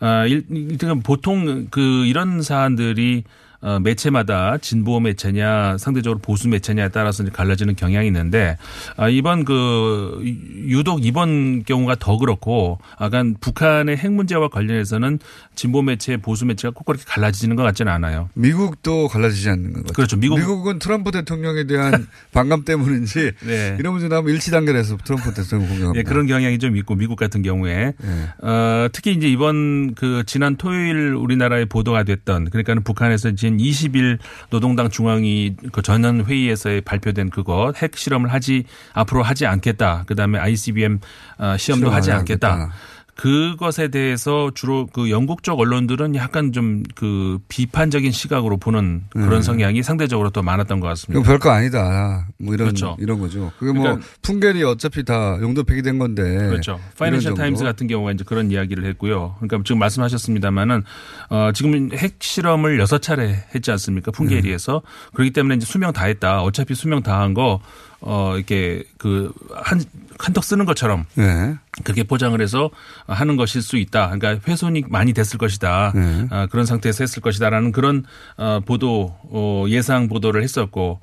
아, 0.00 0.26
일- 0.26 0.44
일단 0.50 1.00
보통 1.02 1.68
그 1.70 2.04
이런 2.06 2.42
사안들이 2.42 3.24
어, 3.62 3.78
매체마다 3.80 4.58
진보 4.58 4.98
매체냐 4.98 5.78
상대적으로 5.78 6.18
보수 6.18 6.48
매체냐에 6.48 6.88
따라서 6.88 7.24
갈라지는 7.24 7.76
경향이 7.76 8.08
있는데 8.08 8.58
아, 8.96 9.08
이번 9.08 9.44
그 9.44 10.20
유독 10.66 11.04
이번 11.04 11.62
경우가 11.62 11.96
더 12.00 12.18
그렇고 12.18 12.78
아간 12.98 13.36
북한의 13.40 13.96
핵 13.96 14.12
문제와 14.12 14.48
관련해서는 14.48 15.20
진보 15.54 15.80
매체 15.82 16.16
보수 16.16 16.44
매체가 16.44 16.72
꼭 16.74 16.84
그렇게 16.84 17.04
갈라지는 17.06 17.54
것 17.54 17.62
같지는 17.62 17.92
않아요. 17.92 18.28
미국도 18.34 19.06
갈라지지 19.08 19.48
않는 19.50 19.72
것 19.72 19.78
같아요. 19.78 19.92
그렇죠. 19.94 20.16
미국 20.16 20.68
은 20.68 20.78
트럼프 20.80 21.12
대통령에 21.12 21.64
대한 21.64 22.08
반감 22.32 22.64
때문인지 22.64 23.32
네. 23.46 23.76
이런 23.78 23.92
문제 23.92 24.08
나오면 24.08 24.32
일치 24.32 24.50
단결해서 24.50 24.96
트럼프 25.04 25.32
대통령 25.34 25.68
공격합니다. 25.68 25.98
예, 26.00 26.02
그런 26.02 26.26
경향이 26.26 26.58
좀 26.58 26.76
있고 26.76 26.96
미국 26.96 27.16
같은 27.16 27.42
경우에 27.42 27.92
예. 28.02 28.46
어, 28.46 28.88
특히 28.92 29.12
이제 29.12 29.28
이번 29.28 29.94
그 29.94 30.24
지난 30.26 30.56
토요일 30.56 31.14
우리나라에 31.14 31.66
보도가 31.66 32.02
됐던 32.02 32.50
그러니까는 32.50 32.82
북한에서 32.82 33.30
지난 33.52 33.56
20일 33.58 34.18
노동당 34.50 34.88
중앙위 34.88 35.56
그 35.72 35.82
전원 35.82 36.24
회의에서 36.24 36.80
발표된 36.84 37.30
그거 37.30 37.72
핵 37.76 37.96
실험을 37.96 38.32
하지 38.32 38.64
앞으로 38.94 39.22
하지 39.22 39.46
않겠다. 39.46 40.04
그다음에 40.06 40.38
ICBM 40.38 41.00
어, 41.38 41.56
시험도 41.58 41.90
하지 41.90 42.12
않겠다. 42.12 42.52
않겠다. 42.52 42.74
그것에 43.14 43.88
대해서 43.88 44.50
주로 44.54 44.86
그 44.86 45.10
영국 45.10 45.42
쪽 45.42 45.60
언론들은 45.60 46.14
약간 46.16 46.52
좀 46.52 46.82
그 46.94 47.38
비판적인 47.48 48.10
시각으로 48.12 48.56
보는 48.56 49.04
그런 49.10 49.34
음. 49.34 49.42
성향이 49.42 49.82
상대적으로 49.82 50.30
더 50.30 50.42
많았던 50.42 50.80
것 50.80 50.86
같습니다. 50.88 51.20
이건 51.20 51.22
별거 51.30 51.50
아니다. 51.50 52.26
뭐 52.38 52.54
이런 52.54 52.68
그렇죠. 52.68 52.96
이런 52.98 53.18
거죠. 53.20 53.52
그게 53.58 53.72
뭐 53.72 53.82
그러니까- 53.84 54.06
풍계리 54.22 54.62
어차피 54.64 55.04
다 55.04 55.38
용도 55.40 55.62
폐기된 55.64 55.98
건데. 55.98 56.22
그렇죠. 56.48 56.80
파이낸셜. 56.98 57.34
타임스 57.34 57.64
같은 57.64 57.86
경우가 57.86 58.12
이제 58.12 58.24
그런 58.24 58.50
이야기를 58.50 58.84
했고요. 58.86 59.36
그러니까 59.38 59.58
지금 59.64 59.78
말씀하셨습니다마는 59.80 60.82
어 61.30 61.50
지금 61.54 61.90
핵 61.92 62.16
실험을 62.20 62.78
여섯 62.80 63.00
차례 63.02 63.44
했지 63.54 63.70
않습니까? 63.72 64.10
풍계리에서 64.12 64.82
그렇기 65.14 65.32
때문에 65.32 65.56
이제 65.56 65.66
수명 65.66 65.92
다 65.92 66.04
했다. 66.06 66.42
어차피 66.42 66.74
수명 66.74 67.02
다 67.02 67.12
한 67.20 67.34
거 67.34 67.60
어 68.02 68.34
이렇게 68.36 68.82
그한 68.98 69.82
한턱 70.18 70.44
쓰는 70.44 70.64
것처럼 70.66 71.04
네. 71.14 71.54
그렇게 71.84 72.02
포장을 72.02 72.40
해서 72.40 72.70
하는 73.06 73.36
것일 73.36 73.62
수 73.62 73.76
있다. 73.76 74.10
그러니까 74.10 74.40
훼손이 74.46 74.84
많이 74.88 75.12
됐을 75.12 75.38
것이다. 75.38 75.92
네. 75.94 76.26
아, 76.30 76.46
그런 76.46 76.66
상태에서 76.66 77.04
했을 77.04 77.22
것이다라는 77.22 77.72
그런 77.72 78.04
어, 78.36 78.60
보도 78.64 79.16
어, 79.30 79.64
예상 79.68 80.08
보도를 80.08 80.42
했었고 80.42 81.00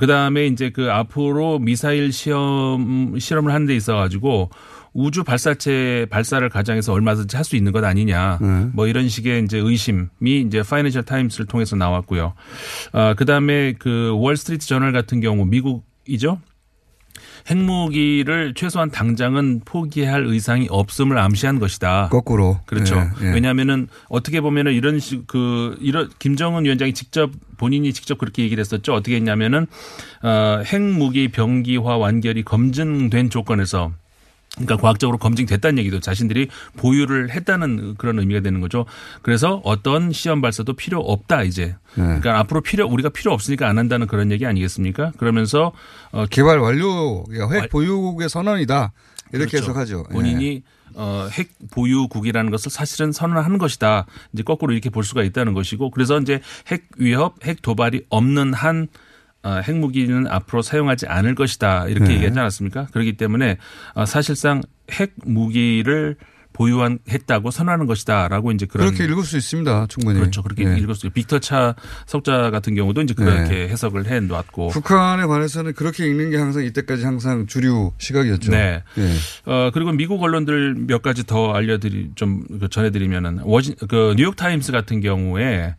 그 0.00 0.06
다음에 0.06 0.46
이제 0.46 0.70
그 0.70 0.90
앞으로 0.90 1.58
미사일 1.58 2.12
시험 2.12 3.18
실험을 3.18 3.52
하는 3.52 3.66
데 3.66 3.76
있어 3.76 3.96
가지고 3.96 4.50
우주 4.92 5.24
발사체 5.24 6.06
발사를 6.08 6.48
가장해서 6.48 6.92
얼마든지 6.92 7.36
할 7.36 7.44
수 7.44 7.54
있는 7.54 7.70
것 7.70 7.84
아니냐. 7.84 8.38
네. 8.40 8.68
뭐 8.72 8.86
이런 8.86 9.08
식의 9.08 9.44
이제 9.44 9.58
의심이 9.58 10.08
이제 10.40 10.62
파이낸셜 10.62 11.02
타임스를 11.02 11.46
통해서 11.46 11.76
나왔고요. 11.76 12.32
어, 12.92 13.14
그 13.16 13.24
다음에 13.26 13.74
그 13.78 14.12
월스트리트 14.16 14.66
저널 14.66 14.92
같은 14.92 15.20
경우 15.20 15.44
미국 15.44 15.84
이죠. 16.06 16.40
핵무기를 17.48 18.54
최소한 18.54 18.90
당장은 18.90 19.62
포기할 19.64 20.24
의향이 20.26 20.66
없음을 20.70 21.16
암시한 21.18 21.58
것이다. 21.58 22.08
거꾸로. 22.10 22.60
그렇죠. 22.66 22.96
예, 22.96 23.26
예. 23.28 23.32
왜냐하면은 23.32 23.88
어떻게 24.08 24.40
보면은 24.40 24.72
이런 24.72 24.98
식 24.98 25.26
그 25.26 25.76
이런 25.80 26.10
김정은 26.18 26.64
위원장이 26.64 26.92
직접 26.92 27.30
본인이 27.56 27.92
직접 27.92 28.18
그렇게 28.18 28.42
얘기를 28.42 28.60
했었죠. 28.60 28.94
어떻게 28.94 29.16
했냐면은 29.16 29.66
어 30.22 30.62
핵무기 30.66 31.28
병기화 31.28 31.96
완결이 31.96 32.42
검증된 32.42 33.30
조건에서 33.30 33.92
그러니까 34.56 34.78
과학적으로 34.78 35.18
검증됐다는 35.18 35.78
얘기도 35.78 36.00
자신들이 36.00 36.48
보유를 36.76 37.30
했다는 37.30 37.96
그런 37.96 38.18
의미가 38.18 38.40
되는 38.40 38.60
거죠. 38.60 38.86
그래서 39.22 39.60
어떤 39.64 40.12
시험 40.12 40.40
발사도 40.40 40.72
필요 40.72 41.00
없다 41.00 41.42
이제. 41.42 41.76
네. 41.94 42.04
그러니까 42.04 42.38
앞으로 42.40 42.62
필요 42.62 42.86
우리가 42.86 43.10
필요 43.10 43.32
없으니까 43.32 43.68
안 43.68 43.78
한다는 43.78 44.06
그런 44.06 44.32
얘기 44.32 44.46
아니겠습니까? 44.46 45.12
그러면서 45.18 45.72
어 46.10 46.26
개발 46.26 46.58
완료, 46.58 47.24
그러니까 47.24 47.60
핵 47.60 47.70
보유국의 47.70 48.28
선언이다. 48.28 48.92
이렇게 49.32 49.50
그렇죠. 49.52 49.70
해석하죠. 49.70 50.04
예. 50.10 50.14
본인이 50.14 50.62
어, 50.94 51.28
핵 51.30 51.50
보유국이라는 51.72 52.50
것을 52.50 52.70
사실은 52.70 53.12
선언하는 53.12 53.58
것이다. 53.58 54.06
이제 54.32 54.42
거꾸로 54.42 54.72
이렇게 54.72 54.88
볼 54.88 55.04
수가 55.04 55.22
있다는 55.22 55.52
것이고 55.52 55.90
그래서 55.90 56.18
이제 56.18 56.40
핵 56.68 56.84
위협, 56.96 57.44
핵 57.44 57.60
도발이 57.60 58.06
없는 58.08 58.54
한 58.54 58.88
어, 58.88 58.96
핵무기는 59.66 60.26
앞으로 60.28 60.62
사용하지 60.62 61.06
않을 61.06 61.34
것이다. 61.34 61.86
이렇게 61.88 62.06
네. 62.06 62.14
얘기하지 62.14 62.38
않았습니까? 62.38 62.86
그렇기 62.92 63.16
때문에 63.16 63.58
어, 63.94 64.06
사실상 64.06 64.62
핵무기를 64.90 66.16
보유한 66.56 66.98
했다고 67.06 67.50
선언하는 67.50 67.84
것이다라고 67.84 68.50
이제 68.52 68.64
그런 68.64 68.88
그렇게 68.88 69.04
읽을 69.04 69.24
수 69.24 69.36
있습니다. 69.36 69.88
충분히. 69.88 70.18
그렇죠. 70.18 70.42
그렇게 70.42 70.64
예. 70.64 70.78
읽을 70.78 70.94
수 70.94 71.06
있어요. 71.06 71.12
빅터 71.12 71.38
차 71.40 71.74
석좌 72.06 72.50
같은 72.50 72.74
경우도 72.74 73.02
이제 73.02 73.12
그렇게 73.12 73.68
해석을 73.68 74.06
해 74.06 74.20
놨고 74.20 74.68
북한에 74.68 75.26
관해서는 75.26 75.74
그렇게 75.74 76.06
읽는 76.06 76.30
게 76.30 76.38
항상 76.38 76.64
이때까지 76.64 77.04
항상 77.04 77.46
주류 77.46 77.92
시각이었죠. 77.98 78.50
네. 78.52 78.82
예. 78.96 79.12
어, 79.44 79.70
그리고 79.74 79.92
미국 79.92 80.22
언론들 80.22 80.76
몇 80.86 81.02
가지 81.02 81.26
더 81.26 81.52
알려드리, 81.52 82.12
좀 82.14 82.41
그 82.41 82.68
전해드리면은, 82.70 83.40
워진, 83.42 83.74
그, 83.88 84.14
뉴욕 84.16 84.34
타임스 84.34 84.72
같은 84.72 85.02
경우에, 85.02 85.74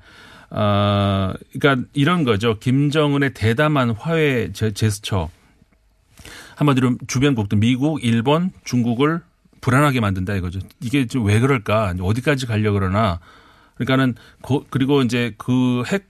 어, 0.50 1.34
그러니까 1.60 1.88
이런 1.94 2.24
거죠. 2.24 2.58
김정은의 2.60 3.34
대담한 3.34 3.92
화해 3.92 4.52
제, 4.54 4.72
제스처. 4.72 5.30
한마디로 6.56 6.98
주변국도 7.08 7.58
미국, 7.58 8.04
일본, 8.04 8.52
중국을 8.64 9.22
불안하게 9.62 10.00
만든다 10.00 10.36
이거죠. 10.36 10.60
이게 10.82 11.06
좀 11.06 11.26
왜 11.26 11.40
그럴까? 11.40 11.96
어디까지 12.00 12.46
가려 12.46 12.72
그러나. 12.72 13.20
그러니까는, 13.76 14.16
고- 14.42 14.66
그리고 14.70 15.02
이제 15.02 15.34
그 15.38 15.84
핵 15.86 16.08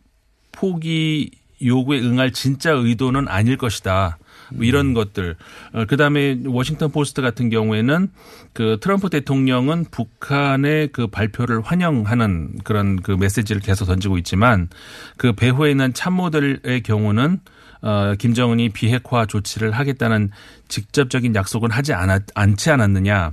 포기 0.52 1.32
요구에 1.64 2.00
응할 2.00 2.32
진짜 2.32 2.72
의도는 2.72 3.28
아닐 3.28 3.58
것이다. 3.58 4.18
뭐 4.54 4.66
이런 4.66 4.94
것들. 4.94 5.36
어, 5.74 5.86
그다음에 5.86 6.40
워싱턴 6.46 6.92
포스트 6.92 7.22
같은 7.22 7.50
경우에는 7.50 8.10
그 8.54 8.78
트럼프 8.82 9.10
대통령은 9.10 9.86
북한의 9.92 10.90
그 10.92 11.08
발표를 11.08 11.62
환영하는 11.62 12.60
그런 12.64 13.02
그 13.02 13.12
메시지를 13.12 13.62
계속 13.62 13.86
던지고 13.86 14.18
있지만 14.20 14.70
그 15.18 15.34
배후에 15.34 15.72
있는 15.72 15.94
참모들의 15.94 16.82
경우는 16.84 17.40
어, 17.82 18.16
김정은이 18.18 18.70
비핵화 18.70 19.26
조치를 19.26 19.72
하겠다는 19.72 20.32
직접적인 20.68 21.36
약속은 21.36 21.72
하지 21.72 21.94
않았, 21.94 22.24
않지 22.34 22.72
않았느냐. 22.72 23.32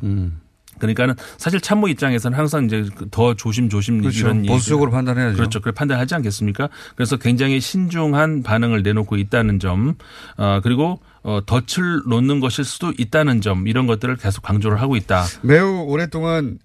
그러니까는 0.86 1.14
사실 1.38 1.60
참모 1.60 1.88
입장에서는 1.88 2.36
항상 2.36 2.66
이제 2.66 2.86
그더 2.94 3.34
조심조심 3.34 4.00
그렇죠. 4.00 4.18
이런 4.20 4.42
보수적으로 4.44 4.90
판단해야죠. 4.90 5.36
그렇죠. 5.36 5.60
그걸 5.60 5.72
판단하지 5.72 6.14
않겠습니까? 6.14 6.68
그래서 6.94 7.16
굉장히 7.16 7.60
신중한 7.60 8.42
반응을 8.42 8.82
내놓고 8.82 9.16
있다는 9.16 9.58
점, 9.58 9.94
어, 10.36 10.60
그리고 10.62 11.00
어, 11.22 11.40
덫을 11.44 12.02
놓는 12.06 12.40
것일 12.40 12.64
수도 12.64 12.92
있다는 12.96 13.40
점 13.40 13.66
이런 13.66 13.86
것들을 13.86 14.16
계속 14.16 14.42
강조를 14.42 14.80
하고 14.80 14.96
있다. 14.96 15.24
매우 15.42 15.84
오랫동안 15.86 16.58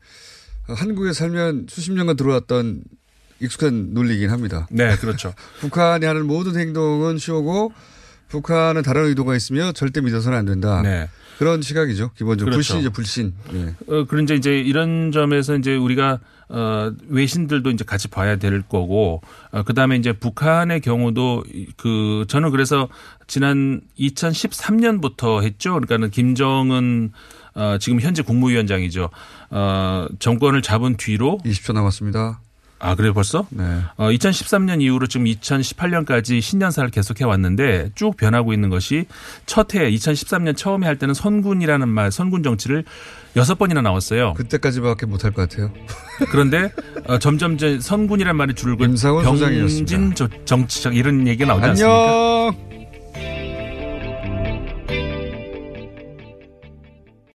한국에 0.67 1.13
살면 1.13 1.67
수십 1.69 1.93
년간 1.93 2.17
들어왔던 2.17 2.83
익숙한 3.39 3.93
논리이긴 3.93 4.29
합니다. 4.29 4.67
네, 4.69 4.95
그렇죠. 4.97 5.33
북한이 5.61 6.05
하는 6.05 6.27
모든 6.27 6.59
행동은 6.59 7.17
쇼고 7.17 7.71
북한은 8.27 8.83
다른 8.83 9.05
의도가 9.05 9.35
있으며 9.35 9.71
절대 9.71 10.01
믿어서는 10.01 10.37
안 10.37 10.45
된다. 10.45 10.81
네. 10.81 11.09
그런 11.39 11.61
시각이죠. 11.61 12.11
기본적으로 12.17 12.51
그렇죠. 12.51 12.73
불신이죠, 12.73 12.91
불신. 12.91 13.33
예. 13.53 13.75
어, 13.87 14.03
그런데 14.09 14.35
이제 14.35 14.59
이런 14.59 15.13
점에서 15.13 15.55
이제 15.55 15.73
우리가 15.75 16.19
어, 16.49 16.91
외신들도 17.07 17.69
이제 17.69 17.83
같이 17.85 18.07
봐야 18.09 18.35
될 18.37 18.61
거고, 18.63 19.21
어, 19.51 19.63
그 19.63 19.73
다음에 19.73 19.95
이제 19.95 20.11
북한의 20.13 20.81
경우도 20.81 21.43
이- 21.53 21.67
그, 21.77 22.25
저는 22.27 22.49
그래서 22.51 22.89
지난 23.27 23.81
2013년부터 23.99 25.43
했죠. 25.43 25.71
그러니까는 25.73 26.09
김정은 26.09 27.11
어, 27.55 27.77
지금 27.79 27.99
현재 28.01 28.21
국무위원장이죠. 28.21 29.09
어, 29.51 30.07
정권을 30.19 30.61
잡은 30.61 30.97
뒤로 30.97 31.39
20초 31.45 31.73
남았습니다. 31.73 32.41
아, 32.81 32.95
그래요 32.95 33.13
벌써? 33.13 33.45
네. 33.49 33.63
어, 33.97 34.07
2013년 34.09 34.81
이후로 34.81 35.07
지금 35.07 35.25
2018년까지 35.25 36.41
신년사를 36.41 36.89
계속해 36.91 37.25
왔는데 37.25 37.89
쭉 37.95 38.15
변하고 38.15 38.53
있는 38.53 38.69
것이 38.69 39.05
첫 39.45 39.75
해 39.75 39.91
2013년 39.91 40.55
처음에 40.55 40.87
할 40.87 40.97
때는 40.97 41.13
선군이라는 41.13 41.87
말, 41.89 42.11
선군 42.11 42.41
정치를 42.41 42.85
여섯 43.35 43.55
번이나 43.59 43.81
나왔어요. 43.81 44.33
그때까지밖에 44.35 45.05
못할 45.05 45.31
것 45.31 45.47
같아요. 45.49 45.71
그런데 46.31 46.71
어, 47.05 47.19
점점 47.19 47.57
선군이라는 47.79 48.35
말이 48.37 48.53
줄고 48.55 48.85
임상훈 48.85 49.23
소장이었습니다. 49.25 49.95
병진 49.97 50.15
저- 50.15 50.45
정치적 50.45 50.95
이런 50.95 51.27
얘기가 51.27 51.45
나오지 51.47 51.65
않습니까? 51.65 52.47
안녕. 52.47 52.68